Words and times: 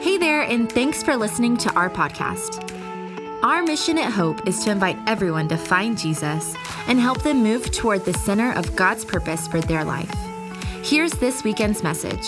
Hey 0.00 0.16
there, 0.16 0.42
and 0.42 0.70
thanks 0.70 1.02
for 1.02 1.16
listening 1.16 1.56
to 1.56 1.74
our 1.74 1.90
podcast. 1.90 2.62
Our 3.42 3.64
mission 3.64 3.98
at 3.98 4.12
Hope 4.12 4.46
is 4.46 4.62
to 4.62 4.70
invite 4.70 4.96
everyone 5.08 5.48
to 5.48 5.56
find 5.56 5.98
Jesus 5.98 6.54
and 6.86 7.00
help 7.00 7.22
them 7.22 7.42
move 7.42 7.72
toward 7.72 8.04
the 8.04 8.14
center 8.14 8.52
of 8.52 8.76
God's 8.76 9.04
purpose 9.04 9.48
for 9.48 9.60
their 9.60 9.84
life. 9.84 10.14
Here's 10.84 11.10
this 11.14 11.42
weekend's 11.42 11.82
message. 11.82 12.24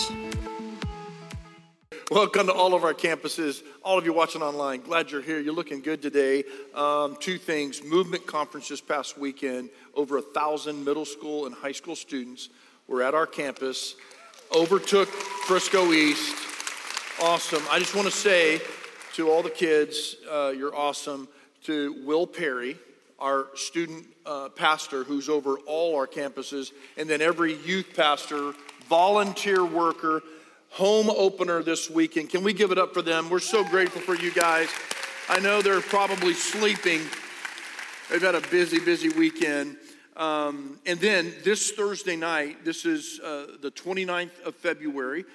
Welcome 2.11 2.49
to 2.49 2.53
all 2.53 2.75
of 2.75 2.83
our 2.83 2.93
campuses, 2.93 3.63
all 3.85 3.97
of 3.97 4.05
you 4.05 4.13
watching 4.13 4.43
online. 4.43 4.81
Glad 4.81 5.13
you're 5.13 5.23
here. 5.23 5.39
You're 5.39 5.55
looking 5.55 5.81
good 5.81 6.03
today. 6.03 6.43
Um, 6.75 7.17
two 7.21 7.39
things 7.39 7.85
movement 7.85 8.27
conference 8.27 8.69
this 8.69 8.81
past 8.81 9.17
weekend, 9.17 9.71
over 9.95 10.19
a 10.19 10.23
thousand 10.23 10.85
middle 10.85 11.05
school 11.05 11.47
and 11.47 11.55
high 11.55 11.71
school 11.71 11.95
students 11.95 12.49
were 12.89 13.01
at 13.01 13.15
our 13.15 13.29
campus, 13.29 13.95
overtook 14.53 15.09
Frisco 15.09 15.93
East. 15.93 16.50
Awesome. 17.23 17.63
I 17.71 17.79
just 17.79 17.95
want 17.95 18.07
to 18.07 18.17
say 18.17 18.63
to 19.13 19.31
all 19.31 19.43
the 19.43 19.51
kids, 19.51 20.17
uh, 20.31 20.55
you're 20.57 20.75
awesome. 20.75 21.29
To 21.65 22.03
Will 22.07 22.27
Perry, 22.27 22.79
our 23.19 23.49
student 23.55 24.07
uh, 24.25 24.49
pastor 24.49 25.05
who's 25.05 25.29
over 25.29 25.59
all 25.67 25.97
our 25.97 26.07
campuses, 26.07 26.73
and 26.97 27.11
then 27.11 27.21
every 27.21 27.57
youth 27.57 27.89
pastor, 27.95 28.55
volunteer 28.89 29.67
worker, 29.67 30.23
home 30.71 31.11
opener 31.11 31.63
this 31.63 31.91
weekend. 31.91 32.31
Can 32.31 32.43
we 32.43 32.55
give 32.55 32.73
it 32.73 32.79
up 32.79 32.95
for 32.95 33.03
them? 33.03 33.29
We're 33.29 33.41
so 33.41 33.65
grateful 33.65 34.01
for 34.01 34.15
you 34.15 34.33
guys. 34.33 34.71
I 35.29 35.41
know 35.41 35.61
they're 35.61 35.83
probably 35.83 36.33
sleeping. 36.33 37.03
They've 38.11 38.23
had 38.23 38.35
a 38.35 38.41
busy, 38.49 38.81
busy 38.81 39.11
weekend. 39.11 39.77
Um, 40.17 40.79
and 40.87 40.99
then 40.99 41.35
this 41.45 41.71
Thursday 41.73 42.17
night, 42.17 42.65
this 42.65 42.87
is 42.87 43.21
uh, 43.21 43.59
the 43.61 43.71
29th 43.71 44.41
of 44.47 44.55
February, 44.55 45.27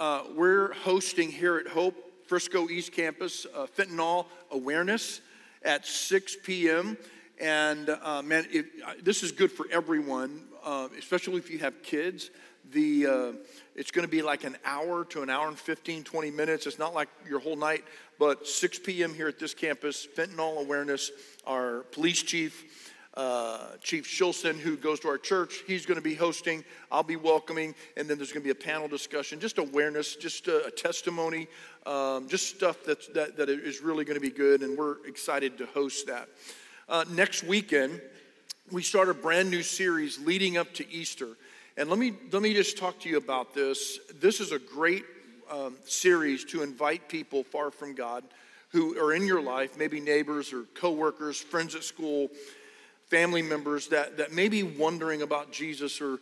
uh, 0.00 0.22
we're 0.34 0.72
hosting 0.72 1.30
here 1.30 1.58
at 1.58 1.68
Hope 1.68 1.94
Frisco 2.26 2.70
East 2.70 2.90
Campus 2.92 3.46
uh, 3.54 3.66
fentanyl 3.66 4.24
awareness 4.50 5.20
at 5.62 5.86
6 5.86 6.38
p.m. 6.42 6.96
And 7.38 7.90
uh, 7.90 8.22
man, 8.22 8.46
it, 8.50 9.04
this 9.04 9.22
is 9.22 9.30
good 9.30 9.52
for 9.52 9.66
everyone, 9.70 10.44
uh, 10.64 10.88
especially 10.98 11.36
if 11.36 11.50
you 11.50 11.58
have 11.58 11.82
kids. 11.82 12.30
The 12.72 13.06
uh, 13.06 13.32
it's 13.74 13.90
going 13.90 14.06
to 14.06 14.10
be 14.10 14.22
like 14.22 14.44
an 14.44 14.56
hour 14.64 15.04
to 15.06 15.20
an 15.20 15.28
hour 15.28 15.48
and 15.48 15.58
15, 15.58 16.02
20 16.02 16.30
minutes. 16.30 16.66
It's 16.66 16.78
not 16.78 16.94
like 16.94 17.08
your 17.28 17.40
whole 17.40 17.56
night, 17.56 17.84
but 18.18 18.46
6 18.46 18.78
p.m. 18.78 19.12
here 19.12 19.28
at 19.28 19.38
this 19.38 19.52
campus, 19.52 20.06
fentanyl 20.16 20.60
awareness. 20.60 21.10
Our 21.46 21.80
police 21.92 22.22
chief 22.22 22.94
uh, 23.14 23.76
Chief 23.82 24.06
Shilson, 24.06 24.58
who 24.58 24.76
goes 24.76 25.00
to 25.00 25.08
our 25.08 25.18
church, 25.18 25.62
he's 25.66 25.84
going 25.84 25.96
to 25.96 26.02
be 26.02 26.14
hosting. 26.14 26.64
I'll 26.92 27.02
be 27.02 27.16
welcoming, 27.16 27.74
and 27.96 28.08
then 28.08 28.16
there's 28.18 28.32
going 28.32 28.42
to 28.42 28.44
be 28.44 28.50
a 28.50 28.54
panel 28.54 28.88
discussion, 28.88 29.40
just 29.40 29.58
awareness, 29.58 30.16
just 30.16 30.46
a, 30.48 30.66
a 30.66 30.70
testimony, 30.70 31.48
um, 31.86 32.28
just 32.28 32.54
stuff 32.54 32.78
that's, 32.86 33.08
that, 33.08 33.36
that 33.36 33.48
is 33.48 33.80
really 33.80 34.04
going 34.04 34.14
to 34.14 34.20
be 34.20 34.30
good, 34.30 34.62
and 34.62 34.78
we're 34.78 35.04
excited 35.06 35.58
to 35.58 35.66
host 35.66 36.06
that. 36.06 36.28
Uh, 36.88 37.04
next 37.10 37.42
weekend, 37.42 38.00
we 38.70 38.82
start 38.82 39.08
a 39.08 39.14
brand 39.14 39.50
new 39.50 39.62
series 39.62 40.18
leading 40.20 40.56
up 40.56 40.72
to 40.74 40.88
Easter. 40.92 41.36
And 41.76 41.88
let 41.88 41.98
me, 41.98 42.12
let 42.32 42.42
me 42.42 42.54
just 42.54 42.78
talk 42.78 43.00
to 43.00 43.08
you 43.08 43.16
about 43.16 43.54
this. 43.54 43.98
This 44.20 44.40
is 44.40 44.52
a 44.52 44.58
great 44.58 45.04
um, 45.50 45.74
series 45.84 46.44
to 46.46 46.62
invite 46.62 47.08
people 47.08 47.42
far 47.42 47.70
from 47.70 47.94
God 47.94 48.22
who 48.70 48.96
are 48.98 49.12
in 49.12 49.26
your 49.26 49.42
life, 49.42 49.76
maybe 49.76 49.98
neighbors 49.98 50.52
or 50.52 50.62
coworkers, 50.74 51.40
friends 51.40 51.74
at 51.74 51.82
school, 51.82 52.28
family 53.10 53.42
members 53.42 53.88
that, 53.88 54.16
that 54.18 54.32
may 54.32 54.48
be 54.48 54.62
wondering 54.62 55.22
about 55.22 55.50
Jesus 55.50 56.00
or, 56.00 56.18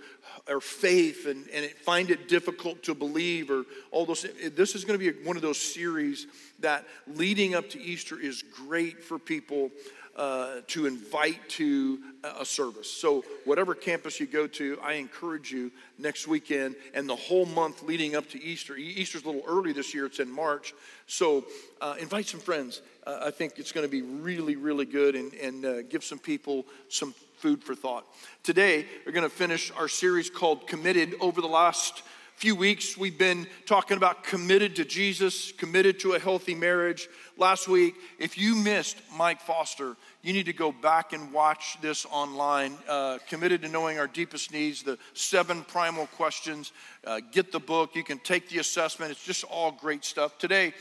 or 0.48 0.60
faith 0.60 1.26
and, 1.26 1.46
and 1.50 1.70
find 1.70 2.10
it 2.10 2.28
difficult 2.28 2.82
to 2.84 2.94
believe 2.94 3.50
or 3.50 3.64
all 3.90 4.06
those. 4.06 4.26
This 4.56 4.74
is 4.74 4.84
going 4.86 4.98
to 4.98 5.12
be 5.12 5.22
one 5.22 5.36
of 5.36 5.42
those 5.42 5.58
series 5.58 6.26
that 6.60 6.86
leading 7.06 7.54
up 7.54 7.68
to 7.70 7.80
Easter 7.80 8.18
is 8.18 8.42
great 8.42 9.04
for 9.04 9.18
people 9.18 9.70
uh, 10.16 10.62
to 10.66 10.86
invite 10.86 11.48
to 11.48 12.00
a 12.40 12.44
service. 12.44 12.90
So, 12.90 13.24
whatever 13.44 13.72
campus 13.72 14.18
you 14.18 14.26
go 14.26 14.48
to, 14.48 14.76
I 14.82 14.94
encourage 14.94 15.52
you 15.52 15.70
next 15.96 16.26
weekend 16.26 16.74
and 16.92 17.08
the 17.08 17.14
whole 17.14 17.46
month 17.46 17.84
leading 17.84 18.16
up 18.16 18.28
to 18.30 18.42
Easter. 18.42 18.74
Easter's 18.74 19.22
a 19.22 19.26
little 19.26 19.44
early 19.46 19.72
this 19.72 19.94
year, 19.94 20.06
it's 20.06 20.18
in 20.18 20.28
March. 20.28 20.74
So, 21.06 21.44
uh, 21.80 21.94
invite 22.00 22.26
some 22.26 22.40
friends. 22.40 22.82
Uh, 23.08 23.20
I 23.24 23.30
think 23.30 23.54
it's 23.58 23.72
going 23.72 23.86
to 23.86 23.90
be 23.90 24.02
really, 24.02 24.56
really 24.56 24.84
good 24.84 25.14
and, 25.14 25.32
and 25.32 25.64
uh, 25.64 25.82
give 25.82 26.04
some 26.04 26.18
people 26.18 26.66
some 26.90 27.14
food 27.38 27.64
for 27.64 27.74
thought. 27.74 28.04
Today, 28.42 28.84
we're 29.06 29.12
going 29.12 29.24
to 29.24 29.34
finish 29.34 29.72
our 29.78 29.88
series 29.88 30.28
called 30.28 30.66
Committed 30.66 31.14
over 31.18 31.40
the 31.40 31.48
last 31.48 32.02
few 32.38 32.54
weeks, 32.54 32.96
we've 32.96 33.18
been 33.18 33.48
talking 33.66 33.96
about 33.96 34.22
committed 34.22 34.76
to 34.76 34.84
Jesus, 34.84 35.50
committed 35.50 35.98
to 35.98 36.12
a 36.12 36.20
healthy 36.20 36.54
marriage. 36.54 37.08
Last 37.36 37.66
week, 37.66 37.96
if 38.20 38.38
you 38.38 38.54
missed 38.54 38.96
Mike 39.16 39.40
Foster, 39.40 39.96
you 40.22 40.32
need 40.32 40.46
to 40.46 40.52
go 40.52 40.70
back 40.70 41.12
and 41.12 41.32
watch 41.32 41.76
this 41.82 42.06
online. 42.08 42.78
Uh, 42.88 43.18
committed 43.28 43.62
to 43.62 43.68
knowing 43.68 43.98
our 43.98 44.06
deepest 44.06 44.52
needs, 44.52 44.84
the 44.84 44.98
seven 45.14 45.62
primal 45.62 46.06
questions. 46.06 46.70
Uh, 47.04 47.20
get 47.32 47.50
the 47.50 47.58
book, 47.58 47.96
you 47.96 48.04
can 48.04 48.20
take 48.20 48.48
the 48.48 48.58
assessment. 48.60 49.10
It's 49.10 49.24
just 49.24 49.42
all 49.42 49.72
great 49.72 50.04
stuff. 50.04 50.38
Today, 50.38 50.74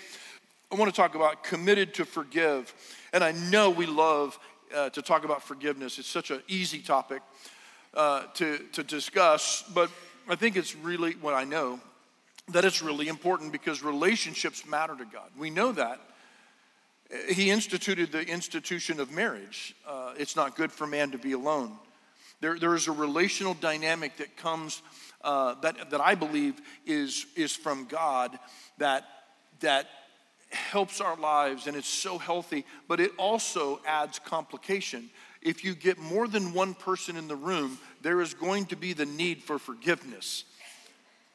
I 0.71 0.75
want 0.75 0.93
to 0.93 0.95
talk 0.95 1.15
about 1.15 1.43
committed 1.43 1.93
to 1.95 2.05
forgive. 2.05 2.73
And 3.13 3.23
I 3.23 3.31
know 3.31 3.69
we 3.69 3.85
love 3.85 4.37
uh, 4.75 4.89
to 4.89 5.01
talk 5.01 5.23
about 5.23 5.43
forgiveness, 5.43 5.97
it's 5.97 6.09
such 6.09 6.29
an 6.31 6.41
easy 6.47 6.79
topic. 6.79 7.21
Uh, 7.93 8.23
to, 8.35 8.59
to 8.73 8.83
discuss, 8.83 9.63
but 9.73 9.89
I 10.29 10.35
think 10.35 10.55
it's 10.55 10.75
really 10.75 11.13
what 11.13 11.33
I 11.33 11.45
know 11.45 11.79
that 12.49 12.63
it's 12.63 12.83
really 12.83 13.07
important 13.07 13.51
because 13.51 13.81
relationships 13.81 14.67
matter 14.67 14.95
to 14.95 15.05
God. 15.05 15.31
We 15.35 15.49
know 15.49 15.71
that. 15.71 15.99
He 17.29 17.49
instituted 17.49 18.11
the 18.11 18.21
institution 18.21 18.99
of 18.99 19.11
marriage. 19.11 19.73
Uh, 19.87 20.13
it's 20.15 20.35
not 20.35 20.55
good 20.55 20.71
for 20.71 20.85
man 20.85 21.09
to 21.09 21.17
be 21.17 21.31
alone. 21.31 21.71
There, 22.39 22.59
there 22.59 22.75
is 22.75 22.87
a 22.87 22.91
relational 22.91 23.55
dynamic 23.55 24.17
that 24.17 24.37
comes, 24.37 24.83
uh, 25.23 25.55
that, 25.61 25.89
that 25.89 26.01
I 26.01 26.13
believe 26.13 26.61
is, 26.85 27.25
is 27.35 27.55
from 27.55 27.85
God 27.85 28.37
that, 28.77 29.05
that 29.61 29.87
helps 30.49 31.01
our 31.01 31.17
lives 31.17 31.67
and 31.67 31.75
it's 31.75 31.87
so 31.87 32.17
healthy, 32.17 32.65
but 32.87 32.99
it 32.99 33.11
also 33.17 33.79
adds 33.85 34.19
complication 34.19 35.09
if 35.41 35.63
you 35.63 35.75
get 35.75 35.97
more 35.97 36.27
than 36.27 36.53
one 36.53 36.73
person 36.73 37.15
in 37.15 37.27
the 37.27 37.35
room, 37.35 37.79
there 38.01 38.21
is 38.21 38.33
going 38.33 38.65
to 38.67 38.75
be 38.75 38.93
the 38.93 39.05
need 39.05 39.41
for 39.41 39.57
forgiveness. 39.57 40.43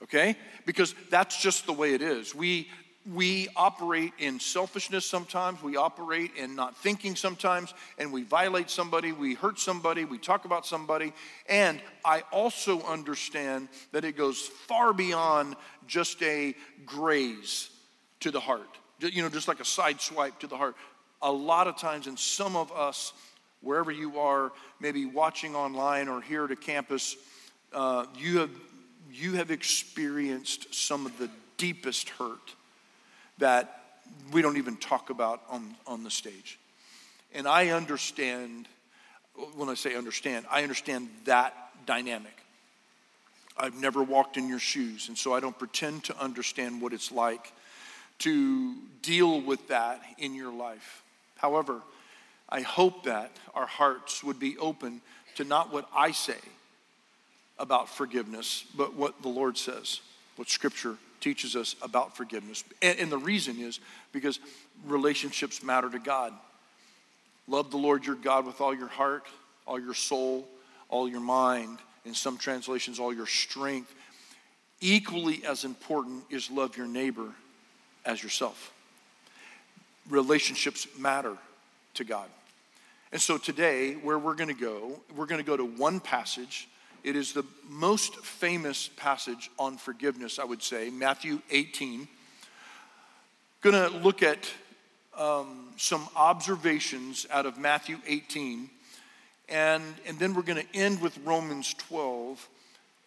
Okay? 0.03 0.37
Because 0.67 0.95
that's 1.11 1.41
just 1.41 1.67
the 1.67 1.72
way 1.72 1.95
it 1.95 2.03
is. 2.03 2.34
We 2.34 2.69
we 3.12 3.49
operate 3.56 4.12
in 4.21 4.39
selfishness 4.39 5.05
sometimes, 5.05 5.61
we 5.61 5.75
operate 5.75 6.37
in 6.37 6.55
not 6.55 6.77
thinking 6.77 7.17
sometimes, 7.17 7.75
and 7.99 8.12
we 8.12 8.22
violate 8.22 8.71
somebody, 8.71 9.11
we 9.11 9.34
hurt 9.34 9.59
somebody, 9.59 10.05
we 10.05 10.19
talk 10.19 10.45
about 10.45 10.65
somebody. 10.65 11.12
And 11.49 11.81
I 12.05 12.21
also 12.31 12.81
understand 12.83 13.71
that 13.91 14.05
it 14.05 14.17
goes 14.17 14.39
far 14.39 14.93
beyond 14.93 15.56
just 15.89 16.22
a 16.22 16.55
graze 16.87 17.71
to 18.21 18.31
the 18.31 18.39
heart, 18.39 18.78
you 19.09 19.23
know, 19.23 19.29
just 19.29 19.49
like 19.49 19.61
a 19.61 19.65
side 19.65 20.01
swipe 20.01 20.39
to 20.41 20.47
the 20.47 20.57
heart. 20.57 20.77
A 21.21 21.33
lot 21.33 21.69
of 21.69 21.77
times, 21.79 22.07
and 22.07 22.19
some 22.19 22.57
of 22.57 22.73
us 22.73 23.13
wherever 23.63 23.91
you 23.91 24.19
are, 24.19 24.53
maybe 24.81 25.07
watching 25.07 25.55
online 25.55 26.09
or 26.09 26.21
here 26.21 26.45
at 26.45 26.51
a 26.51 26.57
campus, 26.57 27.17
uh, 27.73 28.05
you, 28.19 28.41
have, 28.41 28.51
you 29.11 29.35
have 29.35 29.51
experienced 29.51 30.75
some 30.75 31.07
of 31.07 31.17
the 31.19 31.31
deepest 31.57 32.11
hurt 32.11 32.55
that 33.39 33.81
we 34.33 34.43
don't 34.43 34.59
even 34.59 34.77
talk 34.77 35.11
about 35.11 35.41
on, 35.49 35.75
on 35.87 36.03
the 36.05 36.11
stage. 36.11 36.59
And 37.34 37.49
I 37.49 37.69
understand, 37.69 38.67
when 39.55 39.69
I 39.69 39.75
say 39.75 39.95
understand, 39.95 40.45
I 40.51 40.63
understand 40.63 41.09
that 41.25 41.55
dynamic. 41.87 42.37
I've 43.57 43.81
never 43.81 44.03
walked 44.03 44.37
in 44.37 44.49
your 44.49 44.59
shoes, 44.59 45.09
and 45.09 45.17
so 45.17 45.34
I 45.34 45.41
don't 45.41 45.59
pretend 45.59 46.05
to 46.05 46.19
understand 46.19 46.83
what 46.83 46.93
it's 46.93 47.13
like 47.13 47.53
to 48.22 48.74
deal 49.03 49.41
with 49.41 49.69
that 49.69 50.01
in 50.19 50.34
your 50.34 50.53
life. 50.53 51.03
However, 51.36 51.80
I 52.48 52.60
hope 52.60 53.04
that 53.04 53.33
our 53.54 53.66
hearts 53.66 54.22
would 54.22 54.39
be 54.39 54.57
open 54.59 55.01
to 55.36 55.45
not 55.45 55.72
what 55.72 55.89
I 55.95 56.13
say 56.13 56.39
about 57.59 57.89
forgiveness, 57.89 58.65
but 58.77 58.95
what 58.95 59.22
the 59.22 59.28
Lord 59.28 59.59
says, 59.59 60.01
what 60.36 60.48
Scripture 60.48 60.97
teaches 61.21 61.57
us 61.57 61.74
about 61.83 62.16
forgiveness. 62.16 62.63
And, 62.80 62.98
and, 62.98 63.10
the 63.13 63.19
reason 63.19 63.59
is 63.59 63.80
because 64.13 64.39
relationships 64.86 65.63
matter 65.63 65.89
to 65.89 65.98
God. 65.98 66.33
Love 67.48 67.71
the 67.71 67.77
Lord 67.77 68.04
your 68.04 68.16
God 68.16 68.47
with 68.47 68.60
all 68.60 68.74
your 68.74 68.89
heart, 68.89 69.27
all 69.66 69.80
your 69.80 69.95
soul, 69.95 70.47
all 70.89 71.09
your 71.09 71.21
mind, 71.21 71.78
in 72.04 72.15
some 72.15 72.39
translations, 72.39 72.98
all 72.98 73.15
your 73.15 73.27
strength. 73.27 73.95
Equally 74.80 75.45
as 75.45 75.65
important 75.65 76.24
is 76.30 76.51
love 76.51 76.77
your 76.77 76.89
neighbor 76.89 77.33
as 78.04 78.22
yourself. 78.22 78.72
Relationships 80.09 80.87
matter 80.99 81.37
to 81.95 82.04
God. 82.04 82.28
And 83.13 83.21
so 83.21 83.37
today, 83.37 83.93
where 83.95 84.19
we're 84.19 84.34
going 84.34 84.49
to 84.49 84.60
go, 84.60 84.99
we're 85.15 85.27
going 85.27 85.41
to 85.41 85.47
go 85.47 85.57
to 85.57 85.65
one 85.65 86.01
passage. 86.01 86.69
It 87.04 87.15
is 87.15 87.33
the 87.33 87.45
most 87.69 88.16
famous 88.25 88.89
passage 88.97 89.51
on 89.59 89.77
forgiveness, 89.77 90.39
I 90.39 90.45
would 90.45 90.63
say, 90.63 90.89
Matthew 90.89 91.41
18. 91.51 92.09
Going 93.60 93.91
to 93.91 93.99
look 93.99 94.22
at 94.22 94.48
um, 95.19 95.69
some 95.77 96.09
observations 96.16 97.27
out 97.31 97.45
of 97.45 97.59
Matthew 97.59 97.98
18, 98.07 98.71
and, 99.48 99.83
and 100.07 100.19
then 100.19 100.34
we're 100.34 100.43
going 100.43 100.65
to 100.65 100.77
end 100.77 101.01
with 101.03 101.19
Romans 101.25 101.75
12. 101.75 102.48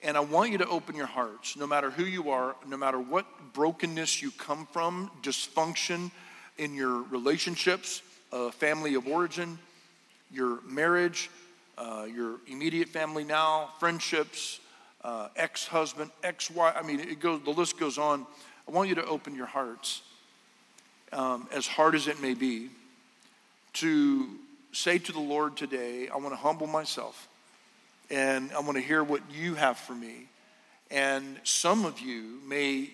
And 0.05 0.15
I 0.15 0.19
want 0.19 0.51
you 0.51 0.59
to 0.59 0.67
open 0.67 0.95
your 0.95 1.07
hearts, 1.07 1.57
no 1.57 1.65
matter 1.65 1.89
who 1.89 2.05
you 2.05 2.29
are, 2.29 2.55
no 2.67 2.77
matter 2.77 2.99
what 2.99 3.25
brokenness 3.53 4.21
you 4.21 4.29
come 4.29 4.67
from, 4.67 5.09
dysfunction 5.23 6.11
in 6.59 6.75
your 6.75 7.01
relationships, 7.01 8.03
uh, 8.31 8.51
family 8.51 8.93
of 8.93 9.07
origin, 9.07 9.57
your 10.31 10.61
marriage, 10.61 11.31
uh, 11.79 12.05
your 12.07 12.35
immediate 12.45 12.87
family 12.87 13.23
now, 13.23 13.71
friendships, 13.79 14.59
uh, 15.03 15.29
ex-husband, 15.35 16.11
ex-wife. 16.23 16.75
I 16.77 16.83
mean, 16.83 16.99
it 16.99 17.19
goes. 17.19 17.41
The 17.43 17.49
list 17.49 17.79
goes 17.79 17.97
on. 17.97 18.27
I 18.67 18.71
want 18.71 18.89
you 18.89 18.95
to 18.95 19.05
open 19.05 19.33
your 19.33 19.47
hearts, 19.47 20.03
um, 21.13 21.47
as 21.51 21.65
hard 21.65 21.95
as 21.95 22.07
it 22.07 22.21
may 22.21 22.35
be, 22.35 22.69
to 23.73 24.29
say 24.71 24.99
to 24.99 25.11
the 25.11 25.19
Lord 25.19 25.57
today, 25.57 26.09
I 26.09 26.17
want 26.17 26.29
to 26.29 26.35
humble 26.35 26.67
myself 26.67 27.27
and 28.09 28.51
I 28.51 28.59
want 28.59 28.75
to 28.75 28.83
hear 28.83 29.03
what 29.03 29.21
you 29.31 29.55
have 29.55 29.77
for 29.77 29.93
me. 29.93 30.27
And 30.91 31.39
some 31.43 31.85
of 31.85 31.99
you 31.99 32.39
may 32.47 32.89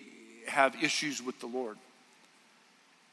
have 0.46 0.82
issues 0.82 1.22
with 1.22 1.38
the 1.40 1.46
Lord. 1.46 1.76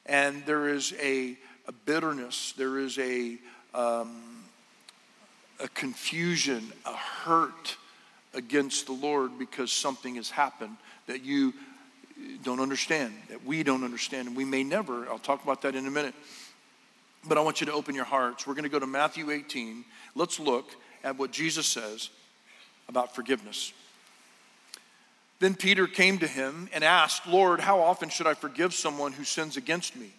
And 0.05 0.45
there 0.45 0.69
is 0.69 0.93
a, 1.01 1.37
a 1.67 1.71
bitterness, 1.71 2.53
there 2.57 2.79
is 2.79 2.97
a, 2.97 3.37
um, 3.73 4.43
a 5.59 5.67
confusion, 5.69 6.71
a 6.85 6.95
hurt 6.95 7.77
against 8.33 8.85
the 8.85 8.93
Lord 8.93 9.37
because 9.37 9.71
something 9.71 10.15
has 10.15 10.29
happened 10.29 10.77
that 11.07 11.23
you 11.23 11.53
don't 12.43 12.59
understand, 12.59 13.13
that 13.29 13.45
we 13.45 13.63
don't 13.63 13.83
understand, 13.83 14.27
and 14.27 14.37
we 14.37 14.45
may 14.45 14.63
never. 14.63 15.07
I'll 15.09 15.19
talk 15.19 15.43
about 15.43 15.61
that 15.63 15.75
in 15.75 15.85
a 15.85 15.91
minute. 15.91 16.15
But 17.27 17.37
I 17.37 17.41
want 17.41 17.59
you 17.59 17.67
to 17.67 17.73
open 17.73 17.95
your 17.95 18.05
hearts. 18.05 18.47
We're 18.47 18.53
going 18.53 18.63
to 18.63 18.69
go 18.69 18.79
to 18.79 18.87
Matthew 18.87 19.29
18. 19.29 19.83
Let's 20.15 20.39
look 20.39 20.69
at 21.03 21.17
what 21.17 21.31
Jesus 21.31 21.67
says 21.67 22.09
about 22.87 23.15
forgiveness. 23.15 23.73
Then 25.39 25.55
Peter 25.55 25.87
came 25.87 26.19
to 26.19 26.27
him 26.27 26.69
and 26.73 26.83
asked, 26.83 27.25
Lord, 27.25 27.61
how 27.61 27.79
often 27.79 28.09
should 28.09 28.27
I 28.27 28.33
forgive 28.33 28.73
someone 28.73 29.13
who 29.13 29.23
sins 29.23 29.55
against 29.55 29.95
me? 29.95 30.11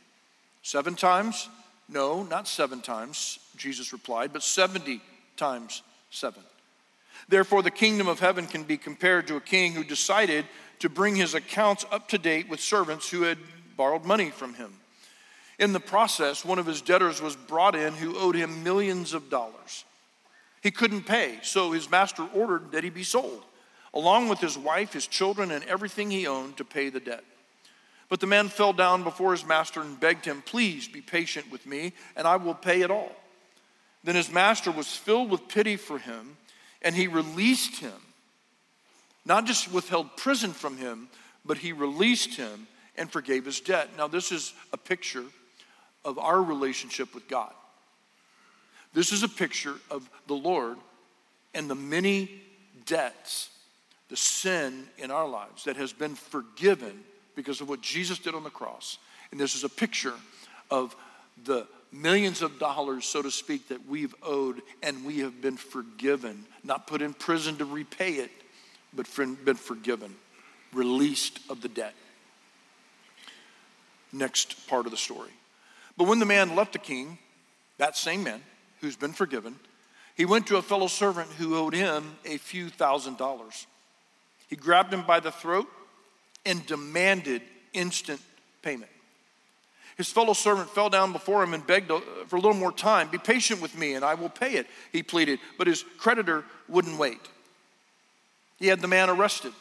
Seven 0.63 0.95
times? 0.95 1.49
No, 1.89 2.23
not 2.23 2.49
seven 2.49 2.81
times, 2.81 3.39
Jesus 3.57 3.93
replied, 3.93 4.33
but 4.33 4.43
70 4.43 5.01
times 5.37 5.83
seven. 6.11 6.43
Therefore, 7.29 7.63
the 7.63 7.71
kingdom 7.71 8.09
of 8.09 8.21
heaven 8.21 8.47
can 8.47 8.63
be 8.63 8.77
compared 8.77 9.27
to 9.29 9.37
a 9.37 9.41
king 9.41 9.73
who 9.73 9.85
decided 9.85 10.47
to 10.79 10.89
bring 10.89 11.17
his 11.17 11.35
accounts 11.35 11.85
up 11.91 12.09
to 12.09 12.19
date 12.19 12.49
with 12.49 12.61
servants 12.61 13.11
who 13.11 13.23
had 13.23 13.39
borrowed 13.77 14.05
money 14.05 14.31
from 14.31 14.55
him. 14.55 14.73
In 15.59 15.73
the 15.73 15.81
process, 15.81 16.45
one 16.45 16.59
of 16.59 16.67
his 16.67 16.81
debtors 16.81 17.21
was 17.21 17.37
brought 17.37 17.75
in 17.75 17.93
who 17.93 18.17
owed 18.17 18.35
him 18.35 18.65
millions 18.65 19.13
of 19.13 19.29
dollars. 19.29 19.85
He 20.61 20.71
couldn't 20.71 21.03
pay, 21.03 21.39
so 21.43 21.73
his 21.73 21.91
master 21.91 22.27
ordered 22.35 22.73
that 22.73 22.85
he 22.85 22.91
be 22.91 23.03
sold, 23.03 23.43
along 23.95 24.29
with 24.29 24.41
his 24.41 24.59
wife, 24.59 24.93
his 24.93 25.07
children, 25.07 25.51
and 25.51 25.65
everything 25.65 26.11
he 26.11 26.27
owned 26.27 26.57
to 26.59 26.65
pay 26.65 26.91
the 26.91 27.01
debt. 27.01 27.25
But 28.09 28.21
the 28.21 28.27
man 28.27 28.49
fell 28.49 28.73
down 28.73 29.05
before 29.05 29.33
his 29.33 29.47
master 29.47 29.81
and 29.81 29.99
begged 29.99 30.25
him, 30.25 30.43
Please 30.43 30.89
be 30.89 31.01
patient 31.01 31.51
with 31.51 31.65
me, 31.65 31.93
and 32.17 32.27
I 32.27 32.37
will 32.37 32.55
pay 32.55 32.83
it 32.83 32.91
all. 32.91 33.13
Then 34.03 34.17
his 34.17 34.31
master 34.31 34.71
was 34.71 34.95
filled 34.95 35.31
with 35.31 35.49
pity 35.49 35.77
for 35.77 35.99
him, 35.99 36.37
and 36.83 36.95
he 36.95 37.07
released 37.07 37.81
him. 37.81 37.93
Not 39.25 39.47
just 39.47 39.73
withheld 39.73 40.17
prison 40.17 40.53
from 40.53 40.77
him, 40.77 41.09
but 41.45 41.59
he 41.59 41.73
released 41.73 42.37
him 42.37 42.67
and 42.97 43.11
forgave 43.11 43.45
his 43.45 43.61
debt. 43.61 43.91
Now, 43.97 44.09
this 44.09 44.33
is 44.33 44.53
a 44.73 44.77
picture 44.77 45.25
of 46.05 46.19
our 46.19 46.43
relationship 46.43 47.15
with 47.15 47.29
God. 47.29 47.53
This 48.93 49.13
is 49.13 49.23
a 49.23 49.29
picture 49.29 49.75
of 49.91 50.09
the 50.27 50.35
Lord 50.35 50.77
and 51.55 51.71
the 51.71 51.75
many 51.75 52.31
debts, 52.87 53.51
the 54.09 54.17
sin 54.17 54.87
in 54.99 55.11
our 55.11 55.29
lives 55.29 55.65
that 55.65 55.77
has 55.77 55.93
been 55.93 56.15
forgiven 56.15 57.05
because 57.37 57.61
of 57.61 57.69
what 57.69 57.81
Jesus 57.81 58.19
did 58.19 58.35
on 58.35 58.45
the 58.45 58.51
cross. 58.51 58.99
And 59.31 59.41
this 59.41 59.55
is 59.55 59.65
a 59.65 59.69
picture 59.69 60.15
of 60.71 60.97
the 61.45 61.67
millions 61.93 62.43
of 62.43 62.59
dollars, 62.59 63.05
so 63.05 63.23
to 63.23 63.31
speak, 63.31 63.69
that 63.69 63.87
we've 63.89 64.15
owed 64.23 64.61
and 64.83 65.05
we 65.05 65.21
have 65.21 65.41
been 65.41 65.57
forgiven, 65.57 66.45
not 66.65 66.87
put 66.87 67.03
in 67.03 67.15
prison 67.15 67.57
to 67.57 67.65
repay 67.65 68.15
it, 68.15 68.31
but 68.93 69.07
been 69.45 69.55
forgiven, 69.55 70.15
released 70.73 71.39
of 71.49 71.61
the 71.61 71.69
debt. 71.69 71.95
Next 74.13 74.67
part 74.67 74.87
of 74.87 74.93
the 74.93 74.99
story. 74.99 75.31
But 75.97 76.09
when 76.09 76.19
the 76.19 76.27
man 76.27 76.57
left 76.57 76.73
the 76.73 76.79
king, 76.79 77.19
that 77.79 77.97
same 77.97 78.25
man, 78.25 78.43
who's 78.81 78.97
been 78.97 79.13
forgiven, 79.13 79.57
he 80.17 80.25
went 80.25 80.47
to 80.49 80.57
a 80.57 80.63
fellow 80.63 80.87
servant 80.87 81.29
who 81.39 81.57
owed 81.57 81.75
him 81.75 82.17
a 82.25 82.37
few 82.37 82.69
thousand 82.69 83.17
dollars. 83.17 83.67
He 84.49 84.57
grabbed 84.57 84.93
him 84.93 85.03
by 85.03 85.21
the 85.21 85.31
throat 85.31 85.67
and 86.45 86.65
demanded 86.67 87.43
instant 87.73 88.21
payment. 88.63 88.91
His 89.97 90.11
fellow 90.11 90.33
servant 90.33 90.71
fell 90.71 90.89
down 90.89 91.13
before 91.13 91.43
him 91.43 91.53
and 91.53 91.67
begged 91.67 91.91
uh, 91.91 92.01
for 92.27 92.37
a 92.37 92.41
little 92.41 92.57
more 92.57 92.73
time. 92.73 93.09
Be 93.09 93.19
patient 93.19 93.61
with 93.61 93.77
me 93.77 93.95
and 93.95 94.05
I 94.05 94.15
will 94.15 94.29
pay 94.29 94.55
it, 94.55 94.67
he 94.93 95.03
pleaded. 95.03 95.39
But 95.59 95.67
his 95.67 95.85
creditor 95.99 96.45
wouldn't 96.69 96.99
wait. 96.99 97.21
He 98.59 98.67
had 98.67 98.81
the 98.81 98.89
man 98.89 99.11
arrested 99.11 99.53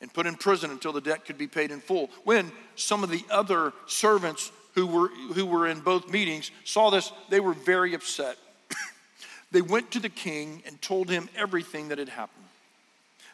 and 0.00 0.12
put 0.12 0.26
in 0.26 0.34
prison 0.34 0.70
until 0.70 0.92
the 0.92 1.00
debt 1.00 1.24
could 1.24 1.38
be 1.38 1.46
paid 1.46 1.70
in 1.70 1.80
full. 1.80 2.10
When 2.24 2.52
some 2.76 3.02
of 3.02 3.10
the 3.10 3.24
other 3.30 3.72
servants 3.86 4.52
who 4.74 4.86
were, 4.86 5.08
who 5.08 5.46
were 5.46 5.66
in 5.66 5.80
both 5.80 6.10
meetings 6.10 6.50
saw 6.64 6.90
this, 6.90 7.12
they 7.30 7.40
were 7.40 7.52
very 7.54 7.94
upset. 7.94 8.36
They 9.50 9.62
went 9.62 9.90
to 9.92 10.00
the 10.00 10.08
king 10.08 10.62
and 10.66 10.80
told 10.82 11.08
him 11.08 11.28
everything 11.36 11.88
that 11.88 11.98
had 11.98 12.10
happened. 12.10 12.44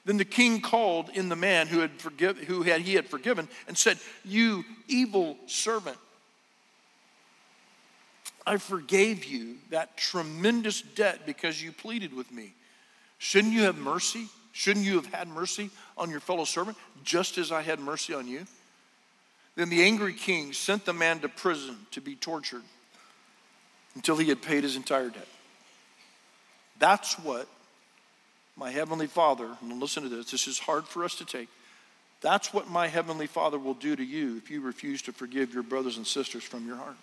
Then 0.05 0.16
the 0.19 0.25
king 0.25 0.61
called 0.61 1.08
in 1.11 1.28
the 1.28 1.37
man 1.37 1.66
who 1.66 1.81
had 1.81 1.93
forgive, 2.00 2.38
who 2.38 2.62
had 2.62 2.82
he 2.82 2.94
had 2.94 3.08
forgiven 3.08 3.49
and 3.66 3.76
said, 3.76 3.99
"You 4.25 4.64
evil 4.87 5.38
servant, 5.46 5.99
I 8.46 8.58
forgave 8.58 9.25
you 9.25 9.58
that 9.70 9.96
tremendous 9.96 10.82
debt 10.82 11.25
because 11.25 11.62
you 11.62 11.72
pleaded 11.72 12.12
with 12.12 12.31
me. 12.31 12.52
Shouldn't 13.19 13.55
you 13.55 13.62
have 13.62 13.78
mercy? 13.78 14.28
Shouldn't 14.52 14.84
you 14.84 14.96
have 14.96 15.06
had 15.06 15.26
mercy 15.26 15.70
on 15.96 16.10
your 16.10 16.20
fellow 16.20 16.44
servant 16.44 16.76
just 17.02 17.38
as 17.38 17.50
I 17.50 17.62
had 17.62 17.81
mercy 17.81 18.12
on 18.12 18.28
you?" 18.28 18.46
Then 19.56 19.70
the 19.70 19.82
angry 19.82 20.12
king 20.12 20.52
sent 20.52 20.84
the 20.84 20.93
man 20.93 21.20
to 21.20 21.28
prison 21.28 21.86
to 21.93 22.00
be 22.00 22.15
tortured 22.15 22.65
until 23.94 24.17
he 24.17 24.29
had 24.29 24.43
paid 24.43 24.65
his 24.65 24.77
entire 24.77 25.08
debt. 25.08 25.29
That's 26.78 27.19
what 27.19 27.48
my 28.56 28.70
Heavenly 28.70 29.06
Father, 29.06 29.48
and 29.60 29.81
listen 29.81 30.02
to 30.04 30.08
this, 30.08 30.31
this 30.31 30.46
is 30.46 30.58
hard 30.58 30.84
for 30.84 31.04
us 31.04 31.16
to 31.16 31.24
take. 31.24 31.48
That's 32.20 32.54
what 32.54 32.70
my 32.70 32.86
Heavenly 32.88 33.26
Father 33.26 33.58
will 33.58 33.74
do 33.74 33.96
to 33.96 34.04
you 34.04 34.36
if 34.36 34.50
you 34.50 34.60
refuse 34.60 35.02
to 35.02 35.12
forgive 35.12 35.52
your 35.52 35.62
brothers 35.62 35.96
and 35.96 36.06
sisters 36.06 36.43
from 36.43 36.66
your 36.66 36.76
heart. 36.76 36.96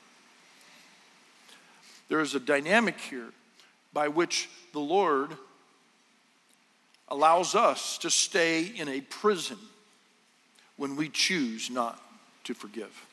There 2.09 2.21
is 2.21 2.35
a 2.35 2.39
dynamic 2.39 2.99
here 2.99 3.29
by 3.93 4.07
which 4.07 4.49
the 4.73 4.79
Lord 4.79 5.31
allows 7.07 7.55
us 7.55 7.97
to 7.99 8.09
stay 8.09 8.63
in 8.63 8.87
a 8.87 9.01
prison 9.01 9.57
when 10.77 10.95
we 10.95 11.09
choose 11.09 11.69
not 11.69 12.01
to 12.45 12.53
forgive. 12.53 13.05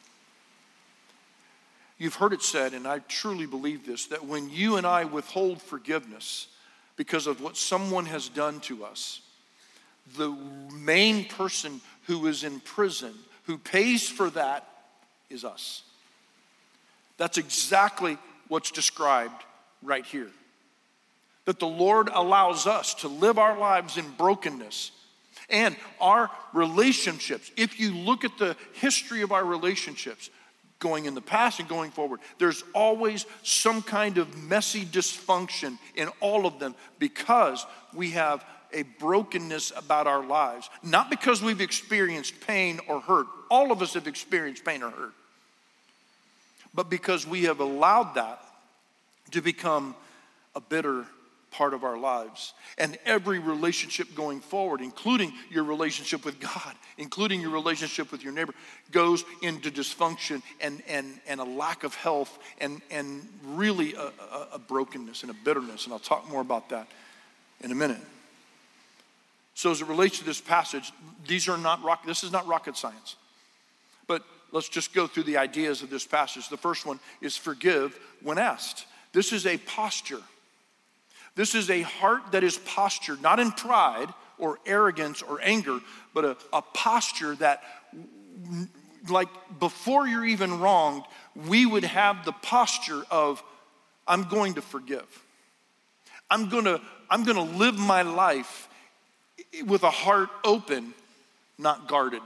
You've 1.99 2.15
heard 2.15 2.33
it 2.33 2.43
said, 2.43 2.75
and 2.75 2.87
I 2.87 3.01
truly 3.01 3.47
believe 3.47 3.85
this, 3.85 4.07
that 4.07 4.25
when 4.25 4.49
you 4.51 4.77
and 4.77 4.87
I 4.87 5.05
withhold 5.05 5.61
forgiveness 5.61 6.47
because 6.97 7.27
of 7.27 7.41
what 7.41 7.57
someone 7.57 8.07
has 8.07 8.29
done 8.29 8.61
to 8.61 8.85
us, 8.85 9.21
the 10.17 10.35
main 10.73 11.25
person 11.25 11.81
who 12.07 12.27
is 12.29 12.45
in 12.45 12.61
prison, 12.61 13.13
who 13.45 13.59
pays 13.59 14.09
for 14.09 14.31
that, 14.31 14.67
is 15.29 15.45
us. 15.45 15.83
That's 17.17 17.37
exactly 17.37 18.17
what's 18.47 18.71
described 18.71 19.45
right 19.83 20.07
here. 20.07 20.31
That 21.45 21.59
the 21.59 21.67
Lord 21.67 22.09
allows 22.13 22.67
us 22.67 22.95
to 22.95 23.09
live 23.09 23.39
our 23.39 23.59
lives 23.59 23.97
in 23.97 24.09
brokenness 24.13 24.93
and 25.51 25.77
our 26.01 26.31
relationships. 26.53 27.51
If 27.57 27.81
you 27.81 27.93
look 27.93 28.25
at 28.25 28.39
the 28.39 28.57
history 28.75 29.23
of 29.23 29.33
our 29.33 29.45
relationships, 29.45 30.31
going 30.79 31.07
in 31.07 31.15
the 31.15 31.21
past 31.21 31.61
and 31.61 31.69
going 31.69 31.91
forward. 31.91 32.21
There's 32.39 32.63
always 32.75 33.27
some 33.43 33.83
kind 33.83 34.19
of 34.19 34.37
messy 34.37 34.85
dysfunction 34.85 35.79
in 35.95 36.09
all 36.21 36.47
of 36.47 36.59
them 36.59 36.75
because 36.99 37.67
we 37.95 38.11
have 38.13 38.45
a 38.73 38.83
brokenness 38.83 39.73
about 39.77 40.07
our 40.07 40.25
lives. 40.25 40.69
Not 40.83 41.11
because 41.11 41.43
we've 41.43 41.61
experienced 41.61 42.41
pain 42.47 42.81
or 42.87 43.01
hurt. 43.01 43.27
All 43.51 43.73
of 43.73 43.83
us 43.83 43.95
have 43.95 44.07
experienced 44.07 44.65
pain 44.65 44.83
or 44.83 44.91
hurt. 44.91 45.15
But 46.75 46.91
because 46.91 47.27
we 47.27 47.45
have 47.45 47.61
allowed 47.61 48.15
that 48.15 48.41
to 49.33 49.41
become 49.41 49.95
a 50.55 50.61
bitter 50.61 51.07
part 51.51 51.75
of 51.75 51.85
our 51.85 51.99
lives. 51.99 52.53
And 52.77 52.99
every 53.05 53.39
relationship 53.39 54.15
going 54.15 54.41
forward, 54.41 54.81
including 54.81 55.33
your 55.51 55.65
relationship 55.65 56.25
with 56.25 56.41
God, 56.41 56.75
including 56.97 57.41
your 57.41 57.51
relationship 57.51 58.13
with 58.13 58.23
your 58.23 58.33
neighbor, 58.33 58.55
goes 58.91 59.25
into 59.43 59.71
dysfunction 59.71 60.43
and, 60.61 60.83
and, 60.89 61.21
and 61.27 61.41
a 61.41 61.45
lack 61.45 61.85
of 61.85 61.95
health 61.95 62.39
and, 62.61 62.81
and 62.91 63.27
really 63.45 63.95
a, 63.95 64.07
a, 64.07 64.49
a 64.55 64.59
brokenness 64.59 65.23
and 65.23 65.31
a 65.31 65.37
bitterness. 65.45 65.85
And 65.85 65.93
I'll 65.93 65.99
talk 65.99 66.29
more 66.31 66.41
about 66.41 66.69
that 66.71 66.89
in 67.61 67.73
a 67.73 67.75
minute. 67.75 68.01
So, 69.55 69.73
as 69.73 69.81
it 69.81 69.89
relates 69.89 70.19
to 70.19 70.25
this 70.25 70.41
passage, 70.41 70.93
these 71.27 71.49
are 71.49 71.59
not 71.59 71.83
rock, 71.83 72.07
this 72.07 72.23
is 72.23 72.31
not 72.31 72.47
rocket 72.47 72.77
science. 72.77 73.17
But 74.07 74.23
let's 74.53 74.69
just 74.69 74.95
go 74.95 75.09
through 75.09 75.25
the 75.25 75.37
ideas 75.37 75.83
of 75.83 75.91
this 75.91 76.07
passage. 76.07 76.49
The 76.49 76.57
first 76.57 76.87
one 76.87 77.01
is 77.21 77.37
forgive 77.37 77.99
when 78.23 78.39
asked. 78.39 78.87
This 79.13 79.33
is 79.33 79.47
a 79.47 79.59
posture. 79.59 80.23
This 81.39 81.55
is 81.55 81.71
a 81.71 81.83
heart 81.83 82.33
that 82.33 82.43
is 82.43 82.59
postured, 82.59 83.23
not 83.23 83.39
in 83.39 83.53
pride 83.53 84.13
or 84.39 84.59
arrogance 84.67 85.23
or 85.23 85.39
anger, 85.41 85.79
but 86.13 86.25
a, 86.25 86.37
a 86.53 86.63
posture 86.63 87.37
that, 87.37 87.63
like 89.09 89.29
before 89.61 90.09
you're 90.09 90.27
even 90.27 90.59
wronged, 90.59 91.05
we 91.47 91.65
would 91.65 91.85
have 91.85 92.25
the 92.25 92.33
posture 92.33 93.05
of, 93.09 93.41
I'm 94.05 94.25
going 94.25 94.55
to 94.55 94.63
forgive. 94.63 95.07
I'm 96.29 96.49
going 96.49 96.65
to, 96.65 96.81
I'm 97.09 97.23
going 97.23 97.37
to 97.37 97.57
live 97.57 97.79
my 97.79 98.03
life 98.03 98.69
with 99.65 99.85
a 99.85 99.91
heart 99.91 100.31
open, 100.43 100.93
not 101.57 101.87
guarded. 101.87 102.23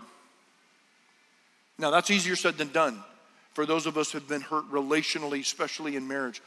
Now, 1.79 1.91
that's 1.91 2.11
easier 2.11 2.35
said 2.35 2.57
than 2.57 2.73
done 2.73 3.05
for 3.53 3.67
those 3.67 3.85
of 3.85 3.99
us 3.99 4.13
who 4.13 4.19
have 4.21 4.29
been 4.29 4.41
hurt 4.41 4.65
relationally, 4.73 5.41
especially 5.41 5.97
in 5.97 6.09
marriage. 6.09 6.41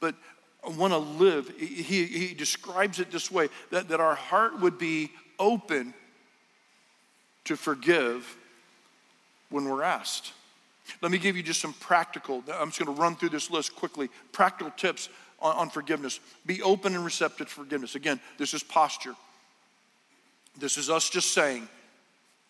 But 0.00 0.14
want 0.68 0.92
to 0.92 0.98
live. 0.98 1.52
He, 1.58 2.04
he 2.04 2.34
describes 2.34 3.00
it 3.00 3.10
this 3.10 3.30
way 3.30 3.48
that, 3.70 3.88
that 3.88 4.00
our 4.00 4.14
heart 4.14 4.60
would 4.60 4.78
be 4.78 5.10
open 5.38 5.94
to 7.44 7.56
forgive 7.56 8.36
when 9.48 9.64
we're 9.64 9.82
asked. 9.82 10.32
Let 11.02 11.12
me 11.12 11.18
give 11.18 11.36
you 11.36 11.42
just 11.42 11.60
some 11.60 11.72
practical, 11.74 12.44
I'm 12.52 12.68
just 12.68 12.78
going 12.78 12.94
to 12.94 13.00
run 13.00 13.16
through 13.16 13.30
this 13.30 13.50
list 13.50 13.74
quickly. 13.74 14.08
Practical 14.32 14.72
tips 14.76 15.08
on, 15.40 15.56
on 15.56 15.70
forgiveness. 15.70 16.20
Be 16.46 16.62
open 16.62 16.94
and 16.94 17.04
receptive 17.04 17.48
to 17.48 17.54
forgiveness. 17.54 17.94
Again, 17.94 18.20
this 18.38 18.54
is 18.54 18.62
posture. 18.62 19.14
This 20.58 20.76
is 20.76 20.90
us 20.90 21.08
just 21.08 21.32
saying, 21.32 21.68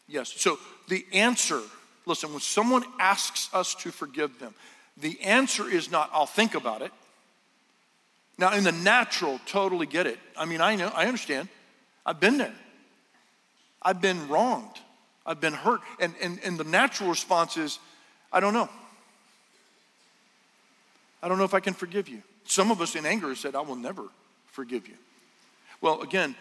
yes. 0.09 0.33
So 0.37 0.59
the 0.89 1.05
answer, 1.13 1.61
listen, 2.07 2.31
when 2.31 2.41
someone 2.41 2.83
asks 2.99 3.53
us 3.53 3.75
to 3.77 3.91
forgive 3.91 4.39
them, 4.39 4.55
the 4.97 5.21
answer 5.21 5.69
is 5.69 5.91
not, 5.91 6.11
I'll 6.13 6.27
think 6.27 6.55
about 6.55 6.83
it. 6.83 6.93
Now, 8.41 8.55
in 8.55 8.65
the 8.65 8.73
natural, 8.73 9.39
totally 9.45 9.85
get 9.85 10.07
it. 10.07 10.19
I 10.35 10.47
mean, 10.47 10.63
I 10.63 10.75
know, 10.75 10.91
I 10.95 11.05
understand. 11.05 11.51
I've 12.07 12.21
been 12.21 12.39
there. 12.39 12.55
I've 13.83 14.01
been 14.01 14.29
wronged. 14.29 14.81
I've 15.27 15.43
been 15.43 15.53
hurt. 15.53 15.83
And, 16.01 16.15
and, 16.23 16.41
and 16.43 16.57
the 16.57 16.65
natural 16.65 17.11
response 17.11 17.59
is, 17.59 17.79
I 18.33 18.41
don't 18.41 18.55
know. 18.55 18.71
I 21.23 21.29
don't 21.29 21.37
know 21.37 21.45
if 21.45 21.53
I 21.53 21.61
can 21.61 21.75
forgive 21.75 22.09
you. 22.09 22.23
Some 22.45 22.71
of 22.71 22.81
us 22.81 22.97
in 22.97 23.05
anger 23.05 23.35
said, 23.35 23.55
I 23.55 23.61
will 23.61 23.77
never 23.77 24.05
forgive 24.47 24.89
you. 24.89 24.95
Well, 25.83 26.01
again, 26.01 26.35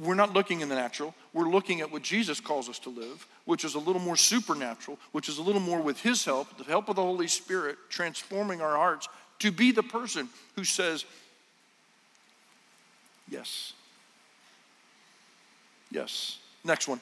we're 0.00 0.14
not 0.14 0.32
looking 0.32 0.62
in 0.62 0.70
the 0.70 0.74
natural. 0.74 1.14
We're 1.34 1.50
looking 1.50 1.82
at 1.82 1.92
what 1.92 2.00
Jesus 2.00 2.40
calls 2.40 2.70
us 2.70 2.78
to 2.78 2.88
live, 2.88 3.26
which 3.44 3.66
is 3.66 3.74
a 3.74 3.78
little 3.78 4.00
more 4.00 4.16
supernatural, 4.16 4.98
which 5.12 5.28
is 5.28 5.36
a 5.36 5.42
little 5.42 5.60
more 5.60 5.82
with 5.82 6.00
His 6.00 6.24
help, 6.24 6.56
the 6.56 6.64
help 6.64 6.88
of 6.88 6.96
the 6.96 7.02
Holy 7.02 7.28
Spirit, 7.28 7.76
transforming 7.90 8.62
our 8.62 8.74
hearts 8.74 9.06
to 9.40 9.52
be 9.52 9.70
the 9.70 9.82
person 9.82 10.30
who 10.56 10.64
says, 10.64 11.04
Yes. 13.32 13.72
Yes. 15.90 16.38
Next 16.64 16.86
one. 16.86 17.00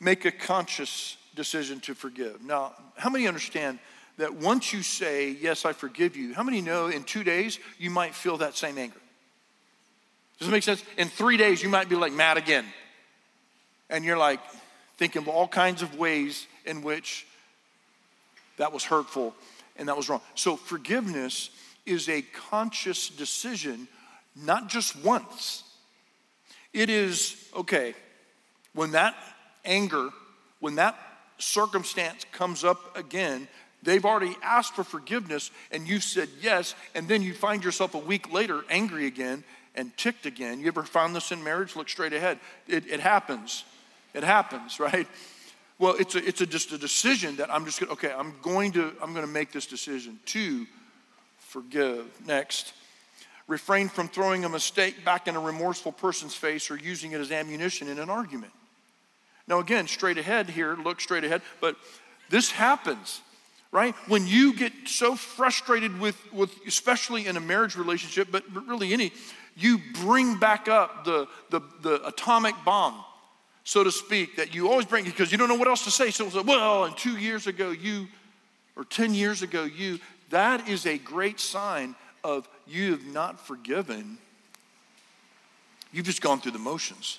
Make 0.00 0.24
a 0.24 0.32
conscious 0.32 1.16
decision 1.36 1.78
to 1.80 1.94
forgive. 1.94 2.42
Now, 2.44 2.72
how 2.96 3.10
many 3.10 3.28
understand 3.28 3.78
that 4.18 4.34
once 4.34 4.72
you 4.72 4.82
say, 4.82 5.30
Yes, 5.30 5.64
I 5.64 5.72
forgive 5.72 6.16
you, 6.16 6.34
how 6.34 6.42
many 6.42 6.60
know 6.60 6.88
in 6.88 7.04
two 7.04 7.22
days 7.22 7.60
you 7.78 7.90
might 7.90 8.14
feel 8.14 8.38
that 8.38 8.56
same 8.56 8.76
anger? 8.76 8.98
Does 10.38 10.48
it 10.48 10.50
make 10.50 10.64
sense? 10.64 10.82
In 10.98 11.08
three 11.08 11.36
days, 11.36 11.62
you 11.62 11.68
might 11.68 11.88
be 11.88 11.94
like 11.94 12.12
mad 12.12 12.36
again. 12.36 12.66
And 13.88 14.04
you're 14.04 14.18
like 14.18 14.40
thinking 14.96 15.22
of 15.22 15.28
all 15.28 15.46
kinds 15.46 15.82
of 15.82 15.96
ways 15.96 16.48
in 16.66 16.82
which 16.82 17.24
that 18.56 18.72
was 18.72 18.82
hurtful 18.82 19.34
and 19.76 19.88
that 19.88 19.96
was 19.96 20.08
wrong. 20.08 20.20
So, 20.34 20.56
forgiveness 20.56 21.50
is 21.86 22.08
a 22.08 22.22
conscious 22.50 23.08
decision 23.08 23.86
not 24.36 24.68
just 24.68 24.96
once. 24.96 25.64
It 26.72 26.88
is, 26.88 27.36
okay, 27.56 27.94
when 28.74 28.92
that 28.92 29.14
anger, 29.64 30.08
when 30.60 30.76
that 30.76 30.96
circumstance 31.38 32.24
comes 32.32 32.64
up 32.64 32.96
again, 32.96 33.48
they've 33.82 34.04
already 34.04 34.36
asked 34.42 34.74
for 34.74 34.84
forgiveness 34.84 35.50
and 35.70 35.86
you 35.86 36.00
said 36.00 36.28
yes, 36.40 36.74
and 36.94 37.08
then 37.08 37.22
you 37.22 37.34
find 37.34 37.62
yourself 37.64 37.94
a 37.94 37.98
week 37.98 38.32
later 38.32 38.64
angry 38.70 39.06
again 39.06 39.44
and 39.74 39.96
ticked 39.96 40.26
again. 40.26 40.60
You 40.60 40.68
ever 40.68 40.82
found 40.82 41.14
this 41.14 41.32
in 41.32 41.42
marriage? 41.42 41.76
Look 41.76 41.88
straight 41.88 42.12
ahead. 42.12 42.38
It, 42.68 42.86
it 42.90 43.00
happens. 43.00 43.64
It 44.14 44.24
happens, 44.24 44.78
right? 44.80 45.06
Well, 45.78 45.96
it's 45.98 46.14
a, 46.14 46.24
it's 46.26 46.40
a, 46.40 46.46
just 46.46 46.72
a 46.72 46.78
decision 46.78 47.36
that 47.36 47.52
I'm 47.52 47.64
just 47.64 47.80
gonna, 47.80 47.92
okay, 47.92 48.12
I'm 48.12 48.34
going 48.40 48.72
to, 48.72 48.92
I'm 49.02 49.12
going 49.12 49.26
to 49.26 49.32
make 49.32 49.52
this 49.52 49.66
decision 49.66 50.20
to 50.26 50.66
forgive. 51.38 52.06
Next, 52.26 52.72
refrain 53.48 53.88
from 53.88 54.08
throwing 54.08 54.44
a 54.44 54.48
mistake 54.48 55.04
back 55.04 55.28
in 55.28 55.36
a 55.36 55.40
remorseful 55.40 55.92
person's 55.92 56.34
face 56.34 56.70
or 56.70 56.76
using 56.76 57.12
it 57.12 57.20
as 57.20 57.30
ammunition 57.30 57.88
in 57.88 57.98
an 57.98 58.10
argument. 58.10 58.52
Now, 59.48 59.58
again, 59.58 59.88
straight 59.88 60.18
ahead 60.18 60.48
here, 60.48 60.76
look 60.76 61.00
straight 61.00 61.24
ahead, 61.24 61.42
but 61.60 61.76
this 62.30 62.50
happens, 62.50 63.20
right? 63.72 63.94
When 64.06 64.26
you 64.26 64.54
get 64.54 64.72
so 64.86 65.16
frustrated 65.16 65.98
with, 66.00 66.16
with 66.32 66.54
especially 66.66 67.26
in 67.26 67.36
a 67.36 67.40
marriage 67.40 67.76
relationship, 67.76 68.28
but 68.30 68.44
really 68.66 68.92
any, 68.92 69.12
you 69.56 69.80
bring 70.00 70.38
back 70.38 70.68
up 70.68 71.04
the, 71.04 71.28
the, 71.50 71.60
the 71.82 72.06
atomic 72.06 72.54
bomb, 72.64 73.04
so 73.64 73.84
to 73.84 73.92
speak, 73.92 74.36
that 74.36 74.54
you 74.54 74.70
always 74.70 74.86
bring 74.86 75.04
because 75.04 75.30
you 75.30 75.38
don't 75.38 75.48
know 75.48 75.56
what 75.56 75.68
else 75.68 75.84
to 75.84 75.90
say. 75.90 76.10
So, 76.10 76.42
well, 76.42 76.84
and 76.84 76.96
two 76.96 77.16
years 77.16 77.46
ago, 77.46 77.70
you, 77.70 78.08
or 78.76 78.84
10 78.84 79.14
years 79.14 79.42
ago, 79.42 79.64
you, 79.64 79.98
that 80.30 80.68
is 80.68 80.86
a 80.86 80.98
great 80.98 81.38
sign 81.38 81.94
of 82.24 82.48
you 82.66 82.92
have 82.92 83.04
not 83.04 83.40
forgiven, 83.40 84.18
you've 85.92 86.06
just 86.06 86.22
gone 86.22 86.40
through 86.40 86.52
the 86.52 86.58
motions. 86.58 87.18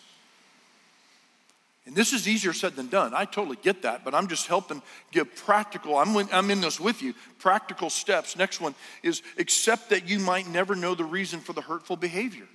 And 1.85 1.95
this 1.95 2.13
is 2.13 2.27
easier 2.29 2.53
said 2.53 2.77
than 2.77 2.87
done. 2.87 3.13
I 3.13 3.25
totally 3.25 3.57
get 3.61 3.81
that, 3.81 4.05
but 4.05 4.15
I'm 4.15 4.27
just 4.27 4.47
helping 4.47 4.81
give 5.11 5.35
practical, 5.35 5.97
I'm, 5.97 6.15
I'm 6.31 6.49
in 6.49 6.61
this 6.61 6.79
with 6.79 7.01
you, 7.01 7.13
practical 7.39 7.89
steps. 7.89 8.37
Next 8.37 8.61
one 8.61 8.73
is 9.03 9.21
accept 9.37 9.89
that 9.89 10.07
you 10.07 10.19
might 10.19 10.47
never 10.47 10.75
know 10.75 10.95
the 10.95 11.03
reason 11.03 11.41
for 11.41 11.51
the 11.51 11.61
hurtful 11.61 11.97
behavior. 11.97 12.47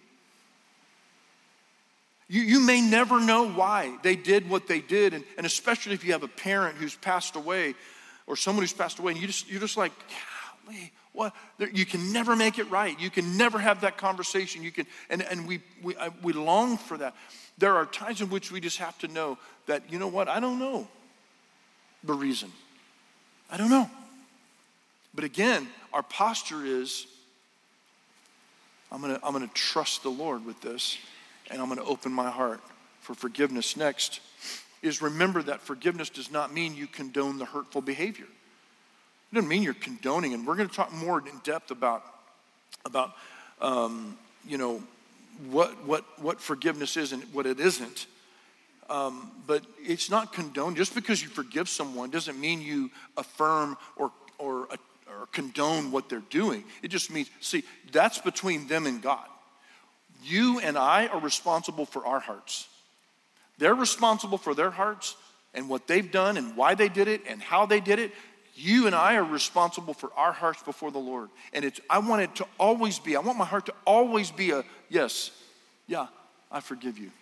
You, 2.30 2.40
you 2.40 2.60
may 2.60 2.80
never 2.80 3.20
know 3.20 3.48
why 3.48 3.96
they 4.02 4.16
did 4.16 4.48
what 4.48 4.66
they 4.66 4.80
did, 4.80 5.12
and, 5.12 5.24
and 5.36 5.44
especially 5.44 5.92
if 5.92 6.04
you 6.04 6.12
have 6.12 6.22
a 6.22 6.28
parent 6.28 6.76
who's 6.76 6.94
passed 6.94 7.36
away 7.36 7.74
or 8.26 8.36
someone 8.36 8.62
who's 8.62 8.72
passed 8.72 8.98
away, 8.98 9.12
and 9.12 9.20
you 9.20 9.26
just, 9.26 9.50
you're 9.50 9.60
just 9.60 9.76
like, 9.76 9.92
golly, 10.66 10.92
what? 11.12 11.34
You 11.58 11.84
can 11.84 12.12
never 12.12 12.36
make 12.36 12.58
it 12.58 12.70
right. 12.70 12.98
You 12.98 13.10
can 13.10 13.36
never 13.36 13.58
have 13.58 13.80
that 13.80 13.96
conversation. 13.96 14.62
You 14.62 14.70
can, 14.70 14.86
and, 15.10 15.22
and 15.22 15.48
we, 15.48 15.60
we, 15.82 15.96
uh, 15.96 16.10
we 16.22 16.32
long 16.32 16.76
for 16.76 16.96
that. 16.98 17.14
There 17.56 17.74
are 17.74 17.86
times 17.86 18.20
in 18.20 18.30
which 18.30 18.52
we 18.52 18.60
just 18.60 18.78
have 18.78 18.96
to 18.98 19.08
know 19.08 19.38
that, 19.66 19.90
you 19.90 19.98
know 19.98 20.08
what, 20.08 20.28
I 20.28 20.40
don't 20.40 20.58
know 20.58 20.86
the 22.04 22.14
reason. 22.14 22.52
I 23.50 23.56
don't 23.56 23.70
know. 23.70 23.90
But 25.14 25.24
again, 25.24 25.66
our 25.92 26.02
posture 26.02 26.64
is 26.64 27.06
I'm 28.90 29.00
gonna, 29.00 29.20
I'm 29.22 29.32
gonna 29.32 29.50
trust 29.52 30.02
the 30.02 30.10
Lord 30.10 30.44
with 30.46 30.60
this, 30.60 30.98
and 31.50 31.60
I'm 31.60 31.68
gonna 31.68 31.84
open 31.84 32.12
my 32.12 32.30
heart 32.30 32.60
for 33.00 33.14
forgiveness. 33.14 33.76
Next 33.76 34.20
is 34.82 35.02
remember 35.02 35.42
that 35.42 35.60
forgiveness 35.60 36.08
does 36.08 36.30
not 36.30 36.54
mean 36.54 36.74
you 36.74 36.86
condone 36.86 37.38
the 37.38 37.44
hurtful 37.44 37.82
behavior. 37.82 38.26
It 39.30 39.34
doesn't 39.34 39.48
mean 39.48 39.62
you're 39.62 39.74
condoning, 39.74 40.34
and 40.34 40.46
we're 40.46 40.56
going 40.56 40.68
to 40.68 40.74
talk 40.74 40.92
more 40.92 41.18
in 41.20 41.38
depth 41.44 41.70
about, 41.70 42.02
about 42.84 43.12
um, 43.60 44.16
you 44.46 44.56
know, 44.56 44.82
what, 45.50 45.84
what, 45.84 46.04
what 46.20 46.40
forgiveness 46.40 46.96
is 46.96 47.12
and 47.12 47.22
what 47.34 47.46
it 47.46 47.60
isn't. 47.60 48.06
Um, 48.88 49.30
but 49.46 49.62
it's 49.84 50.10
not 50.10 50.32
condoned. 50.32 50.76
Just 50.76 50.94
because 50.94 51.22
you 51.22 51.28
forgive 51.28 51.68
someone 51.68 52.10
doesn't 52.10 52.40
mean 52.40 52.62
you 52.62 52.90
affirm 53.16 53.76
or, 53.96 54.10
or, 54.38 54.68
or 55.06 55.26
condone 55.32 55.90
what 55.90 56.08
they're 56.08 56.22
doing. 56.30 56.64
It 56.82 56.88
just 56.88 57.10
means, 57.10 57.28
see, 57.40 57.64
that's 57.92 58.18
between 58.18 58.66
them 58.66 58.86
and 58.86 59.02
God. 59.02 59.26
You 60.24 60.58
and 60.60 60.78
I 60.78 61.06
are 61.08 61.20
responsible 61.20 61.84
for 61.84 62.06
our 62.06 62.20
hearts. 62.20 62.66
They're 63.58 63.74
responsible 63.74 64.38
for 64.38 64.54
their 64.54 64.70
hearts 64.70 65.16
and 65.52 65.68
what 65.68 65.86
they've 65.86 66.10
done 66.10 66.36
and 66.36 66.56
why 66.56 66.74
they 66.74 66.88
did 66.88 67.08
it 67.08 67.22
and 67.28 67.42
how 67.42 67.66
they 67.66 67.80
did 67.80 67.98
it. 67.98 68.12
You 68.60 68.86
and 68.86 68.94
I 68.94 69.14
are 69.14 69.24
responsible 69.24 69.94
for 69.94 70.10
our 70.16 70.32
hearts 70.32 70.62
before 70.64 70.90
the 70.90 70.98
Lord. 70.98 71.28
And 71.52 71.64
it's, 71.64 71.80
I 71.88 72.00
want 72.00 72.22
it 72.22 72.34
to 72.36 72.46
always 72.58 72.98
be, 72.98 73.14
I 73.14 73.20
want 73.20 73.38
my 73.38 73.44
heart 73.44 73.66
to 73.66 73.74
always 73.86 74.32
be 74.32 74.50
a 74.50 74.64
yes, 74.88 75.30
yeah, 75.86 76.08
I 76.50 76.58
forgive 76.58 76.98
you. 76.98 77.12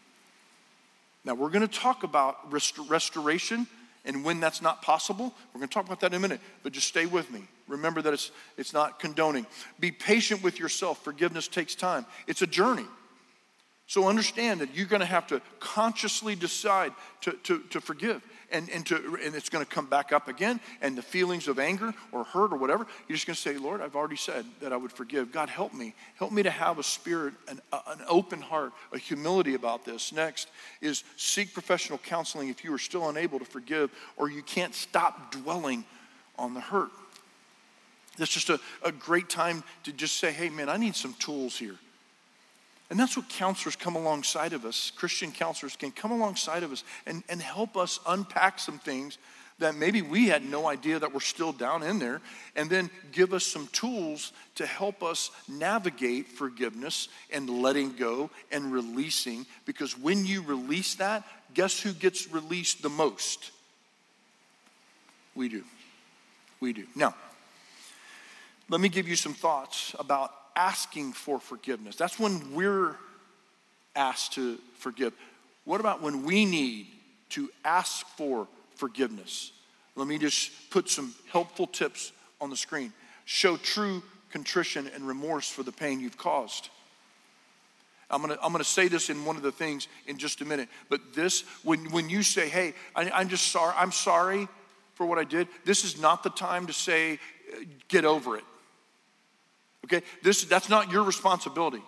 Now, 1.26 1.35
we're 1.35 1.50
going 1.50 1.66
to 1.66 1.78
talk 1.78 2.05
about 2.05 2.50
rest- 2.50 2.78
restoration 2.88 3.66
and 4.07 4.25
when 4.25 4.40
that's 4.40 4.62
not 4.62 4.81
possible. 4.81 5.35
We're 5.52 5.59
going 5.59 5.69
to 5.69 5.75
talk 5.75 5.85
about 5.85 6.00
that 6.00 6.12
in 6.12 6.14
a 6.14 6.21
minute, 6.21 6.40
but 6.62 6.73
just 6.73 6.88
stay 6.88 7.05
with 7.05 7.31
me. 7.31 7.43
Remember 7.69 8.00
that 8.00 8.14
it's, 8.14 8.31
it's 8.57 8.73
not 8.73 8.99
condoning. 8.99 9.45
Be 9.78 9.90
patient 9.90 10.43
with 10.43 10.59
yourself. 10.59 11.05
Forgiveness 11.05 11.49
takes 11.49 11.75
time, 11.75 12.07
it's 12.26 12.40
a 12.40 12.47
journey. 12.47 12.87
So 13.88 14.09
understand 14.09 14.62
that 14.62 14.75
you're 14.75 14.87
going 14.87 15.00
to 15.00 15.07
have 15.07 15.28
to 15.28 15.40
consciously 15.61 16.35
decide 16.35 16.93
to, 17.21 17.33
to, 17.45 17.61
to 17.71 17.81
forgive. 17.81 18.21
And, 18.53 18.71
and, 18.71 18.87
to, 18.87 19.19
and 19.25 19.35
it's 19.35 19.49
going 19.49 19.65
to 19.65 19.71
come 19.71 19.87
back 19.87 20.12
up 20.12 20.29
again. 20.29 20.61
And 20.81 20.97
the 20.97 21.03
feelings 21.03 21.49
of 21.49 21.59
anger 21.59 21.93
or 22.12 22.25
hurt 22.25 22.53
or 22.53 22.57
whatever, 22.57 22.87
you're 23.09 23.17
just 23.17 23.26
going 23.26 23.35
to 23.35 23.41
say, 23.41 23.59
Lord, 23.59 23.81
I've 23.81 23.97
already 23.97 24.17
said 24.17 24.45
that 24.61 24.73
I 24.73 24.76
would 24.76 24.93
forgive. 24.93 25.33
God, 25.33 25.49
help 25.49 25.75
me. 25.75 25.95
Help 26.15 26.31
me 26.31 26.45
to 26.45 26.50
have 26.50 26.79
a 26.79 26.83
spirit, 26.83 27.35
an, 27.49 27.61
an 27.73 27.99
open 28.09 28.41
heart, 28.41 28.73
a 28.93 28.99
humility 28.99 29.55
about 29.55 29.85
this. 29.85 30.12
Next 30.12 30.49
is 30.81 31.03
seek 31.17 31.53
professional 31.53 31.99
counseling 31.99 32.49
if 32.49 32.62
you 32.62 32.73
are 32.73 32.79
still 32.79 33.09
unable 33.09 33.41
to 33.41 33.45
forgive 33.45 33.91
or 34.17 34.31
you 34.31 34.43
can't 34.43 34.75
stop 34.75 35.33
dwelling 35.33 35.85
on 36.38 36.55
the 36.55 36.61
hurt. 36.61 36.91
That's 38.17 38.33
just 38.33 38.49
a, 38.49 38.61
a 38.83 38.93
great 38.93 39.29
time 39.29 39.62
to 39.85 39.93
just 39.93 40.17
say, 40.17 40.33
hey, 40.33 40.49
man, 40.49 40.69
I 40.69 40.76
need 40.76 40.97
some 40.97 41.15
tools 41.15 41.59
here. 41.59 41.76
And 42.88 42.99
that's 42.99 43.16
what 43.16 43.28
counselors 43.28 43.75
come 43.75 43.97
alongside 43.97 44.52
of 44.52 44.64
us. 44.64 44.93
Christian 44.95 45.33
counselors 45.33 45.75
can 45.76 45.90
come 45.90 46.12
alongside 46.12 46.62
of 46.62 46.73
us 46.73 46.85
and, 47.05 47.25
and 47.28 47.43
help 47.43 47.76
us 47.76 47.99
unpack 48.07 48.59
some 48.59 48.78
things 48.78 49.19
that 49.59 49.75
maybe 49.75 50.02
we 50.02 50.28
had 50.28 50.45
no 50.45 50.69
idea 50.69 50.99
that 50.99 51.14
were 51.14 51.21
still 51.21 51.52
down 51.52 51.83
in 51.83 51.99
there, 51.99 52.21
and 52.57 52.69
then 52.69 52.90
give 53.12 53.33
us 53.33 53.45
some 53.45 53.66
tools 53.69 54.33
to 54.55 54.66
help 54.66 55.02
us 55.02 55.31
navigate 55.49 56.28
forgiveness 56.28 57.09
and 57.33 57.49
letting 57.49 57.93
go 57.93 58.28
and 58.52 58.71
releasing. 58.71 59.47
Because 59.64 59.99
when 59.99 60.26
you 60.26 60.43
release 60.43 60.97
that, 60.97 61.25
guess 61.55 61.81
who 61.81 61.93
gets 61.93 62.31
released 62.31 62.83
the 62.83 62.90
most? 62.90 63.50
We 65.35 65.49
do. 65.49 65.64
We 66.61 66.75
do. 66.75 66.85
Now, 66.95 67.14
let 68.69 68.81
me 68.81 68.90
give 68.90 69.09
you 69.09 69.16
some 69.16 69.35
thoughts 69.35 69.95
about 69.99 70.35
asking 70.56 71.12
for 71.12 71.38
forgiveness. 71.38 71.96
That's 71.96 72.18
when 72.18 72.54
we're 72.54 72.96
asked 73.94 74.32
to 74.32 74.58
forgive. 74.78 75.12
What 75.64 75.80
about 75.80 76.02
when 76.02 76.25
we 76.25 76.44
need 76.44 76.86
to 77.30 77.50
ask 77.64 78.06
for 78.16 78.48
forgiveness? 78.75 79.52
Let 79.94 80.08
me 80.08 80.18
just 80.18 80.70
put 80.70 80.88
some 80.88 81.14
helpful 81.30 81.66
tips 81.66 82.12
on 82.40 82.50
the 82.50 82.56
screen. 82.56 82.92
Show 83.25 83.56
true 83.56 84.02
contrition 84.30 84.90
and 84.94 85.06
remorse 85.06 85.48
for 85.48 85.62
the 85.62 85.72
pain 85.72 86.00
you've 86.00 86.18
caused. 86.18 86.70
I'm 88.10 88.20
gonna, 88.20 88.38
I'm 88.42 88.52
gonna 88.52 88.64
say 88.64 88.88
this 88.88 89.10
in 89.10 89.25
one 89.25 89.36
of 89.36 89.42
the 89.42 89.50
things 89.50 89.88
in 90.06 90.18
just 90.18 90.40
a 90.40 90.44
minute, 90.44 90.68
but 90.88 91.14
this, 91.14 91.42
when, 91.64 91.90
when 91.90 92.08
you 92.08 92.22
say, 92.22 92.48
hey, 92.48 92.75
I, 92.94 93.10
I'm 93.10 93.28
just 93.28 93.48
sorry, 93.48 93.75
I'm 93.76 93.90
sorry 93.90 94.46
for 94.94 95.06
what 95.06 95.18
I 95.18 95.25
did, 95.25 95.48
this 95.64 95.84
is 95.84 96.00
not 96.00 96.22
the 96.22 96.30
time 96.30 96.66
to 96.68 96.72
say, 96.72 97.18
get 97.88 98.04
over 98.04 98.36
it. 98.36 98.44
Okay? 99.87 100.05
This, 100.23 100.45
that's 100.45 100.69
not 100.69 100.90
your 100.90 101.02
responsibility. 101.02 101.83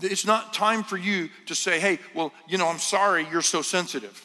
It's 0.00 0.26
not 0.26 0.54
time 0.54 0.82
for 0.82 0.96
you 0.96 1.28
to 1.46 1.54
say, 1.54 1.78
hey, 1.78 1.98
well, 2.14 2.32
you 2.48 2.58
know, 2.58 2.68
I'm 2.68 2.78
sorry 2.78 3.26
you're 3.30 3.42
so 3.42 3.62
sensitive. 3.62 4.22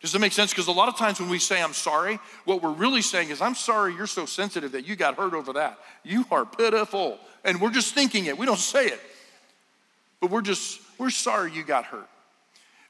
Does 0.00 0.12
that 0.12 0.20
make 0.20 0.32
sense? 0.32 0.52
Because 0.52 0.68
a 0.68 0.72
lot 0.72 0.88
of 0.88 0.96
times 0.96 1.20
when 1.20 1.28
we 1.28 1.38
say 1.38 1.60
I'm 1.60 1.72
sorry, 1.72 2.20
what 2.44 2.62
we're 2.62 2.72
really 2.72 3.02
saying 3.02 3.30
is, 3.30 3.40
I'm 3.40 3.54
sorry 3.54 3.94
you're 3.94 4.06
so 4.06 4.26
sensitive 4.26 4.72
that 4.72 4.86
you 4.86 4.96
got 4.96 5.16
hurt 5.16 5.34
over 5.34 5.54
that. 5.54 5.78
You 6.04 6.24
are 6.30 6.44
pitiful. 6.44 7.18
And 7.44 7.60
we're 7.60 7.70
just 7.70 7.94
thinking 7.94 8.26
it, 8.26 8.38
we 8.38 8.46
don't 8.46 8.58
say 8.58 8.86
it. 8.86 9.00
But 10.20 10.30
we're 10.30 10.42
just, 10.42 10.80
we're 10.98 11.10
sorry 11.10 11.52
you 11.52 11.64
got 11.64 11.84
hurt. 11.84 12.08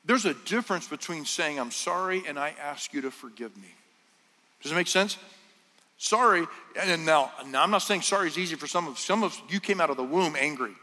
There's 0.04 0.24
a 0.24 0.34
difference 0.34 0.88
between 0.88 1.24
saying 1.24 1.58
I'm 1.58 1.70
sorry 1.70 2.22
and 2.26 2.38
I 2.38 2.54
ask 2.60 2.92
you 2.94 3.02
to 3.02 3.10
forgive 3.10 3.54
me. 3.56 3.68
Does 4.62 4.72
it 4.72 4.74
make 4.74 4.88
sense? 4.88 5.18
Sorry, 5.98 6.46
and 6.80 7.04
now, 7.04 7.32
now 7.46 7.64
I'm 7.64 7.72
not 7.72 7.82
saying 7.82 8.02
sorry 8.02 8.28
is 8.28 8.38
easy 8.38 8.54
for 8.54 8.68
some 8.68 8.86
of 8.86 8.98
some 9.00 9.24
of 9.24 9.38
you 9.48 9.58
came 9.58 9.80
out 9.80 9.90
of 9.90 9.96
the 9.96 10.04
womb 10.04 10.36
angry, 10.38 10.74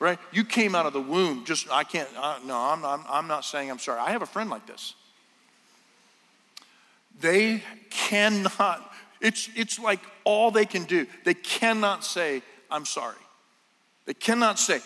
right? 0.00 0.18
You 0.32 0.44
came 0.44 0.74
out 0.74 0.84
of 0.84 0.92
the 0.92 1.00
womb 1.00 1.44
just 1.44 1.70
I 1.70 1.84
can't. 1.84 2.08
Uh, 2.16 2.38
no, 2.44 2.56
I'm, 2.56 2.84
I'm 2.84 3.04
I'm 3.08 3.28
not 3.28 3.44
saying 3.44 3.70
I'm 3.70 3.78
sorry. 3.78 4.00
I 4.00 4.10
have 4.10 4.22
a 4.22 4.26
friend 4.26 4.50
like 4.50 4.66
this. 4.66 4.94
They 7.20 7.62
cannot. 7.88 8.92
It's 9.20 9.48
it's 9.54 9.78
like 9.78 10.00
all 10.24 10.50
they 10.50 10.66
can 10.66 10.84
do. 10.84 11.06
They 11.24 11.34
cannot 11.34 12.04
say 12.04 12.42
I'm 12.68 12.84
sorry. 12.84 13.14
They 14.06 14.14
cannot 14.14 14.58
say, 14.58 14.80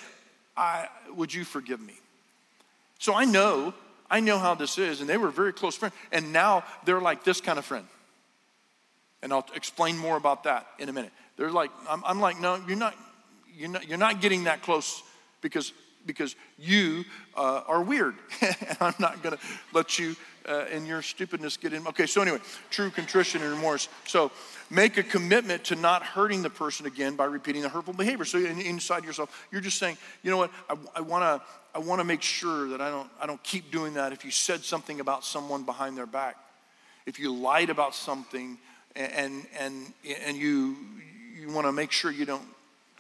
"I 0.55 0.87
would 1.17 1.33
you 1.33 1.45
forgive 1.45 1.81
me." 1.81 1.95
So 2.99 3.15
I 3.15 3.25
know 3.25 3.73
I 4.11 4.21
know 4.21 4.39
how 4.39 4.55
this 4.55 4.77
is, 4.77 5.01
and 5.01 5.09
they 5.09 5.17
were 5.17 5.31
very 5.31 5.55
close 5.55 5.77
friends, 5.77 5.95
and 6.13 6.31
now 6.31 6.63
they're 6.85 7.01
like 7.01 7.25
this 7.25 7.41
kind 7.41 7.59
of 7.59 7.65
friend. 7.65 7.87
And 9.23 9.33
I'll 9.33 9.47
explain 9.55 9.99
more 9.99 10.17
about 10.17 10.45
that 10.45 10.67
in 10.79 10.89
a 10.89 10.93
minute. 10.93 11.13
They're 11.37 11.51
like, 11.51 11.71
I'm, 11.89 12.03
I'm 12.05 12.21
like, 12.21 12.41
no, 12.41 12.61
you're 12.67 12.77
not, 12.77 12.95
you're 13.55 13.69
not, 13.69 13.89
you're 13.89 13.99
not 13.99 14.21
getting 14.21 14.45
that 14.45 14.63
close 14.63 15.03
because, 15.41 15.73
because 16.07 16.37
you 16.59 17.05
uh, 17.37 17.63
are 17.67 17.83
weird. 17.83 18.15
and 18.41 18.77
I'm 18.81 18.95
not 18.99 19.23
going 19.23 19.37
to 19.37 19.43
let 19.73 19.99
you 19.99 20.17
uh, 20.49 20.65
in 20.73 20.87
your 20.87 21.03
stupidness 21.03 21.57
get 21.59 21.73
in. 21.73 21.87
Okay, 21.89 22.07
so 22.07 22.23
anyway, 22.23 22.39
true 22.71 22.91
contrition 22.91 23.43
and 23.43 23.51
remorse. 23.51 23.89
So 24.07 24.33
make 24.71 24.97
a 24.97 25.03
commitment 25.03 25.65
to 25.65 25.77
not 25.77 26.03
hurting 26.03 26.43
the 26.43 26.51
person 26.51 26.87
again 26.87 27.15
by 27.15 27.27
repeating 27.27 27.63
the 27.63 27.69
hurtful 27.69 27.95
behavior. 27.95 28.25
So 28.25 28.39
in, 28.39 28.61
inside 28.61 29.05
yourself, 29.05 29.47
you're 29.53 29.61
just 29.61 29.79
saying, 29.79 29.99
you 30.23 30.31
know 30.31 30.39
what, 30.39 30.51
I, 30.69 30.77
I 30.97 31.01
want 31.03 31.25
to 31.25 31.47
I 31.75 31.79
want 31.79 32.01
to 32.01 32.05
make 32.05 32.23
sure 32.23 32.69
that 32.71 32.81
I 32.81 32.91
don't, 32.91 33.09
I 33.21 33.27
don't 33.27 33.43
keep 33.43 33.71
doing 33.71 33.95
that 33.95 34.13
if 34.13 34.25
you 34.25 34.31
said 34.31 34.65
something 34.65 35.01
about 35.01 35.25
someone 35.25 35.63
behind 35.63 35.97
their 35.97 36.07
back. 36.07 36.37
If 37.07 37.19
you 37.19 37.33
lied 37.33 37.71
about 37.71 37.95
something, 37.95 38.59
and, 38.97 39.47
and, 39.59 39.93
and 40.27 40.37
you, 40.37 40.77
you 41.39 41.51
want 41.53 41.67
to 41.67 41.73
make 41.73 41.93
sure 41.93 42.11
you 42.11 42.25
don't 42.25 42.47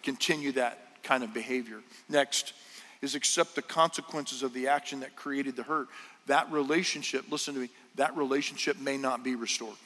continue 0.02 0.52
that 0.52 1.02
kind 1.02 1.22
of 1.22 1.34
behavior. 1.34 1.80
Next 2.08 2.52
is 3.02 3.14
accept 3.14 3.54
the 3.54 3.62
consequences 3.62 4.42
of 4.42 4.52
the 4.52 4.68
action 4.68 5.00
that 5.00 5.16
created 5.16 5.56
the 5.56 5.62
hurt. 5.62 5.88
That 6.26 6.50
relationship, 6.52 7.24
listen 7.30 7.54
to 7.54 7.60
me, 7.60 7.70
that 7.96 8.16
relationship 8.16 8.78
may 8.78 8.96
not 8.96 9.24
be 9.24 9.34
restored. 9.34 9.76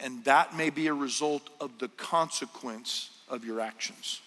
And 0.00 0.22
that 0.24 0.56
may 0.56 0.70
be 0.70 0.88
a 0.88 0.94
result 0.94 1.48
of 1.60 1.78
the 1.78 1.88
consequence 1.88 3.10
of 3.28 3.44
your 3.44 3.60
actions. 3.60 4.20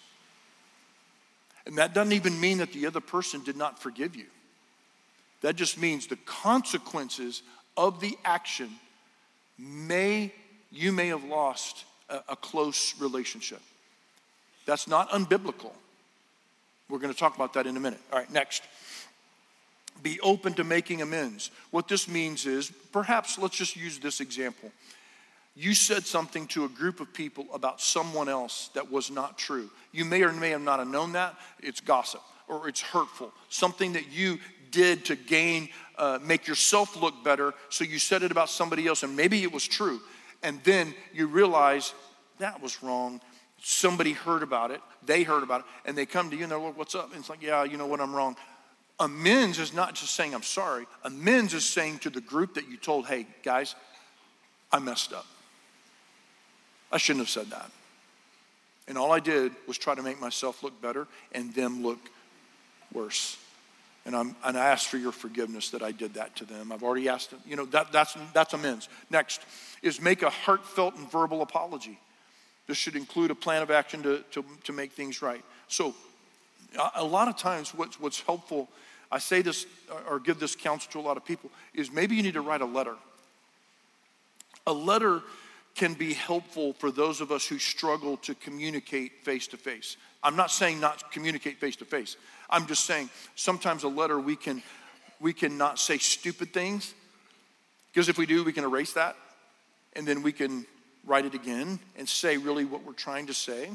And 1.66 1.76
that 1.78 1.94
doesn't 1.94 2.12
even 2.12 2.40
mean 2.40 2.58
that 2.58 2.72
the 2.72 2.86
other 2.86 3.00
person 3.00 3.44
did 3.44 3.56
not 3.56 3.80
forgive 3.80 4.16
you. 4.16 4.26
That 5.42 5.54
just 5.54 5.78
means 5.78 6.06
the 6.06 6.16
consequences 6.16 7.42
of 7.76 8.00
the 8.00 8.16
action 8.24 8.70
may 9.58 10.32
you 10.70 10.92
may 10.92 11.08
have 11.08 11.24
lost 11.24 11.84
a, 12.08 12.20
a 12.30 12.36
close 12.36 12.94
relationship. 13.00 13.60
That's 14.66 14.86
not 14.86 15.10
unbiblical. 15.10 15.72
We're 16.88 16.98
going 16.98 17.12
to 17.12 17.18
talk 17.18 17.36
about 17.36 17.54
that 17.54 17.66
in 17.66 17.76
a 17.76 17.80
minute. 17.80 18.00
All 18.12 18.18
right, 18.18 18.30
next. 18.32 18.62
Be 20.02 20.20
open 20.20 20.54
to 20.54 20.64
making 20.64 21.02
amends. 21.02 21.50
What 21.70 21.88
this 21.88 22.06
means 22.08 22.46
is, 22.46 22.70
perhaps 22.92 23.38
let's 23.38 23.56
just 23.56 23.76
use 23.76 23.98
this 23.98 24.20
example. 24.20 24.70
You 25.56 25.74
said 25.74 26.06
something 26.06 26.46
to 26.48 26.64
a 26.64 26.68
group 26.68 27.00
of 27.00 27.12
people 27.12 27.46
about 27.52 27.80
someone 27.80 28.28
else 28.28 28.70
that 28.74 28.92
was 28.92 29.10
not 29.10 29.38
true. 29.38 29.68
You 29.90 30.04
may 30.04 30.22
or 30.22 30.32
may 30.32 30.50
have 30.50 30.60
not 30.60 30.78
have 30.78 30.88
known 30.88 31.12
that. 31.12 31.34
It's 31.60 31.80
gossip 31.80 32.22
or 32.46 32.68
it's 32.68 32.80
hurtful. 32.80 33.32
Something 33.48 33.94
that 33.94 34.12
you 34.12 34.38
did 34.70 35.04
to 35.06 35.16
gain, 35.16 35.68
uh, 35.96 36.18
make 36.22 36.46
yourself 36.46 37.00
look 37.00 37.24
better. 37.24 37.54
So 37.68 37.84
you 37.84 37.98
said 37.98 38.22
it 38.22 38.30
about 38.30 38.50
somebody 38.50 38.86
else, 38.86 39.02
and 39.02 39.16
maybe 39.16 39.42
it 39.42 39.52
was 39.52 39.66
true. 39.66 40.00
And 40.42 40.62
then 40.64 40.94
you 41.12 41.26
realize 41.26 41.94
that 42.38 42.62
was 42.62 42.82
wrong. 42.82 43.20
Somebody 43.60 44.12
heard 44.12 44.42
about 44.42 44.70
it, 44.70 44.80
they 45.04 45.24
heard 45.24 45.42
about 45.42 45.60
it, 45.60 45.66
and 45.84 45.98
they 45.98 46.06
come 46.06 46.30
to 46.30 46.36
you 46.36 46.44
and 46.44 46.52
they're 46.52 46.58
like, 46.58 46.78
What's 46.78 46.94
up? 46.94 47.10
And 47.10 47.20
it's 47.20 47.28
like, 47.28 47.42
Yeah, 47.42 47.64
you 47.64 47.76
know 47.76 47.86
what, 47.86 48.00
I'm 48.00 48.14
wrong. 48.14 48.36
Amends 49.00 49.58
is 49.58 49.72
not 49.72 49.94
just 49.94 50.14
saying 50.14 50.34
I'm 50.34 50.42
sorry, 50.42 50.86
amends 51.02 51.54
is 51.54 51.64
saying 51.64 51.98
to 52.00 52.10
the 52.10 52.20
group 52.20 52.54
that 52.54 52.68
you 52.68 52.76
told, 52.76 53.06
Hey, 53.06 53.26
guys, 53.42 53.74
I 54.70 54.78
messed 54.78 55.12
up. 55.12 55.26
I 56.92 56.98
shouldn't 56.98 57.26
have 57.26 57.30
said 57.30 57.50
that. 57.50 57.70
And 58.86 58.96
all 58.96 59.12
I 59.12 59.20
did 59.20 59.52
was 59.66 59.76
try 59.76 59.94
to 59.94 60.02
make 60.02 60.20
myself 60.20 60.62
look 60.62 60.80
better 60.80 61.06
and 61.32 61.52
them 61.54 61.82
look 61.82 61.98
worse. 62.92 63.36
And, 64.08 64.16
I'm, 64.16 64.34
and 64.42 64.56
I 64.56 64.70
ask 64.70 64.88
for 64.88 64.96
your 64.96 65.12
forgiveness 65.12 65.68
that 65.68 65.82
I 65.82 65.92
did 65.92 66.14
that 66.14 66.34
to 66.36 66.46
them. 66.46 66.72
I've 66.72 66.82
already 66.82 67.10
asked 67.10 67.30
them. 67.30 67.40
You 67.46 67.56
know, 67.56 67.66
that, 67.66 67.92
that's, 67.92 68.16
that's 68.32 68.54
amends. 68.54 68.88
Next 69.10 69.42
is 69.82 70.00
make 70.00 70.22
a 70.22 70.30
heartfelt 70.30 70.96
and 70.96 71.12
verbal 71.12 71.42
apology. 71.42 72.00
This 72.66 72.78
should 72.78 72.96
include 72.96 73.30
a 73.30 73.34
plan 73.34 73.60
of 73.60 73.70
action 73.70 74.02
to, 74.04 74.24
to, 74.30 74.46
to 74.64 74.72
make 74.72 74.92
things 74.92 75.20
right. 75.20 75.44
So, 75.68 75.94
a 76.94 77.04
lot 77.04 77.28
of 77.28 77.36
times, 77.36 77.74
what's, 77.74 78.00
what's 78.00 78.22
helpful, 78.22 78.70
I 79.12 79.18
say 79.18 79.42
this 79.42 79.66
or 80.08 80.20
give 80.20 80.40
this 80.40 80.56
counsel 80.56 80.90
to 80.92 81.00
a 81.00 81.04
lot 81.06 81.18
of 81.18 81.24
people, 81.26 81.50
is 81.74 81.92
maybe 81.92 82.16
you 82.16 82.22
need 82.22 82.32
to 82.32 82.40
write 82.40 82.62
a 82.62 82.66
letter 82.66 82.94
A 84.66 84.72
letter 84.72 85.20
can 85.78 85.94
be 85.94 86.12
helpful 86.12 86.72
for 86.74 86.90
those 86.90 87.20
of 87.20 87.30
us 87.30 87.46
who 87.46 87.58
struggle 87.58 88.16
to 88.18 88.34
communicate 88.34 89.24
face 89.24 89.46
to 89.46 89.56
face. 89.56 89.96
I'm 90.24 90.34
not 90.34 90.50
saying 90.50 90.80
not 90.80 91.12
communicate 91.12 91.58
face 91.58 91.76
to 91.76 91.84
face. 91.84 92.16
I'm 92.50 92.66
just 92.66 92.84
saying 92.84 93.08
sometimes 93.36 93.84
a 93.84 93.88
letter 93.88 94.18
we 94.18 94.34
can 94.34 94.62
we 95.20 95.32
can 95.32 95.56
not 95.56 95.78
say 95.78 95.98
stupid 95.98 96.52
things 96.52 96.92
because 97.92 98.08
if 98.08 98.18
we 98.18 98.26
do 98.26 98.42
we 98.42 98.52
can 98.52 98.64
erase 98.64 98.92
that 98.94 99.16
and 99.94 100.06
then 100.06 100.22
we 100.22 100.32
can 100.32 100.66
write 101.06 101.24
it 101.24 101.34
again 101.34 101.78
and 101.96 102.08
say 102.08 102.36
really 102.36 102.64
what 102.64 102.84
we're 102.84 102.92
trying 102.92 103.26
to 103.26 103.34
say 103.34 103.70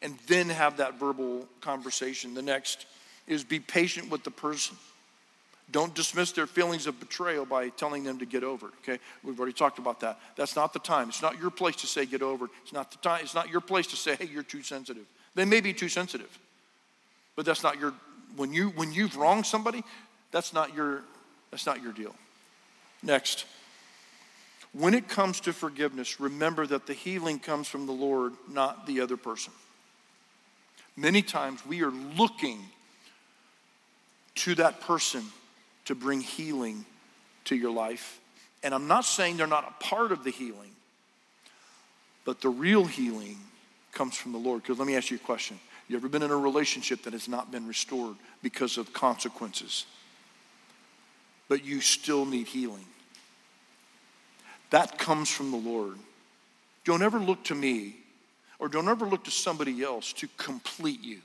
and 0.00 0.18
then 0.26 0.48
have 0.48 0.78
that 0.78 0.98
verbal 0.98 1.46
conversation. 1.60 2.32
The 2.32 2.42
next 2.42 2.86
is 3.26 3.44
be 3.44 3.60
patient 3.60 4.10
with 4.10 4.24
the 4.24 4.30
person. 4.30 4.76
Don't 5.70 5.94
dismiss 5.94 6.30
their 6.32 6.46
feelings 6.46 6.86
of 6.86 7.00
betrayal 7.00 7.44
by 7.44 7.70
telling 7.70 8.04
them 8.04 8.18
to 8.20 8.26
get 8.26 8.44
over 8.44 8.68
it. 8.68 8.74
Okay, 8.82 9.02
we've 9.24 9.38
already 9.38 9.52
talked 9.52 9.78
about 9.78 10.00
that. 10.00 10.18
That's 10.36 10.54
not 10.54 10.72
the 10.72 10.78
time. 10.78 11.08
It's 11.08 11.22
not 11.22 11.40
your 11.40 11.50
place 11.50 11.76
to 11.76 11.86
say 11.88 12.06
get 12.06 12.22
over 12.22 12.44
it. 12.44 12.50
It's 12.62 12.72
not 12.72 12.92
the 12.92 12.98
time. 12.98 13.20
It's 13.22 13.34
not 13.34 13.50
your 13.50 13.60
place 13.60 13.88
to 13.88 13.96
say 13.96 14.14
hey 14.14 14.26
you're 14.26 14.44
too 14.44 14.62
sensitive. 14.62 15.06
They 15.34 15.44
may 15.44 15.60
be 15.60 15.72
too 15.72 15.88
sensitive, 15.88 16.38
but 17.34 17.44
that's 17.44 17.62
not 17.62 17.80
your. 17.80 17.94
When 18.36 18.52
you 18.52 18.68
when 18.70 18.92
you've 18.92 19.16
wronged 19.16 19.46
somebody, 19.46 19.82
that's 20.30 20.52
not 20.52 20.74
your 20.74 21.02
that's 21.50 21.66
not 21.66 21.82
your 21.82 21.92
deal. 21.92 22.14
Next, 23.02 23.44
when 24.72 24.94
it 24.94 25.08
comes 25.08 25.40
to 25.40 25.52
forgiveness, 25.52 26.20
remember 26.20 26.66
that 26.66 26.86
the 26.86 26.92
healing 26.92 27.38
comes 27.38 27.66
from 27.66 27.86
the 27.86 27.92
Lord, 27.92 28.34
not 28.48 28.86
the 28.86 29.00
other 29.00 29.16
person. 29.16 29.52
Many 30.96 31.22
times 31.22 31.64
we 31.66 31.82
are 31.82 31.90
looking 31.90 32.60
to 34.36 34.54
that 34.56 34.80
person 34.80 35.24
to 35.86 35.94
bring 35.94 36.20
healing 36.20 36.84
to 37.44 37.56
your 37.56 37.70
life. 37.70 38.20
And 38.62 38.74
I'm 38.74 38.86
not 38.86 39.04
saying 39.04 39.36
they're 39.36 39.46
not 39.46 39.64
a 39.68 39.84
part 39.84 40.12
of 40.12 40.24
the 40.24 40.30
healing, 40.30 40.72
but 42.24 42.40
the 42.40 42.48
real 42.48 42.84
healing 42.84 43.38
comes 43.92 44.16
from 44.16 44.32
the 44.32 44.38
Lord. 44.38 44.62
Because 44.62 44.78
let 44.78 44.86
me 44.86 44.96
ask 44.96 45.10
you 45.10 45.16
a 45.16 45.20
question. 45.20 45.58
You 45.88 45.96
ever 45.96 46.08
been 46.08 46.22
in 46.22 46.30
a 46.30 46.36
relationship 46.36 47.02
that 47.04 47.12
has 47.12 47.28
not 47.28 47.50
been 47.50 47.66
restored 47.66 48.16
because 48.42 48.76
of 48.76 48.92
consequences, 48.92 49.86
but 51.48 51.64
you 51.64 51.80
still 51.80 52.24
need 52.24 52.48
healing? 52.48 52.84
That 54.70 54.98
comes 54.98 55.30
from 55.30 55.52
the 55.52 55.56
Lord. 55.56 55.96
Don't 56.84 57.02
ever 57.02 57.18
look 57.18 57.44
to 57.44 57.54
me 57.54 57.96
or 58.58 58.68
don't 58.68 58.88
ever 58.88 59.06
look 59.06 59.24
to 59.24 59.30
somebody 59.30 59.82
else 59.82 60.12
to 60.14 60.28
complete 60.36 61.02
you. 61.02 61.18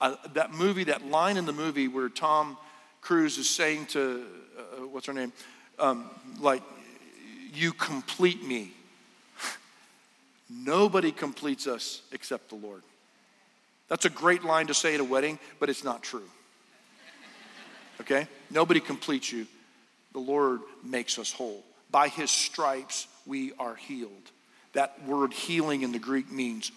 Uh, 0.00 0.14
that 0.34 0.52
movie, 0.52 0.84
that 0.84 1.06
line 1.06 1.36
in 1.36 1.46
the 1.46 1.52
movie 1.52 1.88
where 1.88 2.08
Tom 2.08 2.56
Cruise 3.06 3.38
is 3.38 3.48
saying 3.48 3.86
to, 3.86 4.24
uh, 4.58 4.82
uh, 4.82 4.86
what's 4.88 5.06
her 5.06 5.12
name? 5.12 5.32
Um, 5.78 6.10
like, 6.40 6.60
you 7.54 7.72
complete 7.72 8.44
me. 8.44 8.72
Nobody 10.50 11.12
completes 11.12 11.68
us 11.68 12.02
except 12.10 12.48
the 12.48 12.56
Lord. 12.56 12.82
That's 13.86 14.06
a 14.06 14.10
great 14.10 14.42
line 14.42 14.66
to 14.66 14.74
say 14.74 14.92
at 14.92 14.98
a 14.98 15.04
wedding, 15.04 15.38
but 15.60 15.70
it's 15.70 15.84
not 15.84 16.02
true. 16.02 16.28
Okay? 18.00 18.26
Nobody 18.50 18.80
completes 18.80 19.30
you. 19.30 19.46
The 20.12 20.18
Lord 20.18 20.60
makes 20.82 21.16
us 21.16 21.32
whole. 21.32 21.62
By 21.92 22.08
his 22.08 22.28
stripes, 22.32 23.06
we 23.24 23.52
are 23.56 23.76
healed. 23.76 24.10
That 24.72 25.00
word 25.06 25.32
healing 25.32 25.82
in 25.82 25.92
the 25.92 26.00
Greek 26.00 26.32
means 26.32 26.72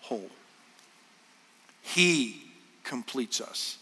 whole. 0.00 0.30
He 1.82 2.42
completes 2.82 3.42
us 3.42 3.76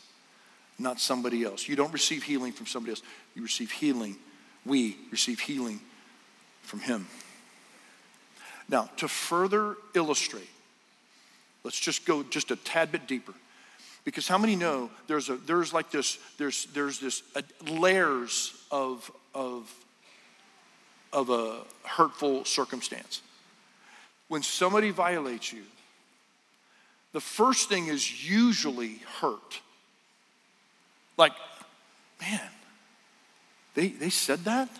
not 0.78 1.00
somebody 1.00 1.44
else. 1.44 1.68
You 1.68 1.76
don't 1.76 1.92
receive 1.92 2.22
healing 2.22 2.52
from 2.52 2.66
somebody 2.66 2.92
else. 2.92 3.02
You 3.34 3.42
receive 3.42 3.70
healing. 3.70 4.16
We 4.64 4.96
receive 5.10 5.40
healing 5.40 5.80
from 6.62 6.80
Him. 6.80 7.06
Now, 8.68 8.90
to 8.98 9.08
further 9.08 9.76
illustrate, 9.94 10.50
let's 11.64 11.80
just 11.80 12.04
go 12.04 12.22
just 12.22 12.50
a 12.50 12.56
tad 12.56 12.92
bit 12.92 13.06
deeper. 13.06 13.32
Because 14.04 14.28
how 14.28 14.38
many 14.38 14.56
know 14.56 14.90
there's 15.06 15.28
a 15.28 15.36
there's 15.36 15.72
like 15.72 15.90
this 15.90 16.18
there's 16.38 16.66
there's 16.66 16.98
this 16.98 17.22
uh, 17.34 17.42
layers 17.70 18.54
of 18.70 19.10
of 19.34 19.72
of 21.12 21.30
a 21.30 21.60
hurtful 21.84 22.44
circumstance. 22.44 23.22
When 24.28 24.42
somebody 24.42 24.90
violates 24.90 25.52
you, 25.52 25.62
the 27.12 27.20
first 27.20 27.68
thing 27.68 27.88
is 27.88 28.28
usually 28.28 29.00
hurt. 29.20 29.60
Like, 31.18 31.32
man, 32.20 32.40
they, 33.74 33.88
they 33.88 34.08
said 34.08 34.44
that? 34.44 34.70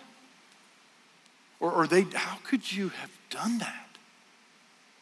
Or, 1.59 1.71
or 1.71 1.87
they, 1.87 2.03
how 2.13 2.37
could 2.43 2.71
you 2.71 2.89
have 2.89 3.11
done 3.29 3.59
that? 3.59 3.97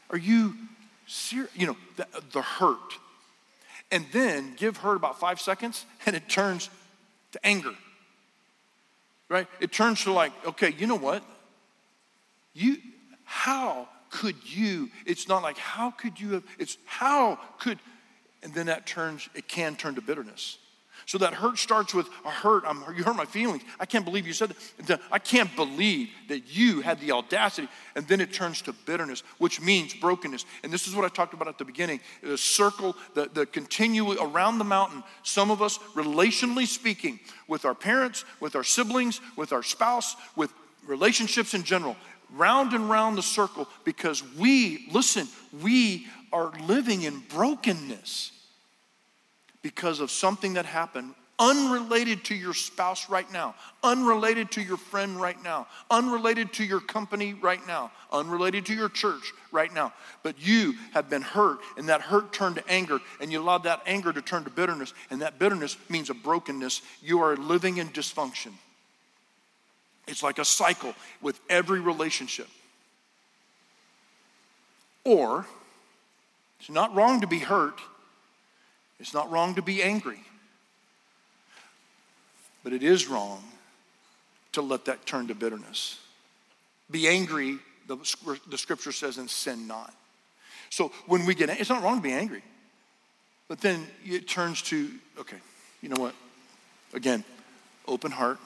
Are 0.10 0.18
you 0.18 0.56
serious? 1.06 1.52
You 1.56 1.68
know, 1.68 1.78
the, 1.96 2.08
the 2.32 2.42
hurt. 2.42 2.98
And 3.92 4.06
then 4.12 4.56
give 4.58 4.78
her 4.78 4.96
about 4.96 5.20
five 5.20 5.40
seconds 5.40 5.86
and 6.06 6.16
it 6.16 6.28
turns 6.28 6.70
to 7.32 7.46
anger. 7.46 7.74
Right? 9.30 9.48
It 9.60 9.72
turns 9.72 10.04
to 10.04 10.12
like, 10.12 10.32
okay, 10.46 10.74
you 10.78 10.88
know 10.88 10.98
what? 10.98 11.24
You, 12.54 12.78
how 13.24 13.88
could 14.10 14.36
you? 14.44 14.90
It's 15.06 15.28
not 15.28 15.44
like, 15.44 15.58
how 15.58 15.92
could 15.92 16.20
you 16.20 16.34
have, 16.34 16.44
it's 16.58 16.78
how 16.86 17.40
could, 17.60 17.78
and 18.42 18.54
then 18.54 18.66
that 18.66 18.88
turns, 18.88 19.30
it 19.36 19.48
can 19.48 19.76
turn 19.76 19.96
to 19.96 20.02
bitterness. 20.02 20.58
So 21.08 21.18
that 21.20 21.34
hurt 21.34 21.58
starts 21.58 21.94
with 21.94 22.10
a 22.26 22.30
hurt. 22.30 22.66
I'm, 22.68 22.84
you 22.94 23.02
hurt 23.06 23.16
my 23.16 23.24
feelings. 23.24 23.64
I 23.80 23.86
can't 23.86 24.04
believe 24.04 24.28
you 24.28 24.34
said 24.34 24.54
that. 24.88 25.00
I 25.10 25.20
can't 25.20 25.54
believe 25.56 26.10
that 26.28 26.54
you 26.54 26.82
had 26.82 27.00
the 27.00 27.14
audacity. 27.14 27.70
And 27.96 28.06
then 28.10 28.20
it 28.20 28.34
turns 28.34 28.62
to 28.64 28.74
bitterness, 28.74 29.24
which 29.38 29.62
means 29.62 29.94
brokenness. 29.94 30.44
And 30.64 30.72
this 30.72 30.86
is 30.86 30.94
what 30.94 31.06
I 31.06 31.08
talked 31.08 31.34
about 31.34 31.48
at 31.48 31.58
the 31.58 31.64
beginning 31.64 32.02
the 32.22 32.38
circle, 32.38 32.94
the, 33.14 33.30
the 33.34 33.46
continue 33.46 34.20
around 34.22 34.58
the 34.58 34.66
mountain. 34.66 35.02
Some 35.24 35.50
of 35.50 35.62
us, 35.62 35.78
relationally 35.96 36.68
speaking, 36.68 37.22
with 37.48 37.64
our 37.64 37.74
parents, 37.74 38.26
with 38.42 38.58
our 38.58 38.66
siblings, 38.66 39.22
with 39.38 39.54
our 39.54 39.64
spouse, 39.64 40.18
with 40.36 40.52
relationships 40.86 41.54
in 41.54 41.64
general, 41.64 41.96
round 42.34 42.74
and 42.74 42.90
round 42.90 43.18
the 43.18 43.24
circle 43.24 43.70
because 43.86 44.22
we, 44.36 44.90
listen, 44.92 45.30
we 45.62 46.06
are 46.34 46.52
living 46.68 47.04
in 47.04 47.20
brokenness 47.30 48.34
because 49.68 50.00
of 50.00 50.10
something 50.10 50.54
that 50.54 50.66
happened 50.66 51.14
unrelated 51.40 52.24
to 52.24 52.34
your 52.34 52.54
spouse 52.54 53.10
right 53.10 53.30
now, 53.34 53.54
unrelated 53.84 54.50
to 54.50 54.62
your 54.62 54.78
friend 54.78 55.20
right 55.20 55.44
now, 55.44 55.68
unrelated 55.92 56.54
to 56.54 56.64
your 56.64 56.80
company 56.80 57.34
right 57.34 57.60
now, 57.68 57.92
unrelated 58.10 58.66
to 58.66 58.74
your 58.74 58.88
church 58.88 59.34
right 59.52 59.74
now. 59.74 59.92
But 60.24 60.36
you 60.40 60.76
have 60.94 61.10
been 61.10 61.22
hurt, 61.22 61.60
and 61.76 61.90
that 61.90 62.00
hurt 62.00 62.32
turned 62.32 62.56
to 62.56 62.68
anger, 62.70 63.02
and 63.20 63.30
you 63.30 63.42
allowed 63.42 63.64
that 63.64 63.82
anger 63.86 64.14
to 64.14 64.22
turn 64.22 64.46
to 64.46 64.50
bitterness, 64.50 64.94
and 65.12 65.22
that 65.22 65.38
bitterness 65.38 65.76
means 65.90 66.10
a 66.10 66.14
brokenness. 66.14 66.82
You 67.04 67.22
are 67.22 67.36
living 67.36 67.76
in 67.76 67.90
dysfunction. 67.90 68.54
It's 70.08 70.24
like 70.24 70.40
a 70.40 70.46
cycle 70.46 70.96
with 71.22 71.38
every 71.50 71.82
relationship. 71.82 72.48
Or, 75.04 75.46
it's 76.62 76.70
not 76.70 76.96
wrong 76.96 77.20
to 77.20 77.28
be 77.28 77.40
hurt 77.40 77.78
it's 79.00 79.14
not 79.14 79.30
wrong 79.32 79.56
to 79.56 79.62
be 79.62 79.84
angry, 79.84 80.20
but 82.64 82.74
it 82.74 82.84
is 82.84 83.08
wrong 83.08 83.44
to 84.54 84.62
let 84.62 84.86
that 84.86 85.06
turn 85.06 85.28
to 85.28 85.36
bitterness. 85.36 86.00
Be 86.90 87.08
angry, 87.08 87.60
the, 87.88 87.98
the 88.50 88.58
scripture 88.58 88.92
says, 88.92 89.18
and 89.18 89.30
sin 89.30 89.68
not. 89.68 89.94
So 90.70 90.92
when 91.06 91.26
we 91.26 91.36
get, 91.36 91.50
it's 91.50 91.70
not 91.70 91.84
wrong 91.84 91.98
to 91.98 92.02
be 92.02 92.12
angry, 92.12 92.44
but 93.48 93.62
then 93.62 93.86
it 94.04 94.28
turns 94.28 94.62
to, 94.64 94.90
okay, 95.20 95.38
you 95.82 95.90
know 95.90 96.02
what? 96.02 96.16
Again, 96.94 97.24
open 97.88 98.12
heart. 98.12 98.40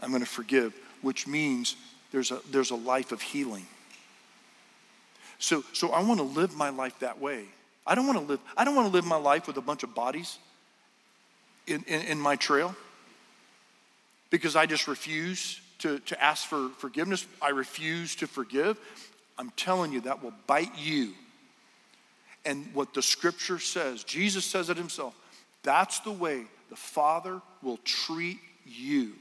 I'm 0.00 0.10
going 0.10 0.22
to 0.22 0.28
forgive, 0.28 0.74
which 1.02 1.26
means 1.26 1.76
there's 2.10 2.30
a, 2.30 2.40
there's 2.50 2.70
a 2.70 2.76
life 2.76 3.12
of 3.12 3.20
healing. 3.20 3.66
So, 5.38 5.62
so 5.72 5.90
I 5.90 6.02
want 6.02 6.18
to 6.18 6.24
live 6.24 6.56
my 6.56 6.70
life 6.70 6.98
that 7.00 7.20
way. 7.20 7.44
I 7.88 7.94
don't 7.94 8.06
want 8.06 8.18
to 8.18 8.24
live, 8.24 8.40
I 8.54 8.64
don't 8.64 8.76
want 8.76 8.86
to 8.86 8.92
live 8.92 9.06
my 9.06 9.16
life 9.16 9.46
with 9.46 9.56
a 9.56 9.62
bunch 9.62 9.82
of 9.82 9.94
bodies 9.94 10.38
in, 11.66 11.82
in, 11.88 12.02
in 12.02 12.20
my 12.20 12.36
trail 12.36 12.76
because 14.28 14.56
I 14.56 14.66
just 14.66 14.86
refuse 14.86 15.60
to, 15.78 15.98
to 16.00 16.22
ask 16.22 16.46
for 16.46 16.68
forgiveness. 16.78 17.26
I 17.40 17.48
refuse 17.48 18.14
to 18.16 18.26
forgive. 18.26 18.78
I'm 19.38 19.50
telling 19.56 19.92
you, 19.92 20.02
that 20.02 20.22
will 20.22 20.34
bite 20.46 20.76
you. 20.76 21.14
And 22.44 22.68
what 22.74 22.92
the 22.92 23.02
scripture 23.02 23.58
says, 23.58 24.04
Jesus 24.04 24.44
says 24.44 24.68
it 24.68 24.76
himself, 24.76 25.14
that's 25.62 26.00
the 26.00 26.12
way 26.12 26.44
the 26.68 26.76
Father 26.76 27.40
will 27.62 27.78
treat 27.84 28.38
you. 28.66 29.12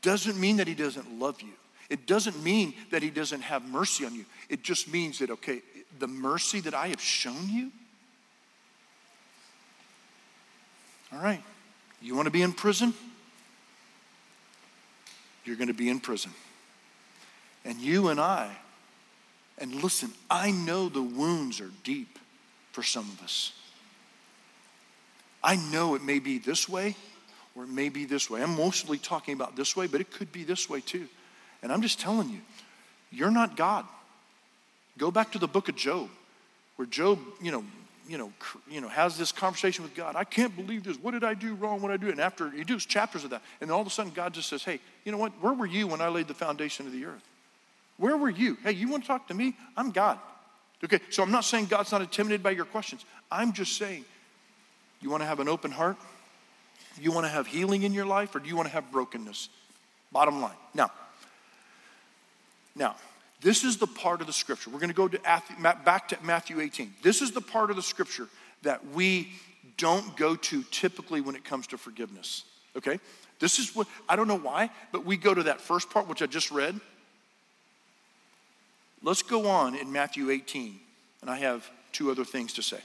Doesn't 0.00 0.40
mean 0.40 0.56
that 0.56 0.66
he 0.66 0.74
doesn't 0.74 1.18
love 1.18 1.42
you. 1.42 1.52
It 1.90 2.06
doesn't 2.06 2.42
mean 2.42 2.74
that 2.90 3.02
he 3.02 3.10
doesn't 3.10 3.42
have 3.42 3.68
mercy 3.68 4.06
on 4.06 4.14
you. 4.14 4.24
It 4.48 4.62
just 4.62 4.90
means 4.90 5.18
that, 5.18 5.30
okay, 5.30 5.62
the 5.98 6.08
mercy 6.08 6.60
that 6.60 6.74
I 6.74 6.88
have 6.88 7.00
shown 7.00 7.48
you? 7.48 7.70
All 11.12 11.20
right, 11.20 11.42
you 12.02 12.14
want 12.14 12.26
to 12.26 12.32
be 12.32 12.42
in 12.42 12.52
prison? 12.52 12.92
You're 15.44 15.56
going 15.56 15.68
to 15.68 15.74
be 15.74 15.88
in 15.88 16.00
prison. 16.00 16.32
And 17.64 17.78
you 17.80 18.08
and 18.08 18.20
I, 18.20 18.50
and 19.58 19.82
listen, 19.82 20.10
I 20.28 20.50
know 20.50 20.88
the 20.88 21.02
wounds 21.02 21.60
are 21.60 21.70
deep 21.84 22.18
for 22.72 22.82
some 22.82 23.04
of 23.04 23.22
us. 23.22 23.52
I 25.42 25.56
know 25.56 25.94
it 25.94 26.02
may 26.02 26.18
be 26.18 26.38
this 26.38 26.68
way 26.68 26.96
or 27.54 27.64
it 27.64 27.70
may 27.70 27.88
be 27.88 28.04
this 28.04 28.28
way. 28.28 28.42
I'm 28.42 28.56
mostly 28.56 28.98
talking 28.98 29.34
about 29.34 29.56
this 29.56 29.76
way, 29.76 29.86
but 29.86 30.00
it 30.00 30.10
could 30.10 30.30
be 30.30 30.44
this 30.44 30.68
way 30.68 30.80
too. 30.80 31.08
And 31.62 31.72
I'm 31.72 31.82
just 31.82 31.98
telling 31.98 32.28
you, 32.28 32.40
you're 33.10 33.30
not 33.30 33.56
God. 33.56 33.86
Go 34.98 35.10
back 35.10 35.32
to 35.32 35.38
the 35.38 35.48
book 35.48 35.68
of 35.68 35.76
Job, 35.76 36.08
where 36.76 36.86
Job, 36.86 37.18
you 37.42 37.52
know, 37.52 37.64
you 38.08 38.18
know, 38.18 38.32
you 38.70 38.80
know, 38.80 38.88
has 38.88 39.18
this 39.18 39.32
conversation 39.32 39.82
with 39.82 39.94
God. 39.94 40.14
I 40.16 40.24
can't 40.24 40.54
believe 40.54 40.84
this. 40.84 40.96
What 40.96 41.10
did 41.10 41.24
I 41.24 41.34
do 41.34 41.54
wrong? 41.54 41.82
What 41.82 41.88
did 41.88 42.00
I 42.00 42.04
do? 42.04 42.10
And 42.10 42.20
after 42.20 42.50
he 42.50 42.64
does 42.64 42.86
chapters 42.86 43.24
of 43.24 43.30
that, 43.30 43.42
and 43.60 43.70
all 43.70 43.80
of 43.80 43.86
a 43.86 43.90
sudden 43.90 44.12
God 44.12 44.32
just 44.32 44.48
says, 44.48 44.62
"Hey, 44.62 44.80
you 45.04 45.12
know 45.12 45.18
what? 45.18 45.32
Where 45.40 45.52
were 45.52 45.66
you 45.66 45.88
when 45.88 46.00
I 46.00 46.08
laid 46.08 46.28
the 46.28 46.34
foundation 46.34 46.86
of 46.86 46.92
the 46.92 47.04
earth? 47.04 47.22
Where 47.96 48.16
were 48.16 48.30
you? 48.30 48.56
Hey, 48.62 48.72
you 48.72 48.88
want 48.88 49.04
to 49.04 49.08
talk 49.08 49.28
to 49.28 49.34
me? 49.34 49.56
I'm 49.76 49.90
God." 49.90 50.18
Okay, 50.84 51.00
so 51.10 51.22
I'm 51.22 51.30
not 51.30 51.44
saying 51.44 51.66
God's 51.66 51.90
not 51.90 52.02
intimidated 52.02 52.42
by 52.42 52.50
your 52.50 52.66
questions. 52.66 53.04
I'm 53.30 53.52
just 53.52 53.76
saying, 53.76 54.04
you 55.00 55.10
want 55.10 55.22
to 55.22 55.26
have 55.26 55.40
an 55.40 55.48
open 55.48 55.70
heart? 55.70 55.96
You 57.00 57.12
want 57.12 57.24
to 57.24 57.30
have 57.30 57.46
healing 57.46 57.82
in 57.82 57.92
your 57.92 58.06
life, 58.06 58.34
or 58.34 58.40
do 58.40 58.48
you 58.48 58.56
want 58.56 58.68
to 58.68 58.72
have 58.72 58.90
brokenness? 58.92 59.48
Bottom 60.12 60.40
line. 60.40 60.56
Now, 60.74 60.90
now, 62.74 62.96
this 63.46 63.62
is 63.62 63.76
the 63.76 63.86
part 63.86 64.20
of 64.20 64.26
the 64.26 64.32
scripture. 64.32 64.70
We're 64.70 64.80
going 64.80 64.88
to 64.88 64.94
go 64.94 65.06
to 65.06 65.20
back 65.84 66.08
to 66.08 66.18
Matthew 66.24 66.58
18. 66.58 66.92
This 67.00 67.22
is 67.22 67.30
the 67.30 67.40
part 67.40 67.70
of 67.70 67.76
the 67.76 67.82
scripture 67.82 68.26
that 68.62 68.84
we 68.88 69.28
don't 69.76 70.16
go 70.16 70.34
to 70.34 70.64
typically 70.72 71.20
when 71.20 71.36
it 71.36 71.44
comes 71.44 71.68
to 71.68 71.78
forgiveness. 71.78 72.42
Okay? 72.76 72.98
This 73.38 73.60
is 73.60 73.72
what, 73.72 73.86
I 74.08 74.16
don't 74.16 74.26
know 74.26 74.36
why, 74.36 74.70
but 74.90 75.04
we 75.04 75.16
go 75.16 75.32
to 75.32 75.44
that 75.44 75.60
first 75.60 75.90
part, 75.90 76.08
which 76.08 76.22
I 76.22 76.26
just 76.26 76.50
read. 76.50 76.80
Let's 79.00 79.22
go 79.22 79.46
on 79.46 79.76
in 79.76 79.92
Matthew 79.92 80.30
18, 80.30 80.80
and 81.20 81.30
I 81.30 81.36
have 81.36 81.70
two 81.92 82.10
other 82.10 82.24
things 82.24 82.52
to 82.54 82.62
say. 82.64 82.80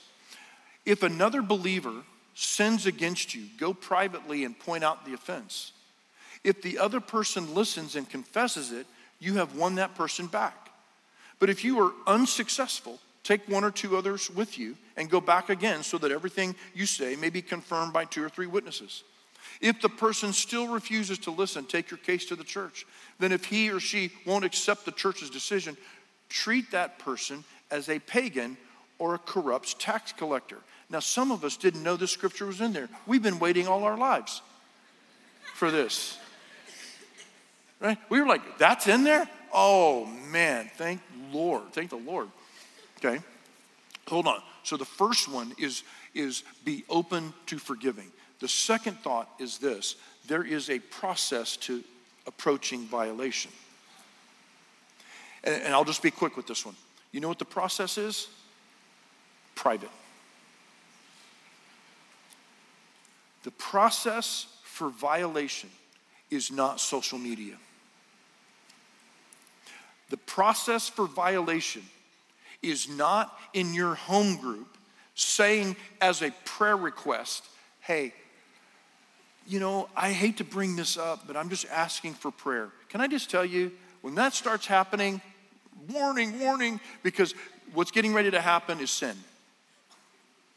If 0.86 1.02
another 1.02 1.42
believer 1.42 2.04
sins 2.36 2.86
against 2.86 3.34
you, 3.34 3.46
go 3.58 3.74
privately 3.74 4.46
and 4.46 4.60
point 4.60 4.84
out 4.84 5.08
the 5.08 5.16
offense. 5.16 5.72
If 6.44 6.62
the 6.62 6.78
other 6.78 7.00
person 7.00 7.56
listens 7.56 7.96
and 7.96 8.08
confesses 8.08 8.72
it, 8.72 8.86
you 9.22 9.36
have 9.36 9.56
won 9.56 9.76
that 9.76 9.96
person 9.96 10.28
back. 10.28 10.70
But 11.40 11.50
if 11.50 11.64
you 11.64 11.80
are 11.80 11.94
unsuccessful, 12.08 13.00
take 13.24 13.48
one 13.48 13.64
or 13.64 13.72
two 13.72 13.96
others 13.96 14.30
with 14.30 14.60
you 14.60 14.76
and 14.98 15.10
go 15.10 15.22
back 15.22 15.50
again 15.50 15.84
so 15.84 15.98
that 16.00 16.12
everything 16.12 16.56
you 16.74 16.86
say 16.86 17.16
may 17.16 17.30
be 17.30 17.42
confirmed 17.42 17.94
by 17.94 18.04
two 18.04 18.24
or 18.24 18.30
three 18.30 18.48
witnesses. 18.48 19.04
If 19.62 19.80
the 19.82 19.90
person 19.90 20.34
still 20.34 20.68
refuses 20.68 21.20
to 21.20 21.32
listen, 21.32 21.66
take 21.66 21.92
your 21.92 22.00
case 22.00 22.26
to 22.26 22.36
the 22.36 22.44
church. 22.44 22.86
Then, 23.20 23.32
if 23.32 23.46
he 23.46 23.70
or 23.70 23.80
she 23.80 24.12
won't 24.26 24.46
accept 24.46 24.86
the 24.86 24.92
church's 24.92 25.30
decision, 25.30 25.78
treat 26.30 26.72
that 26.72 26.98
person 27.00 27.44
as 27.70 27.90
a 27.90 28.00
pagan 28.00 28.58
or 28.98 29.14
a 29.14 29.20
corrupt 29.20 29.80
tax 29.80 30.14
collector. 30.14 30.58
Now, 30.90 31.00
some 31.00 31.32
of 31.32 31.44
us 31.44 31.58
didn't 31.58 31.84
know 31.84 31.96
this 31.96 32.12
scripture 32.12 32.48
was 32.48 32.62
in 32.62 32.74
there. 32.74 32.90
We've 33.06 33.22
been 33.22 33.40
waiting 33.40 33.68
all 33.68 33.84
our 33.84 33.98
lives 33.98 34.42
for 35.54 35.70
this. 35.70 36.18
Right? 37.82 37.98
We 38.10 38.22
were 38.22 38.28
like, 38.28 38.60
that's 38.60 38.88
in 38.88 39.04
there? 39.04 39.28
Oh 39.52 40.06
man, 40.06 40.70
thank 40.78 41.02
Lord. 41.32 41.74
Thank 41.74 41.90
the 41.90 41.98
Lord. 41.98 42.30
Okay. 43.04 43.20
Hold 44.08 44.28
on. 44.28 44.42
So 44.64 44.78
the 44.78 44.86
first 44.86 45.28
one 45.28 45.54
is 45.58 45.84
is 46.14 46.44
be 46.64 46.84
open 46.90 47.34
to 47.48 47.58
forgiving. 47.58 48.12
The 48.40 48.48
second 48.48 49.00
thought 49.00 49.30
is 49.40 49.58
this 49.58 49.96
there 50.28 50.44
is 50.44 50.70
a 50.70 50.80
process 50.80 51.58
to 51.58 51.84
approaching 52.28 52.86
violation. 52.86 53.52
And, 55.44 55.64
and 55.64 55.74
I'll 55.74 55.84
just 55.84 56.04
be 56.04 56.12
quick 56.12 56.38
with 56.38 56.48
this 56.48 56.66
one. 56.66 56.76
You 57.12 57.20
know 57.20 57.28
what 57.28 57.40
the 57.40 57.46
process 57.46 57.98
is? 57.98 58.28
Private. 59.56 59.90
The 63.44 63.52
process 63.52 64.46
for 64.64 64.90
violation 64.90 65.70
is 66.30 66.52
not 66.52 66.80
social 66.80 67.18
media. 67.18 67.58
The 70.12 70.18
process 70.18 70.90
for 70.90 71.08
violation 71.08 71.84
is 72.62 72.90
not 72.90 73.36
in 73.54 73.74
your 73.74 73.96
home 73.96 74.36
group 74.36 74.78
saying 75.16 75.78
as 76.02 76.22
a 76.22 76.32
prayer 76.44 76.76
request, 76.76 77.46
hey, 77.80 78.14
you 79.48 79.60
know, 79.60 79.88
I 79.96 80.12
hate 80.12 80.38
to 80.38 80.44
bring 80.44 80.76
this 80.76 80.98
up, 80.98 81.26
but 81.26 81.36
I'm 81.38 81.50
just 81.50 81.66
asking 81.72 82.14
for 82.16 82.30
prayer. 82.30 82.70
Can 82.90 83.02
I 83.02 83.08
just 83.08 83.32
tell 83.32 83.46
you, 83.46 83.72
when 84.02 84.16
that 84.16 84.34
starts 84.34 84.68
happening, 84.68 85.22
warning, 85.90 86.40
warning, 86.40 86.80
because 87.04 87.34
what's 87.74 87.92
getting 87.92 88.14
ready 88.14 88.32
to 88.32 88.42
happen 88.42 88.80
is 88.80 88.92
sin. 88.92 89.16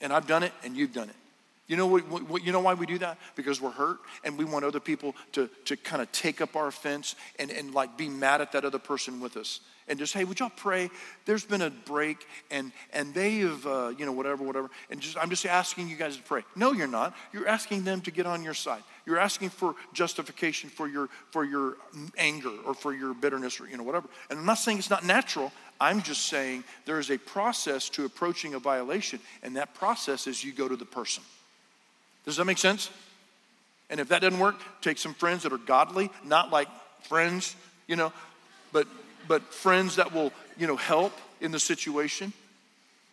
And 0.00 0.12
I've 0.12 0.26
done 0.26 0.42
it, 0.42 0.52
and 0.64 0.76
you've 0.76 0.92
done 0.92 1.08
it. 1.08 1.16
You 1.66 1.78
know, 1.78 1.86
what, 1.86 2.02
what, 2.28 2.44
you 2.44 2.52
know 2.52 2.60
why 2.60 2.74
we 2.74 2.84
do 2.84 2.98
that? 2.98 3.18
Because 3.36 3.58
we're 3.58 3.70
hurt 3.70 3.98
and 4.22 4.36
we 4.36 4.44
want 4.44 4.66
other 4.66 4.80
people 4.80 5.14
to, 5.32 5.48
to 5.64 5.76
kind 5.78 6.02
of 6.02 6.12
take 6.12 6.42
up 6.42 6.56
our 6.56 6.66
offense 6.66 7.16
and, 7.38 7.50
and 7.50 7.72
like 7.72 7.96
be 7.96 8.08
mad 8.08 8.42
at 8.42 8.52
that 8.52 8.66
other 8.66 8.78
person 8.78 9.18
with 9.18 9.38
us. 9.38 9.60
And 9.88 9.98
just, 9.98 10.12
hey, 10.12 10.24
would 10.24 10.40
y'all 10.40 10.52
pray? 10.54 10.90
There's 11.24 11.44
been 11.44 11.62
a 11.62 11.70
break 11.70 12.26
and, 12.50 12.70
and 12.92 13.14
they 13.14 13.38
have, 13.38 13.66
uh, 13.66 13.92
you 13.96 14.04
know, 14.04 14.12
whatever, 14.12 14.44
whatever. 14.44 14.70
And 14.90 15.00
just, 15.00 15.16
I'm 15.16 15.30
just 15.30 15.46
asking 15.46 15.88
you 15.88 15.96
guys 15.96 16.16
to 16.16 16.22
pray. 16.22 16.42
No, 16.54 16.72
you're 16.72 16.86
not. 16.86 17.14
You're 17.32 17.48
asking 17.48 17.84
them 17.84 18.02
to 18.02 18.10
get 18.10 18.26
on 18.26 18.42
your 18.42 18.54
side. 18.54 18.82
You're 19.06 19.18
asking 19.18 19.50
for 19.50 19.74
justification 19.94 20.68
for 20.68 20.86
your, 20.86 21.08
for 21.30 21.44
your 21.44 21.76
anger 22.16 22.52
or 22.66 22.74
for 22.74 22.94
your 22.94 23.14
bitterness 23.14 23.58
or, 23.58 23.68
you 23.68 23.78
know, 23.78 23.84
whatever. 23.84 24.08
And 24.28 24.38
I'm 24.38 24.46
not 24.46 24.58
saying 24.58 24.78
it's 24.78 24.90
not 24.90 25.04
natural. 25.04 25.50
I'm 25.80 26.02
just 26.02 26.26
saying 26.26 26.64
there 26.84 26.98
is 26.98 27.10
a 27.10 27.18
process 27.18 27.88
to 27.90 28.04
approaching 28.04 28.54
a 28.54 28.58
violation. 28.58 29.18
And 29.42 29.56
that 29.56 29.74
process 29.74 30.26
is 30.26 30.44
you 30.44 30.52
go 30.52 30.68
to 30.68 30.76
the 30.76 30.84
person. 30.84 31.22
Does 32.24 32.36
that 32.36 32.44
make 32.44 32.58
sense? 32.58 32.90
And 33.90 34.00
if 34.00 34.08
that 34.08 34.22
doesn't 34.22 34.40
work, 34.40 34.56
take 34.80 34.98
some 34.98 35.14
friends 35.14 35.42
that 35.42 35.52
are 35.52 35.58
godly, 35.58 36.10
not 36.24 36.50
like 36.50 36.68
friends, 37.02 37.54
you 37.86 37.96
know, 37.96 38.12
but 38.72 38.86
but 39.28 39.42
friends 39.52 39.96
that 39.96 40.12
will, 40.12 40.32
you 40.58 40.66
know, 40.66 40.76
help 40.76 41.12
in 41.40 41.50
the 41.50 41.60
situation. 41.60 42.32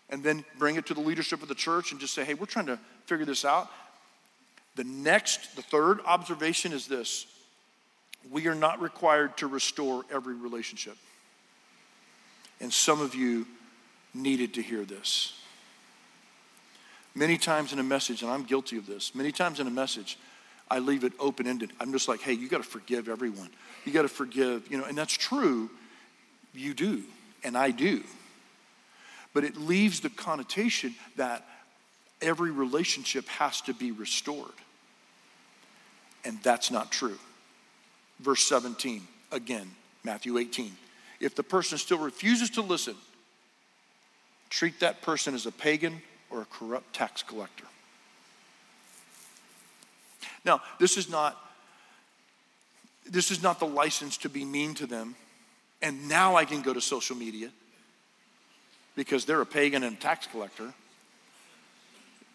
And 0.09 0.23
then 0.23 0.43
bring 0.57 0.75
it 0.75 0.85
to 0.87 0.93
the 0.93 0.99
leadership 0.99 1.41
of 1.41 1.47
the 1.47 1.55
church 1.55 1.91
and 1.91 2.01
just 2.01 2.13
say, 2.13 2.25
hey, 2.25 2.33
we're 2.33 2.45
trying 2.45 2.65
to 2.65 2.77
figure 3.05 3.25
this 3.25 3.45
out. 3.45 3.69
The 4.75 4.83
next, 4.83 5.55
the 5.55 5.61
third 5.61 5.99
observation 6.05 6.73
is 6.73 6.87
this 6.87 7.27
we 8.29 8.47
are 8.47 8.55
not 8.55 8.81
required 8.81 9.35
to 9.37 9.47
restore 9.47 10.03
every 10.11 10.35
relationship. 10.35 10.97
And 12.59 12.71
some 12.71 13.01
of 13.01 13.15
you 13.15 13.47
needed 14.13 14.53
to 14.55 14.61
hear 14.61 14.85
this. 14.85 15.40
Many 17.13 17.37
times 17.37 17.73
in 17.73 17.79
a 17.79 17.83
message, 17.83 18.21
and 18.21 18.31
I'm 18.31 18.43
guilty 18.43 18.77
of 18.77 18.85
this, 18.85 19.13
many 19.13 19.31
times 19.31 19.59
in 19.59 19.67
a 19.67 19.71
message, 19.71 20.17
I 20.69 20.79
leave 20.79 21.03
it 21.03 21.11
open 21.19 21.47
ended. 21.47 21.71
I'm 21.79 21.91
just 21.91 22.07
like, 22.07 22.21
hey, 22.21 22.33
you 22.33 22.47
got 22.47 22.63
to 22.63 22.69
forgive 22.69 23.09
everyone. 23.09 23.49
You 23.83 23.91
got 23.91 24.03
to 24.03 24.07
forgive, 24.07 24.71
you 24.71 24.77
know, 24.77 24.85
and 24.85 24.97
that's 24.97 25.13
true. 25.13 25.69
You 26.53 26.73
do, 26.73 27.03
and 27.43 27.57
I 27.57 27.71
do. 27.71 28.03
But 29.33 29.43
it 29.43 29.57
leaves 29.57 29.99
the 29.99 30.09
connotation 30.09 30.95
that 31.17 31.45
every 32.21 32.51
relationship 32.51 33.27
has 33.27 33.59
to 33.61 33.73
be 33.73 33.91
restored. 33.91 34.51
And 36.23 36.41
that's 36.43 36.71
not 36.71 36.91
true. 36.91 37.17
Verse 38.19 38.43
17, 38.43 39.01
again, 39.31 39.69
Matthew 40.03 40.37
18. 40.37 40.71
If 41.19 41.35
the 41.35 41.43
person 41.43 41.77
still 41.77 41.97
refuses 41.97 42.49
to 42.51 42.61
listen, 42.61 42.95
treat 44.49 44.79
that 44.79 45.01
person 45.01 45.33
as 45.33 45.45
a 45.45 45.51
pagan 45.51 46.01
or 46.31 46.41
a 46.41 46.45
corrupt 46.45 46.93
tax 46.93 47.23
collector. 47.23 47.65
Now, 50.45 50.61
this 50.79 50.97
is 50.97 51.09
not 51.09 51.37
this 53.09 53.31
is 53.31 53.41
not 53.41 53.59
the 53.59 53.65
license 53.65 54.17
to 54.17 54.29
be 54.29 54.45
mean 54.45 54.73
to 54.75 54.85
them. 54.85 55.15
And 55.81 56.07
now 56.07 56.35
I 56.35 56.45
can 56.45 56.61
go 56.61 56.73
to 56.73 56.79
social 56.79 57.15
media 57.15 57.49
because 58.95 59.25
they're 59.25 59.41
a 59.41 59.45
pagan 59.45 59.83
and 59.83 59.97
a 59.97 59.99
tax 59.99 60.27
collector. 60.27 60.73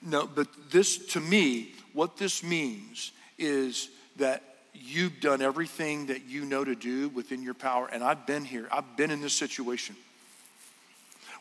No, 0.03 0.27
but 0.27 0.49
this 0.71 0.99
to 1.13 1.21
me, 1.21 1.73
what 1.93 2.17
this 2.17 2.43
means 2.43 3.13
is 3.39 3.89
that 4.17 4.43
you've 4.75 5.21
done 5.21 5.41
everything 5.41 6.07
that 6.07 6.25
you 6.25 6.45
know 6.45 6.65
to 6.65 6.75
do 6.75 7.09
within 7.11 7.43
your 7.43 7.55
power. 7.55 7.89
And 7.91 8.03
I've 8.03 8.27
been 8.27 8.45
here, 8.45 8.69
I've 8.71 8.97
been 8.97 9.11
in 9.11 9.21
this 9.21 9.33
situation 9.33 9.97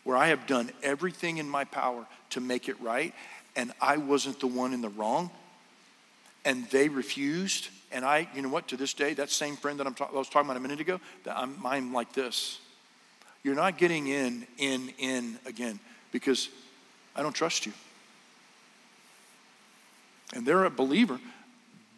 where 0.06 0.15
I 0.15 0.28
have 0.28 0.48
done 0.48 0.72
everything 0.82 1.39
in 1.39 1.50
my 1.50 1.65
power 1.65 2.06
to 2.30 2.39
make 2.39 2.70
it 2.70 2.80
right, 2.80 3.13
and 3.58 3.74
I 3.82 3.98
wasn't 3.98 4.39
the 4.39 4.48
one 4.48 4.74
in 4.74 4.82
the 4.82 4.89
wrong, 4.89 5.30
and 6.46 6.65
they 6.70 6.88
refused. 6.88 7.68
And 7.91 8.06
I, 8.06 8.28
you 8.34 8.41
know 8.41 8.50
what, 8.50 8.70
to 8.70 8.78
this 8.78 8.94
day, 8.94 9.13
that 9.15 9.30
same 9.30 9.58
friend 9.58 9.80
that 9.80 9.88
I'm 9.88 9.96
ta- 9.96 10.10
I 10.12 10.15
was 10.15 10.30
talking 10.30 10.48
about 10.48 10.58
a 10.58 10.62
minute 10.62 10.80
ago, 10.80 11.02
that 11.24 11.38
I'm, 11.38 11.58
I'm 11.65 11.91
like 11.91 12.13
this. 12.13 12.60
You're 13.44 13.56
not 13.56 13.78
getting 13.78 14.08
in, 14.08 14.46
in, 14.58 14.94
in 14.98 15.39
again 15.46 15.80
because 16.12 16.50
I 17.15 17.24
don't 17.24 17.34
trust 17.34 17.65
you. 17.65 17.74
And 20.34 20.46
they're 20.46 20.65
a 20.65 20.70
believer, 20.70 21.20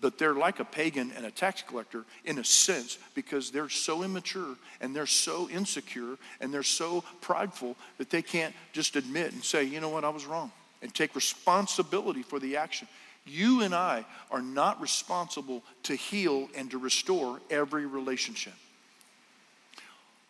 but 0.01 0.17
they're 0.17 0.33
like 0.33 0.59
a 0.59 0.65
pagan 0.65 1.11
and 1.15 1.25
a 1.25 1.31
tax 1.31 1.61
collector 1.61 2.05
in 2.25 2.39
a 2.39 2.43
sense 2.43 2.97
because 3.15 3.51
they're 3.51 3.69
so 3.69 4.03
immature 4.03 4.55
and 4.81 4.95
they're 4.95 5.05
so 5.05 5.49
insecure 5.49 6.17
and 6.39 6.53
they're 6.53 6.63
so 6.63 7.03
prideful 7.21 7.75
that 7.97 8.09
they 8.09 8.21
can't 8.21 8.53
just 8.73 8.95
admit 8.95 9.33
and 9.33 9.43
say, 9.43 9.63
you 9.63 9.79
know 9.79 9.89
what, 9.89 10.03
I 10.03 10.09
was 10.09 10.25
wrong 10.25 10.51
and 10.81 10.93
take 10.93 11.15
responsibility 11.15 12.21
for 12.21 12.39
the 12.39 12.57
action. 12.57 12.87
You 13.25 13.61
and 13.63 13.73
I 13.73 14.05
are 14.31 14.41
not 14.41 14.79
responsible 14.79 15.63
to 15.83 15.95
heal 15.95 16.49
and 16.55 16.71
to 16.71 16.77
restore 16.77 17.41
every 17.49 17.85
relationship. 17.85 18.53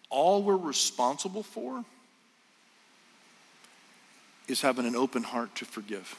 All 0.10 0.42
we're 0.42 0.56
responsible 0.56 1.44
for 1.44 1.84
is 4.48 4.62
having 4.62 4.86
an 4.86 4.96
open 4.96 5.24
heart 5.24 5.54
to 5.56 5.66
forgive, 5.66 6.16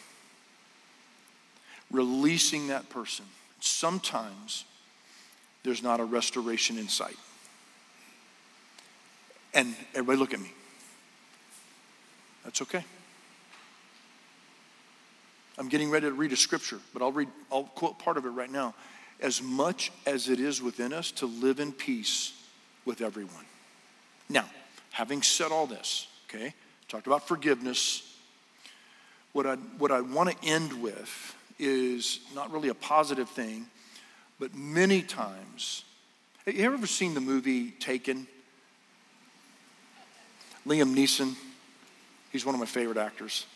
releasing 1.91 2.69
that 2.69 2.91
person. 2.91 3.25
Sometimes 3.61 4.65
there's 5.63 5.83
not 5.83 6.01
a 6.01 6.05
restoration 6.05 6.79
in 6.79 6.89
sight. 6.89 7.17
And 9.55 9.75
everybody, 9.95 10.19
look 10.19 10.35
at 10.35 10.41
me. 10.41 10.53
That's 12.45 12.63
okay. 12.63 12.85
I'm 15.59 15.69
getting 15.69 15.91
ready 15.91 16.07
to 16.07 16.13
read 16.13 16.33
a 16.33 16.37
scripture, 16.37 16.79
but 16.93 17.03
I'll 17.03 17.13
read, 17.13 17.29
I'll 17.51 17.65
quote 17.65 17.99
part 17.99 18.17
of 18.17 18.25
it 18.25 18.31
right 18.31 18.51
now. 18.51 18.75
As 19.21 19.43
much 19.43 19.91
as 20.07 20.29
it 20.29 20.39
is 20.39 20.63
within 20.63 20.93
us 20.93 21.11
to 21.13 21.27
live 21.27 21.59
in 21.59 21.73
peace 21.73 22.33
with 22.85 23.01
everyone. 23.01 23.45
Now, 24.29 24.45
having 24.93 25.23
said 25.23 25.51
all 25.51 25.67
this, 25.67 26.07
okay, 26.29 26.55
talked 26.87 27.09
about 27.09 27.27
forgiveness. 27.27 28.05
What 29.33 29.47
I, 29.47 29.57
what 29.57 29.91
I 29.91 30.01
want 30.01 30.31
to 30.31 30.49
end 30.49 30.73
with 30.81 31.35
is 31.59 32.21
not 32.35 32.51
really 32.53 32.69
a 32.69 32.75
positive 32.75 33.29
thing, 33.29 33.67
but 34.39 34.55
many 34.55 35.03
times. 35.03 35.85
Have 36.47 36.55
you 36.55 36.73
ever 36.73 36.87
seen 36.87 37.15
the 37.15 37.21
movie 37.21 37.73
Taken? 37.73 38.27
Liam 40.67 40.95
Neeson, 40.95 41.35
he's 42.31 42.45
one 42.45 42.55
of 42.55 42.59
my 42.59 42.67
favorite 42.67 42.99
actors. 42.99 43.47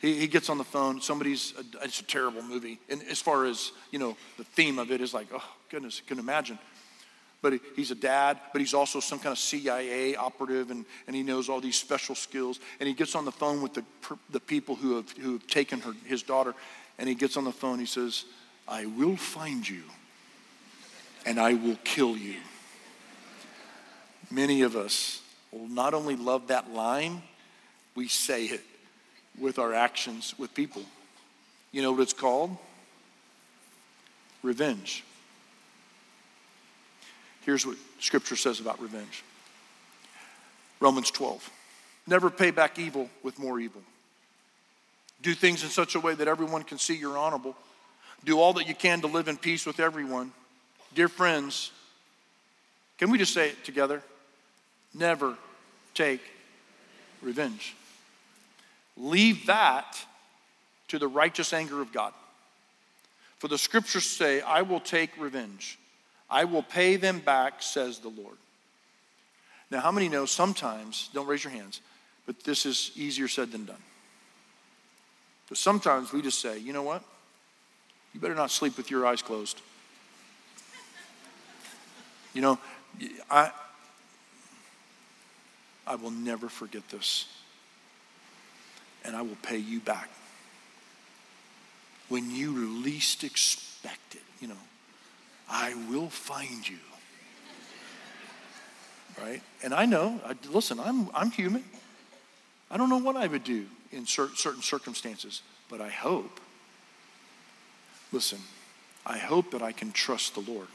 He, 0.00 0.14
he 0.14 0.26
gets 0.26 0.48
on 0.48 0.58
the 0.58 0.64
phone. 0.64 1.00
Somebody's, 1.00 1.54
it's 1.82 2.00
a 2.00 2.04
terrible 2.04 2.42
movie. 2.42 2.78
And 2.88 3.02
as 3.10 3.20
far 3.20 3.46
as, 3.46 3.72
you 3.90 3.98
know, 3.98 4.16
the 4.36 4.44
theme 4.44 4.78
of 4.78 4.90
it 4.90 5.00
is 5.00 5.12
like, 5.14 5.26
oh, 5.32 5.44
goodness, 5.70 6.02
I 6.04 6.08
can 6.08 6.18
imagine. 6.18 6.58
But 7.42 7.54
he, 7.54 7.60
he's 7.74 7.90
a 7.90 7.96
dad, 7.96 8.38
but 8.52 8.60
he's 8.60 8.74
also 8.74 9.00
some 9.00 9.18
kind 9.18 9.32
of 9.32 9.38
CIA 9.38 10.16
operative, 10.16 10.70
and, 10.70 10.84
and 11.06 11.16
he 11.16 11.22
knows 11.22 11.48
all 11.48 11.60
these 11.60 11.76
special 11.76 12.14
skills. 12.14 12.60
And 12.80 12.88
he 12.88 12.94
gets 12.94 13.14
on 13.14 13.24
the 13.24 13.32
phone 13.32 13.62
with 13.62 13.74
the, 13.74 13.84
the 14.30 14.40
people 14.40 14.74
who 14.74 14.96
have, 14.96 15.10
who 15.12 15.34
have 15.34 15.46
taken 15.46 15.80
her, 15.80 15.92
his 16.04 16.22
daughter, 16.22 16.54
and 16.98 17.08
he 17.08 17.14
gets 17.14 17.36
on 17.36 17.44
the 17.44 17.52
phone. 17.52 17.78
He 17.78 17.86
says, 17.86 18.24
I 18.68 18.86
will 18.86 19.16
find 19.16 19.68
you, 19.68 19.82
and 21.24 21.38
I 21.38 21.54
will 21.54 21.78
kill 21.84 22.16
you. 22.16 22.36
Many 24.30 24.62
of 24.62 24.74
us 24.76 25.22
will 25.52 25.68
not 25.68 25.94
only 25.94 26.16
love 26.16 26.48
that 26.48 26.72
line, 26.72 27.22
we 27.94 28.08
say 28.08 28.46
it 28.46 28.62
with 29.38 29.58
our 29.58 29.72
actions 29.72 30.34
with 30.38 30.52
people. 30.54 30.82
You 31.72 31.82
know 31.82 31.92
what 31.92 32.00
it's 32.00 32.12
called? 32.12 32.56
Revenge. 34.42 35.04
Here's 37.44 37.64
what 37.64 37.76
Scripture 38.00 38.36
says 38.36 38.60
about 38.60 38.80
revenge 38.80 39.22
Romans 40.80 41.10
12. 41.10 41.48
Never 42.06 42.30
pay 42.30 42.50
back 42.50 42.78
evil 42.78 43.08
with 43.22 43.38
more 43.38 43.58
evil. 43.58 43.82
Do 45.26 45.34
things 45.34 45.64
in 45.64 45.70
such 45.70 45.96
a 45.96 46.00
way 46.00 46.14
that 46.14 46.28
everyone 46.28 46.62
can 46.62 46.78
see 46.78 46.94
you're 46.94 47.18
honorable. 47.18 47.56
Do 48.24 48.38
all 48.38 48.52
that 48.52 48.68
you 48.68 48.76
can 48.76 49.00
to 49.00 49.08
live 49.08 49.26
in 49.26 49.36
peace 49.36 49.66
with 49.66 49.80
everyone. 49.80 50.30
Dear 50.94 51.08
friends, 51.08 51.72
can 52.96 53.10
we 53.10 53.18
just 53.18 53.34
say 53.34 53.48
it 53.48 53.64
together? 53.64 54.04
Never 54.94 55.36
take 55.94 56.20
revenge. 57.22 57.74
Leave 58.96 59.46
that 59.46 59.98
to 60.86 60.98
the 61.00 61.08
righteous 61.08 61.52
anger 61.52 61.82
of 61.82 61.92
God. 61.92 62.12
For 63.38 63.48
the 63.48 63.58
scriptures 63.58 64.04
say, 64.04 64.42
I 64.42 64.62
will 64.62 64.78
take 64.78 65.10
revenge. 65.18 65.76
I 66.30 66.44
will 66.44 66.62
pay 66.62 66.94
them 66.94 67.18
back, 67.18 67.64
says 67.64 67.98
the 67.98 68.10
Lord. 68.10 68.36
Now, 69.72 69.80
how 69.80 69.90
many 69.90 70.08
know 70.08 70.24
sometimes, 70.24 71.10
don't 71.12 71.26
raise 71.26 71.42
your 71.42 71.52
hands, 71.52 71.80
but 72.26 72.44
this 72.44 72.64
is 72.64 72.92
easier 72.94 73.26
said 73.26 73.50
than 73.50 73.64
done. 73.64 73.82
But 75.48 75.58
sometimes 75.58 76.12
we 76.12 76.22
just 76.22 76.40
say, 76.40 76.58
you 76.58 76.72
know 76.72 76.82
what? 76.82 77.02
You 78.12 78.20
better 78.20 78.34
not 78.34 78.50
sleep 78.50 78.76
with 78.76 78.90
your 78.90 79.06
eyes 79.06 79.22
closed. 79.22 79.60
You 82.34 82.42
know, 82.42 82.58
I, 83.30 83.50
I 85.86 85.94
will 85.94 86.10
never 86.10 86.48
forget 86.48 86.88
this 86.88 87.26
and 89.04 89.14
I 89.14 89.22
will 89.22 89.36
pay 89.42 89.58
you 89.58 89.80
back. 89.80 90.10
When 92.08 92.30
you 92.30 92.52
least 92.82 93.24
expect 93.24 94.14
it, 94.14 94.22
you 94.40 94.48
know, 94.48 94.54
I 95.48 95.74
will 95.88 96.08
find 96.08 96.68
you. 96.68 96.78
Right? 99.20 99.42
And 99.62 99.72
I 99.72 99.86
know, 99.86 100.20
I, 100.26 100.34
listen, 100.50 100.78
I'm, 100.80 101.08
I'm 101.14 101.30
human. 101.30 101.64
I 102.70 102.76
don't 102.76 102.88
know 102.88 102.98
what 102.98 103.16
I 103.16 103.26
would 103.26 103.44
do 103.44 103.66
in 103.92 104.06
cer- 104.06 104.34
certain 104.34 104.62
circumstances, 104.62 105.42
but 105.68 105.80
I 105.80 105.88
hope, 105.88 106.40
listen, 108.12 108.38
I 109.04 109.18
hope 109.18 109.52
that 109.52 109.62
I 109.62 109.72
can 109.72 109.92
trust 109.92 110.34
the 110.34 110.40
Lord. 110.40 110.68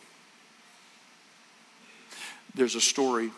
There's 2.53 2.75
a 2.75 2.81
story, 2.81 3.31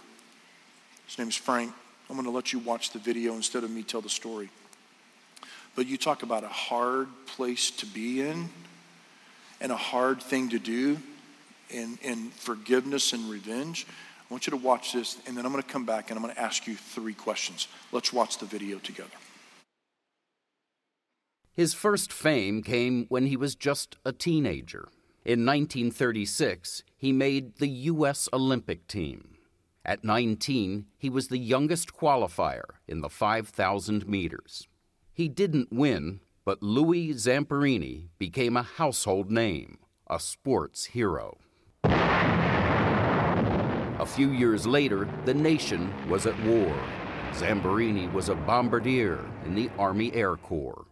his 1.07 1.17
name 1.17 1.27
is 1.27 1.35
Frank. 1.35 1.71
I'm 2.09 2.15
going 2.15 2.25
to 2.25 2.31
let 2.31 2.53
you 2.53 2.59
watch 2.59 2.91
the 2.91 2.99
video 2.99 3.33
instead 3.33 3.63
of 3.63 3.71
me 3.71 3.83
tell 3.83 4.01
the 4.01 4.09
story. 4.09 4.49
But 5.75 5.87
you 5.87 5.97
talk 5.97 6.23
about 6.23 6.43
a 6.43 6.49
hard 6.49 7.07
place 7.25 7.71
to 7.71 7.85
be 7.85 8.21
in 8.21 8.49
and 9.61 9.71
a 9.71 9.77
hard 9.77 10.21
thing 10.21 10.49
to 10.49 10.59
do 10.59 10.97
in, 11.69 11.97
in 12.01 12.29
forgiveness 12.29 13.13
and 13.13 13.29
revenge. 13.29 13.87
I 14.29 14.33
want 14.33 14.45
you 14.45 14.51
to 14.51 14.57
watch 14.57 14.93
this, 14.93 15.17
and 15.25 15.35
then 15.35 15.45
I'm 15.45 15.51
going 15.51 15.63
to 15.63 15.69
come 15.69 15.85
back 15.85 16.09
and 16.09 16.17
I'm 16.17 16.23
going 16.23 16.35
to 16.35 16.41
ask 16.41 16.67
you 16.67 16.75
three 16.75 17.13
questions. 17.13 17.67
Let's 17.91 18.11
watch 18.11 18.37
the 18.37 18.45
video 18.45 18.77
together. 18.79 19.09
His 21.53 21.75
first 21.75 22.11
fame 22.11 22.63
came 22.63 23.05
when 23.09 23.27
he 23.27 23.37
was 23.37 23.53
just 23.53 23.97
a 24.03 24.11
teenager. 24.11 24.89
In 25.23 25.45
1936, 25.45 26.81
he 26.97 27.11
made 27.11 27.57
the 27.57 27.67
U.S. 27.67 28.27
Olympic 28.33 28.87
team. 28.87 29.37
At 29.85 30.03
19, 30.03 30.87
he 30.97 31.11
was 31.11 31.27
the 31.27 31.37
youngest 31.37 31.93
qualifier 31.93 32.63
in 32.87 33.01
the 33.01 33.09
5,000 33.09 34.07
meters. 34.07 34.67
He 35.13 35.29
didn't 35.29 35.71
win, 35.71 36.21
but 36.43 36.63
Louis 36.63 37.13
Zamperini 37.13 38.07
became 38.17 38.57
a 38.57 38.63
household 38.63 39.29
name, 39.29 39.77
a 40.07 40.19
sports 40.19 40.85
hero. 40.85 41.37
A 43.93 44.05
few 44.07 44.31
years 44.31 44.65
later, 44.65 45.07
the 45.25 45.35
nation 45.35 45.93
was 46.09 46.25
at 46.25 46.43
war. 46.43 46.75
Zamperini 47.33 48.11
was 48.11 48.29
a 48.29 48.35
bombardier 48.35 49.23
in 49.45 49.53
the 49.53 49.69
Army 49.77 50.11
Air 50.13 50.35
Corps. 50.35 50.85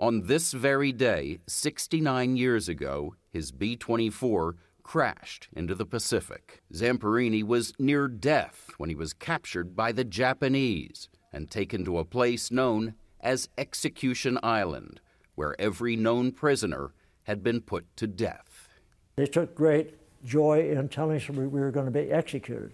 On 0.00 0.22
this 0.26 0.52
very 0.52 0.92
day, 0.92 1.40
69 1.48 2.36
years 2.36 2.68
ago, 2.68 3.16
his 3.32 3.50
B 3.50 3.74
24 3.74 4.54
crashed 4.84 5.48
into 5.52 5.74
the 5.74 5.84
Pacific. 5.84 6.62
Zamperini 6.72 7.42
was 7.42 7.72
near 7.80 8.06
death 8.06 8.70
when 8.76 8.90
he 8.90 8.94
was 8.94 9.12
captured 9.12 9.74
by 9.74 9.90
the 9.90 10.04
Japanese 10.04 11.08
and 11.32 11.50
taken 11.50 11.84
to 11.84 11.98
a 11.98 12.04
place 12.04 12.52
known 12.52 12.94
as 13.20 13.48
Execution 13.58 14.38
Island, 14.40 15.00
where 15.34 15.60
every 15.60 15.96
known 15.96 16.30
prisoner 16.30 16.92
had 17.24 17.42
been 17.42 17.60
put 17.60 17.84
to 17.96 18.06
death. 18.06 18.68
They 19.16 19.26
took 19.26 19.52
great 19.56 19.96
joy 20.24 20.70
in 20.70 20.88
telling 20.90 21.16
us 21.16 21.28
we 21.28 21.48
were 21.48 21.72
going 21.72 21.86
to 21.86 21.90
be 21.90 22.12
executed, 22.12 22.70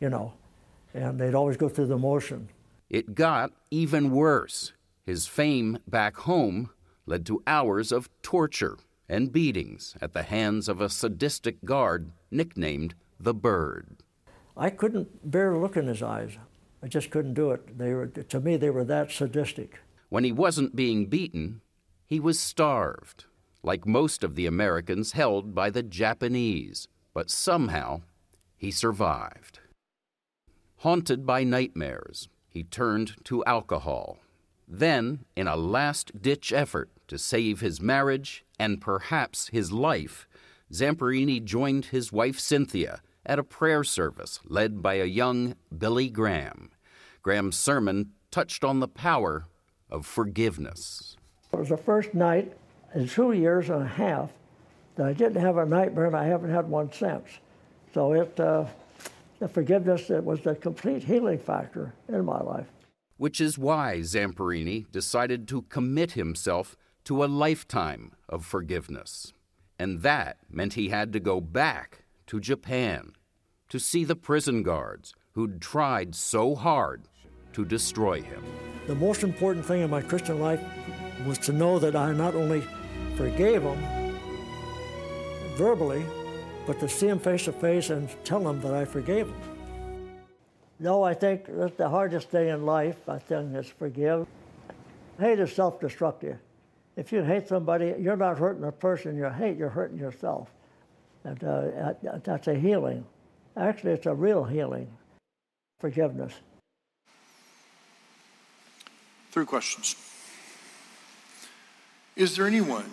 you 0.00 0.08
know, 0.08 0.32
and 0.94 1.20
they'd 1.20 1.34
always 1.34 1.58
go 1.58 1.68
through 1.68 1.88
the 1.88 1.98
motion. 1.98 2.48
It 2.88 3.14
got 3.14 3.52
even 3.70 4.12
worse. 4.12 4.72
His 5.04 5.26
fame 5.26 5.78
back 5.86 6.16
home 6.18 6.70
led 7.06 7.26
to 7.26 7.42
hours 7.46 7.90
of 7.90 8.08
torture 8.22 8.78
and 9.08 9.32
beatings 9.32 9.96
at 10.00 10.12
the 10.12 10.22
hands 10.22 10.68
of 10.68 10.80
a 10.80 10.88
sadistic 10.88 11.64
guard 11.64 12.12
nicknamed 12.30 12.94
the 13.18 13.34
Bird. 13.34 13.96
I 14.56 14.70
couldn't 14.70 15.30
bear 15.30 15.56
look 15.56 15.76
in 15.76 15.86
his 15.86 16.02
eyes. 16.02 16.38
I 16.82 16.88
just 16.88 17.10
couldn't 17.10 17.34
do 17.34 17.50
it. 17.50 17.78
They 17.78 17.92
were, 17.92 18.06
to 18.06 18.40
me, 18.40 18.56
they 18.56 18.70
were 18.70 18.84
that 18.84 19.10
sadistic. 19.10 19.80
When 20.08 20.24
he 20.24 20.32
wasn't 20.32 20.76
being 20.76 21.06
beaten, 21.06 21.62
he 22.04 22.20
was 22.20 22.38
starved, 22.38 23.24
like 23.62 23.86
most 23.86 24.22
of 24.22 24.34
the 24.34 24.46
Americans 24.46 25.12
held 25.12 25.54
by 25.54 25.70
the 25.70 25.82
Japanese, 25.82 26.88
but 27.14 27.30
somehow 27.30 28.02
he 28.56 28.70
survived. 28.70 29.60
Haunted 30.78 31.24
by 31.24 31.44
nightmares, 31.44 32.28
he 32.48 32.62
turned 32.64 33.14
to 33.24 33.44
alcohol. 33.44 34.18
Then, 34.68 35.24
in 35.36 35.46
a 35.46 35.56
last 35.56 36.22
ditch 36.22 36.52
effort 36.52 36.90
to 37.08 37.18
save 37.18 37.60
his 37.60 37.80
marriage 37.80 38.44
and 38.58 38.80
perhaps 38.80 39.48
his 39.48 39.72
life, 39.72 40.26
Zamperini 40.72 41.44
joined 41.44 41.86
his 41.86 42.12
wife 42.12 42.40
Cynthia 42.40 43.02
at 43.26 43.38
a 43.38 43.44
prayer 43.44 43.84
service 43.84 44.40
led 44.44 44.82
by 44.82 44.94
a 44.94 45.04
young 45.04 45.54
Billy 45.76 46.08
Graham. 46.08 46.70
Graham's 47.22 47.56
sermon 47.56 48.12
touched 48.30 48.64
on 48.64 48.80
the 48.80 48.88
power 48.88 49.44
of 49.90 50.06
forgiveness. 50.06 51.16
It 51.52 51.58
was 51.58 51.68
the 51.68 51.76
first 51.76 52.14
night 52.14 52.52
in 52.94 53.06
two 53.06 53.32
years 53.32 53.68
and 53.68 53.82
a 53.82 53.86
half 53.86 54.30
that 54.96 55.06
I 55.06 55.12
didn't 55.12 55.40
have 55.40 55.58
a 55.58 55.66
nightmare, 55.66 56.06
and 56.06 56.16
I 56.16 56.24
haven't 56.24 56.50
had 56.50 56.68
one 56.68 56.90
since. 56.92 57.28
So 57.94 58.12
it, 58.12 58.38
uh, 58.40 58.64
the 59.38 59.48
forgiveness 59.48 60.10
it 60.10 60.24
was 60.24 60.40
the 60.40 60.54
complete 60.54 61.02
healing 61.02 61.38
factor 61.38 61.92
in 62.08 62.24
my 62.24 62.40
life. 62.40 62.66
Which 63.22 63.40
is 63.40 63.56
why 63.56 64.00
Zamperini 64.00 64.90
decided 64.90 65.46
to 65.46 65.62
commit 65.62 66.18
himself 66.18 66.76
to 67.04 67.22
a 67.22 67.26
lifetime 67.26 68.16
of 68.28 68.44
forgiveness. 68.44 69.32
And 69.78 70.02
that 70.02 70.38
meant 70.50 70.72
he 70.74 70.88
had 70.88 71.12
to 71.12 71.20
go 71.20 71.40
back 71.40 72.02
to 72.26 72.40
Japan 72.40 73.12
to 73.68 73.78
see 73.78 74.02
the 74.02 74.16
prison 74.16 74.64
guards 74.64 75.14
who'd 75.34 75.62
tried 75.62 76.16
so 76.16 76.56
hard 76.56 77.04
to 77.52 77.64
destroy 77.64 78.22
him. 78.22 78.42
The 78.88 78.96
most 78.96 79.22
important 79.22 79.66
thing 79.66 79.82
in 79.82 79.90
my 79.90 80.02
Christian 80.02 80.40
life 80.40 80.60
was 81.24 81.38
to 81.46 81.52
know 81.52 81.78
that 81.78 81.94
I 81.94 82.10
not 82.10 82.34
only 82.34 82.64
forgave 83.14 83.62
him 83.62 83.78
verbally, 85.54 86.04
but 86.66 86.80
to 86.80 86.88
see 86.88 87.06
him 87.06 87.20
face 87.20 87.44
to 87.44 87.52
face 87.52 87.90
and 87.90 88.08
tell 88.24 88.48
him 88.50 88.60
that 88.62 88.74
I 88.74 88.84
forgave 88.84 89.28
him. 89.28 89.51
No, 90.82 91.04
I 91.04 91.14
think 91.14 91.46
that 91.46 91.76
the 91.76 91.88
hardest 91.88 92.28
thing 92.28 92.48
in 92.48 92.66
life, 92.66 93.08
I 93.08 93.16
think, 93.20 93.54
is 93.54 93.68
forgive. 93.68 94.26
Hate 95.20 95.38
is 95.38 95.52
self 95.52 95.78
destructive. 95.78 96.38
If 96.96 97.12
you 97.12 97.22
hate 97.22 97.46
somebody, 97.46 97.94
you're 98.00 98.16
not 98.16 98.36
hurting 98.36 98.62
the 98.62 98.72
person 98.72 99.16
you 99.16 99.26
hate, 99.26 99.56
you're 99.56 99.68
hurting 99.68 99.96
yourself. 99.96 100.50
And 101.22 101.42
uh, 101.44 101.92
that's 102.24 102.48
a 102.48 102.56
healing. 102.56 103.06
Actually, 103.56 103.92
it's 103.92 104.06
a 104.06 104.14
real 104.14 104.42
healing 104.42 104.88
forgiveness. 105.78 106.32
Three 109.30 109.46
questions. 109.46 109.94
Is 112.16 112.36
there 112.36 112.48
anyone 112.48 112.90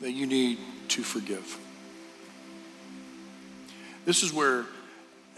that 0.00 0.10
you 0.10 0.26
need 0.26 0.58
to 0.88 1.04
forgive? 1.04 1.56
This 4.04 4.24
is 4.24 4.32
where 4.32 4.66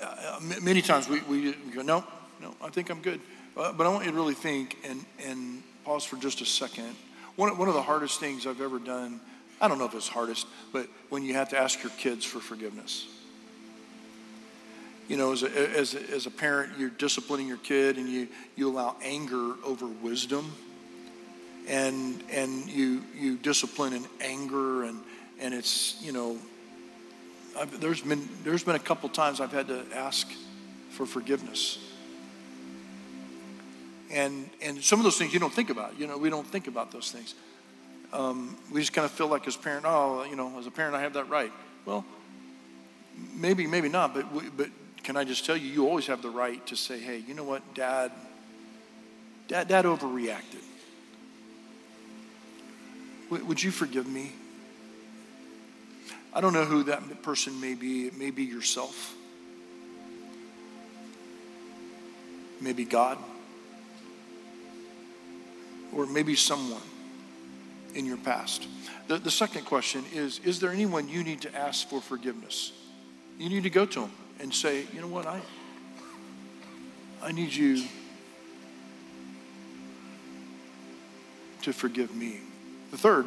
uh, 0.02 0.40
many 0.62 0.82
times 0.82 1.08
we, 1.08 1.20
we 1.22 1.52
go, 1.52 1.82
no, 1.82 2.04
no, 2.40 2.54
I 2.62 2.70
think 2.70 2.90
I'm 2.90 3.00
good. 3.00 3.20
Uh, 3.56 3.72
but 3.72 3.86
I 3.86 3.90
want 3.90 4.04
you 4.04 4.10
to 4.10 4.16
really 4.16 4.34
think 4.34 4.76
and, 4.84 5.04
and 5.24 5.62
pause 5.84 6.04
for 6.04 6.16
just 6.16 6.40
a 6.40 6.46
second. 6.46 6.94
One, 7.36 7.56
one 7.56 7.68
of 7.68 7.74
the 7.74 7.82
hardest 7.82 8.20
things 8.20 8.46
I've 8.46 8.60
ever 8.60 8.78
done, 8.78 9.20
I 9.60 9.68
don't 9.68 9.78
know 9.78 9.86
if 9.86 9.94
it's 9.94 10.08
hardest, 10.08 10.46
but 10.72 10.88
when 11.08 11.24
you 11.24 11.34
have 11.34 11.50
to 11.50 11.58
ask 11.58 11.82
your 11.82 11.92
kids 11.92 12.24
for 12.24 12.40
forgiveness. 12.40 13.06
You 15.08 15.16
know, 15.16 15.32
as 15.32 15.42
a, 15.42 15.78
as 15.78 15.94
a, 15.94 16.10
as 16.10 16.26
a 16.26 16.30
parent, 16.30 16.78
you're 16.78 16.90
disciplining 16.90 17.46
your 17.46 17.58
kid 17.58 17.98
and 17.98 18.08
you, 18.08 18.28
you 18.56 18.70
allow 18.70 18.96
anger 19.02 19.54
over 19.64 19.86
wisdom. 19.86 20.52
And, 21.66 22.22
and 22.30 22.66
you, 22.68 23.02
you 23.18 23.38
discipline 23.38 23.94
in 23.94 24.04
anger, 24.20 24.84
and, 24.84 25.00
and 25.40 25.54
it's, 25.54 25.96
you 26.02 26.12
know, 26.12 26.36
I've, 27.58 27.80
there's 27.80 28.00
been 28.00 28.28
there's 28.42 28.64
been 28.64 28.76
a 28.76 28.80
couple 28.80 29.08
times 29.08 29.40
I've 29.40 29.52
had 29.52 29.68
to 29.68 29.84
ask 29.94 30.30
for 30.90 31.06
forgiveness. 31.06 31.78
And 34.10 34.48
and 34.62 34.82
some 34.82 35.00
of 35.00 35.04
those 35.04 35.18
things 35.18 35.32
you 35.32 35.40
don't 35.40 35.52
think 35.52 35.70
about. 35.70 35.98
You 35.98 36.06
know, 36.06 36.18
we 36.18 36.30
don't 36.30 36.46
think 36.46 36.66
about 36.66 36.90
those 36.92 37.10
things. 37.10 37.34
Um, 38.12 38.56
we 38.70 38.80
just 38.80 38.92
kind 38.92 39.04
of 39.04 39.10
feel 39.10 39.26
like 39.26 39.46
as 39.48 39.56
a 39.56 39.58
parent, 39.58 39.84
oh, 39.88 40.24
you 40.24 40.36
know, 40.36 40.56
as 40.58 40.66
a 40.66 40.70
parent, 40.70 40.94
I 40.94 41.00
have 41.00 41.14
that 41.14 41.28
right. 41.28 41.50
Well, 41.84 42.04
maybe, 43.34 43.66
maybe 43.66 43.88
not. 43.88 44.14
But 44.14 44.32
we, 44.32 44.48
but 44.48 44.68
can 45.02 45.16
I 45.16 45.24
just 45.24 45.44
tell 45.44 45.56
you, 45.56 45.68
you 45.68 45.86
always 45.86 46.06
have 46.06 46.22
the 46.22 46.30
right 46.30 46.64
to 46.68 46.76
say, 46.76 46.98
hey, 47.00 47.18
you 47.26 47.34
know 47.34 47.44
what, 47.44 47.74
Dad, 47.74 48.12
Dad, 49.48 49.68
Dad 49.68 49.84
overreacted. 49.84 50.62
would 53.30 53.62
you 53.62 53.70
forgive 53.70 54.06
me? 54.06 54.32
I 56.34 56.40
don't 56.40 56.52
know 56.52 56.64
who 56.64 56.82
that 56.84 57.22
person 57.22 57.60
may 57.60 57.74
be. 57.74 58.06
It 58.06 58.18
may 58.18 58.32
be 58.32 58.42
yourself, 58.42 59.14
maybe 62.60 62.84
God, 62.84 63.18
or 65.94 66.06
maybe 66.06 66.34
someone 66.34 66.82
in 67.94 68.04
your 68.04 68.16
past. 68.16 68.66
The, 69.06 69.18
the 69.18 69.30
second 69.30 69.64
question 69.64 70.04
is 70.12 70.40
Is 70.40 70.58
there 70.58 70.70
anyone 70.70 71.08
you 71.08 71.22
need 71.22 71.42
to 71.42 71.54
ask 71.54 71.88
for 71.88 72.00
forgiveness? 72.00 72.72
You 73.38 73.48
need 73.48 73.62
to 73.62 73.70
go 73.70 73.86
to 73.86 74.00
them 74.00 74.10
and 74.40 74.52
say, 74.52 74.86
You 74.92 75.02
know 75.02 75.08
what? 75.08 75.26
I, 75.26 75.40
I 77.22 77.30
need 77.30 77.54
you 77.54 77.84
to 81.62 81.72
forgive 81.72 82.14
me. 82.14 82.40
The 82.90 82.98
third 82.98 83.26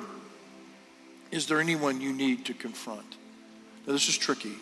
is 1.32 1.48
there 1.48 1.60
anyone 1.60 2.02
you 2.02 2.14
need 2.14 2.46
to 2.46 2.54
confront? 2.54 3.16
Now, 3.86 3.94
this 3.94 4.10
is 4.10 4.18
tricky. 4.18 4.56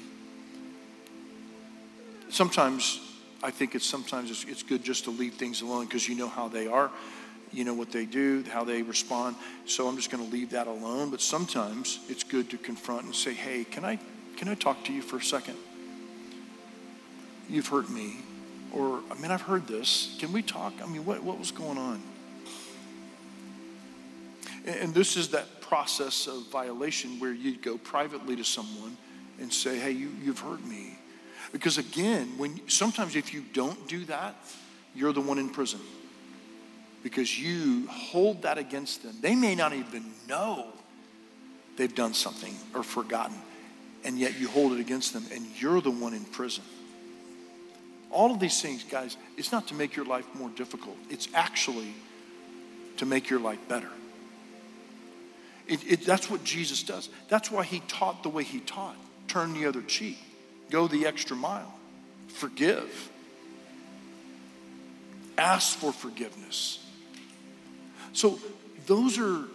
Sometimes, 2.30 3.00
I 3.44 3.52
think 3.52 3.76
it's 3.76 3.86
sometimes 3.86 4.32
it's, 4.32 4.44
it's 4.46 4.64
good 4.64 4.84
just 4.84 5.06
to 5.06 5.12
leave 5.12 5.36
things 5.36 5.62
alone 5.62 5.86
because 5.86 6.08
you 6.08 6.16
know 6.16 6.28
how 6.28 6.48
they 6.48 6.68
are, 6.68 6.92
you 7.52 7.64
know 7.64 7.74
what 7.74 7.92
they 7.92 8.06
do, 8.06 8.44
how 8.52 8.64
they 8.64 8.82
respond. 8.82 9.36
So 9.66 9.88
I'm 9.88 9.96
just 9.96 10.12
going 10.12 10.26
to 10.26 10.32
leave 10.32 10.50
that 10.52 10.68
alone. 10.68 11.10
But 11.10 11.22
sometimes 11.22 12.00
it's 12.10 12.24
good 12.24 12.50
to 12.50 12.58
confront 12.58 13.06
and 13.06 13.16
say, 13.16 13.34
"Hey, 13.34 13.64
can 13.64 13.86
I 13.86 14.00
can 14.38 14.50
I 14.50 14.56
talk 14.56 14.84
to 14.86 14.94
you 14.94 15.02
for 15.02 15.18
a 15.18 15.24
second? 15.24 15.56
You've 17.48 17.68
hurt 17.68 17.90
me, 17.90 18.18
or 18.74 19.02
I 19.12 19.20
mean, 19.22 19.32
I've 19.32 19.44
heard 19.44 19.68
this. 19.68 20.16
Can 20.20 20.34
we 20.34 20.42
talk? 20.42 20.74
I 20.84 20.88
mean, 20.88 21.06
what 21.06 21.24
what 21.24 21.40
was 21.40 21.52
going 21.52 21.78
on?" 21.78 22.02
And 24.66 24.94
this 24.94 25.16
is 25.16 25.30
that 25.30 25.55
process 25.68 26.28
of 26.28 26.50
violation 26.52 27.20
where 27.20 27.34
you'd 27.34 27.62
go 27.62 27.78
privately 27.78 28.36
to 28.36 28.44
someone 28.44 28.96
and 29.40 29.52
say, 29.52 29.80
hey, 29.80 29.92
you, 29.92 30.10
you've 30.24 30.40
hurt 30.40 30.64
me. 30.66 30.98
Because 31.52 31.78
again, 31.78 32.38
when 32.38 32.62
sometimes 32.68 33.16
if 33.16 33.34
you 33.34 33.44
don't 33.54 33.88
do 33.88 34.06
that, 34.06 34.36
you're 34.94 35.14
the 35.14 35.22
one 35.22 35.40
in 35.40 35.50
prison. 35.50 35.80
Because 37.04 37.38
you 37.38 37.88
hold 37.88 38.44
that 38.44 38.58
against 38.58 39.04
them. 39.04 39.16
They 39.22 39.36
may 39.36 39.56
not 39.56 39.74
even 39.74 40.06
know 40.28 40.68
they've 41.78 41.94
done 41.94 42.14
something 42.14 42.56
or 42.74 42.84
forgotten, 42.84 43.36
and 44.04 44.18
yet 44.18 44.40
you 44.40 44.48
hold 44.48 44.74
it 44.74 44.80
against 44.80 45.14
them, 45.14 45.26
and 45.32 45.46
you're 45.60 45.82
the 45.82 45.92
one 45.92 46.14
in 46.14 46.26
prison. 46.26 46.64
All 48.12 48.32
of 48.32 48.40
these 48.40 48.62
things, 48.62 48.84
guys, 48.84 49.18
it's 49.38 49.52
not 49.52 49.68
to 49.68 49.74
make 49.74 49.96
your 49.96 50.06
life 50.06 50.26
more 50.36 50.50
difficult, 50.50 50.96
it's 51.10 51.28
actually 51.34 51.94
to 52.98 53.06
make 53.06 53.30
your 53.30 53.40
life 53.40 53.60
better. 53.68 53.90
It, 55.68 55.92
it, 55.92 56.06
that's 56.06 56.30
what 56.30 56.44
Jesus 56.44 56.84
does. 56.84 57.10
That's 57.28 57.50
why 57.50 57.64
he 57.64 57.80
taught 57.88 58.24
the 58.24 58.30
way 58.30 58.44
he 58.44 58.60
taught. 58.60 58.96
Turn 59.28 59.54
the 59.54 59.66
other 59.66 59.82
cheek, 59.82 60.18
go 60.70 60.88
the 60.88 61.08
extra 61.08 61.36
mile, 61.36 61.74
forgive, 62.28 63.10
ask 65.38 65.78
for 65.78 65.92
forgiveness. 65.92 66.80
So, 68.14 68.40
those 68.86 69.18
are 69.18 69.46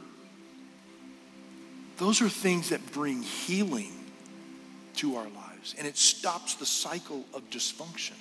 those 1.98 2.22
are 2.22 2.28
things 2.28 2.70
that 2.70 2.92
bring 2.92 3.22
healing 3.22 3.92
to 4.96 5.16
our 5.16 5.28
lives 5.28 5.74
and 5.78 5.86
it 5.86 5.96
stops 5.96 6.54
the 6.54 6.66
cycle 6.66 7.26
of 7.34 7.48
dysfunction 7.50 8.16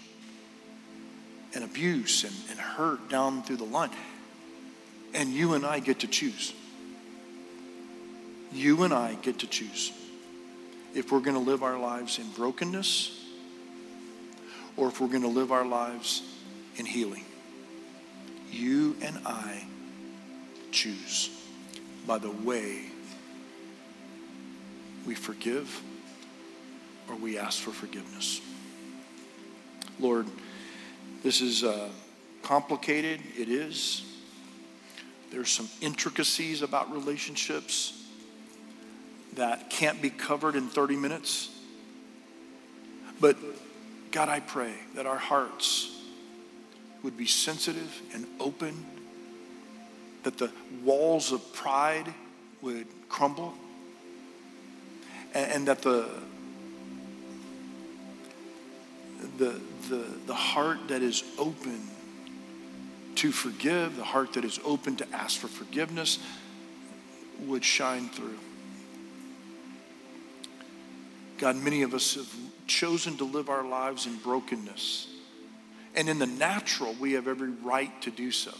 and 1.56 1.64
abuse 1.64 2.26
and, 2.26 2.34
and 2.50 2.60
hurt 2.60 3.10
down 3.10 3.42
through 3.42 3.58
the 3.58 3.64
line. 3.64 3.90
And 5.14 5.30
you 5.30 5.54
and 5.54 5.66
i 5.66 5.80
get 5.80 6.00
to 6.00 6.08
choose 6.08 6.54
you 8.52 8.84
and 8.84 8.94
I 8.94 9.16
get 9.16 9.40
to 9.40 9.48
choose 9.48 9.92
if 10.94 11.12
we're 11.12 11.20
going 11.20 11.36
to 11.36 11.52
live 11.52 11.64
our 11.64 11.78
lives 11.78 12.18
in 12.18 12.30
brokenness 12.32 13.16
or 14.76 14.88
if 14.88 15.00
we're 15.00 15.08
going 15.08 15.22
to 15.22 15.28
live 15.28 15.52
our 15.52 15.66
lives 15.66 16.24
in 16.78 16.86
healing. 16.86 17.26
You 18.52 18.96
and 19.02 19.20
I 19.26 19.66
choose 20.72 21.30
by 22.08 22.18
the 22.18 22.32
way 22.32 22.86
we 25.06 25.14
forgive 25.16 25.82
or 27.08 27.16
we 27.16 27.38
ask 27.38 27.62
for 27.62 27.72
forgiveness. 27.72 28.42
Lord, 30.00 30.26
this 31.24 31.42
is 31.42 31.64
uh, 31.64 31.90
complicated. 32.42 33.20
It 33.38 33.50
is. 33.50 34.06
There's 35.32 35.50
some 35.50 35.68
intricacies 35.82 36.62
about 36.62 36.92
relationships 36.92 37.99
that 39.40 39.70
can't 39.70 40.02
be 40.02 40.10
covered 40.10 40.56
in 40.56 40.68
30 40.68 40.98
minutes. 40.98 41.50
But 43.22 43.38
God, 44.12 44.28
I 44.28 44.42
pray 44.42 44.74
that 44.96 45.06
our 45.06 45.18
hearts 45.18 45.98
would 47.04 47.16
be 47.16 47.26
sensitive 47.26 48.02
and 48.14 48.28
open 48.40 48.86
that 50.24 50.38
the 50.38 50.52
walls 50.84 51.32
of 51.32 51.54
pride 51.54 52.14
would 52.62 52.86
crumble, 53.08 53.54
and, 55.34 55.52
and 55.52 55.68
that 55.70 55.82
the, 55.84 56.10
the, 59.38 59.62
the, 59.88 60.06
the 60.28 60.36
heart 60.36 60.90
that 60.90 61.02
is 61.02 61.24
open 61.38 61.80
to 63.16 63.32
forgive, 63.32 63.96
the 63.96 64.04
heart 64.04 64.34
that 64.34 64.44
is 64.44 64.60
open 64.66 64.98
to 64.98 65.08
ask 65.14 65.40
for 65.40 65.48
forgiveness, 65.48 66.20
would 67.40 67.64
shine 67.64 68.10
through. 68.10 68.38
God, 71.40 71.56
many 71.56 71.84
of 71.84 71.94
us 71.94 72.16
have 72.16 72.32
chosen 72.68 73.18
to 73.18 73.24
live 73.24 73.50
our 73.50 73.66
lives 73.66 74.06
in 74.06 74.18
brokenness. 74.18 75.08
And 75.96 76.10
in 76.10 76.20
the 76.20 76.28
natural, 76.28 76.96
we 77.00 77.14
have 77.14 77.28
every 77.28 77.50
right 77.50 78.02
to 78.02 78.12
do 78.12 78.30
so. 78.30 78.52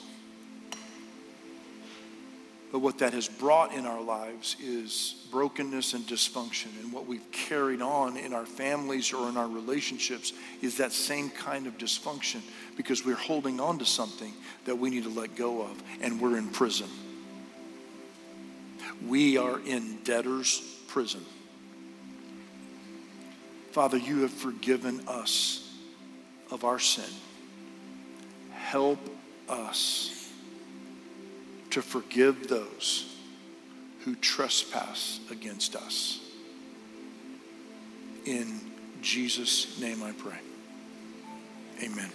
But 2.72 2.80
what 2.80 3.00
that 3.00 3.14
has 3.14 3.28
brought 3.28 3.74
in 3.74 3.86
our 3.86 4.02
lives 4.02 4.56
is 4.62 5.26
brokenness 5.32 5.94
and 5.94 6.06
dysfunction. 6.06 6.68
And 6.82 6.94
what 6.94 7.08
we've 7.08 7.30
carried 7.32 7.82
on 7.82 8.16
in 8.16 8.34
our 8.34 8.46
families 8.46 9.12
or 9.12 9.28
in 9.28 9.38
our 9.38 9.48
relationships 9.48 10.34
is 10.62 10.78
that 10.78 10.92
same 10.92 11.32
kind 11.32 11.68
of 11.68 11.78
dysfunction 11.78 12.42
because 12.78 13.04
we're 13.04 13.16
holding 13.16 13.60
on 13.60 13.80
to 13.80 13.86
something 13.86 14.34
that 14.66 14.76
we 14.76 14.90
need 14.90 15.04
to 15.04 15.10
let 15.10 15.36
go 15.36 15.64
of, 15.64 15.82
and 16.00 16.22
we're 16.22 16.38
in 16.38 16.48
prison. 16.50 16.88
We 19.08 19.38
are 19.38 19.60
in 19.60 19.98
debtor's 20.04 20.62
prison. 20.88 21.26
Father, 23.72 23.98
you 23.98 24.22
have 24.22 24.32
forgiven 24.32 25.02
us 25.08 25.72
of 26.52 26.64
our 26.64 26.80
sin. 26.80 27.14
Help 28.52 29.00
us 29.48 30.32
to 31.70 31.82
forgive 31.82 32.48
those 32.48 33.16
who 34.02 34.16
trespass 34.16 35.20
against 35.30 35.76
us. 35.76 36.20
In 38.26 38.60
Jesus' 39.02 39.80
name 39.80 40.04
I 40.04 40.12
pray. 40.14 40.38
Amen. 41.84 42.10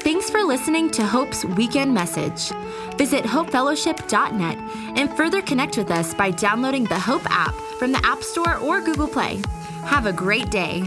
Thanks 0.00 0.28
for 0.28 0.42
listening 0.42 0.90
to 0.92 1.04
Hope's 1.04 1.44
weekend 1.44 1.94
message. 1.94 2.50
Visit 2.96 3.24
hopefellowship.net 3.24 4.58
and 4.98 5.16
further 5.16 5.40
connect 5.42 5.76
with 5.76 5.90
us 5.90 6.14
by 6.14 6.30
downloading 6.30 6.84
the 6.84 6.98
Hope 6.98 7.24
app 7.26 7.54
from 7.78 7.92
the 7.92 8.04
App 8.04 8.22
Store 8.22 8.56
or 8.56 8.80
Google 8.80 9.08
Play. 9.08 9.40
Have 9.86 10.06
a 10.06 10.12
great 10.12 10.50
day. 10.50 10.82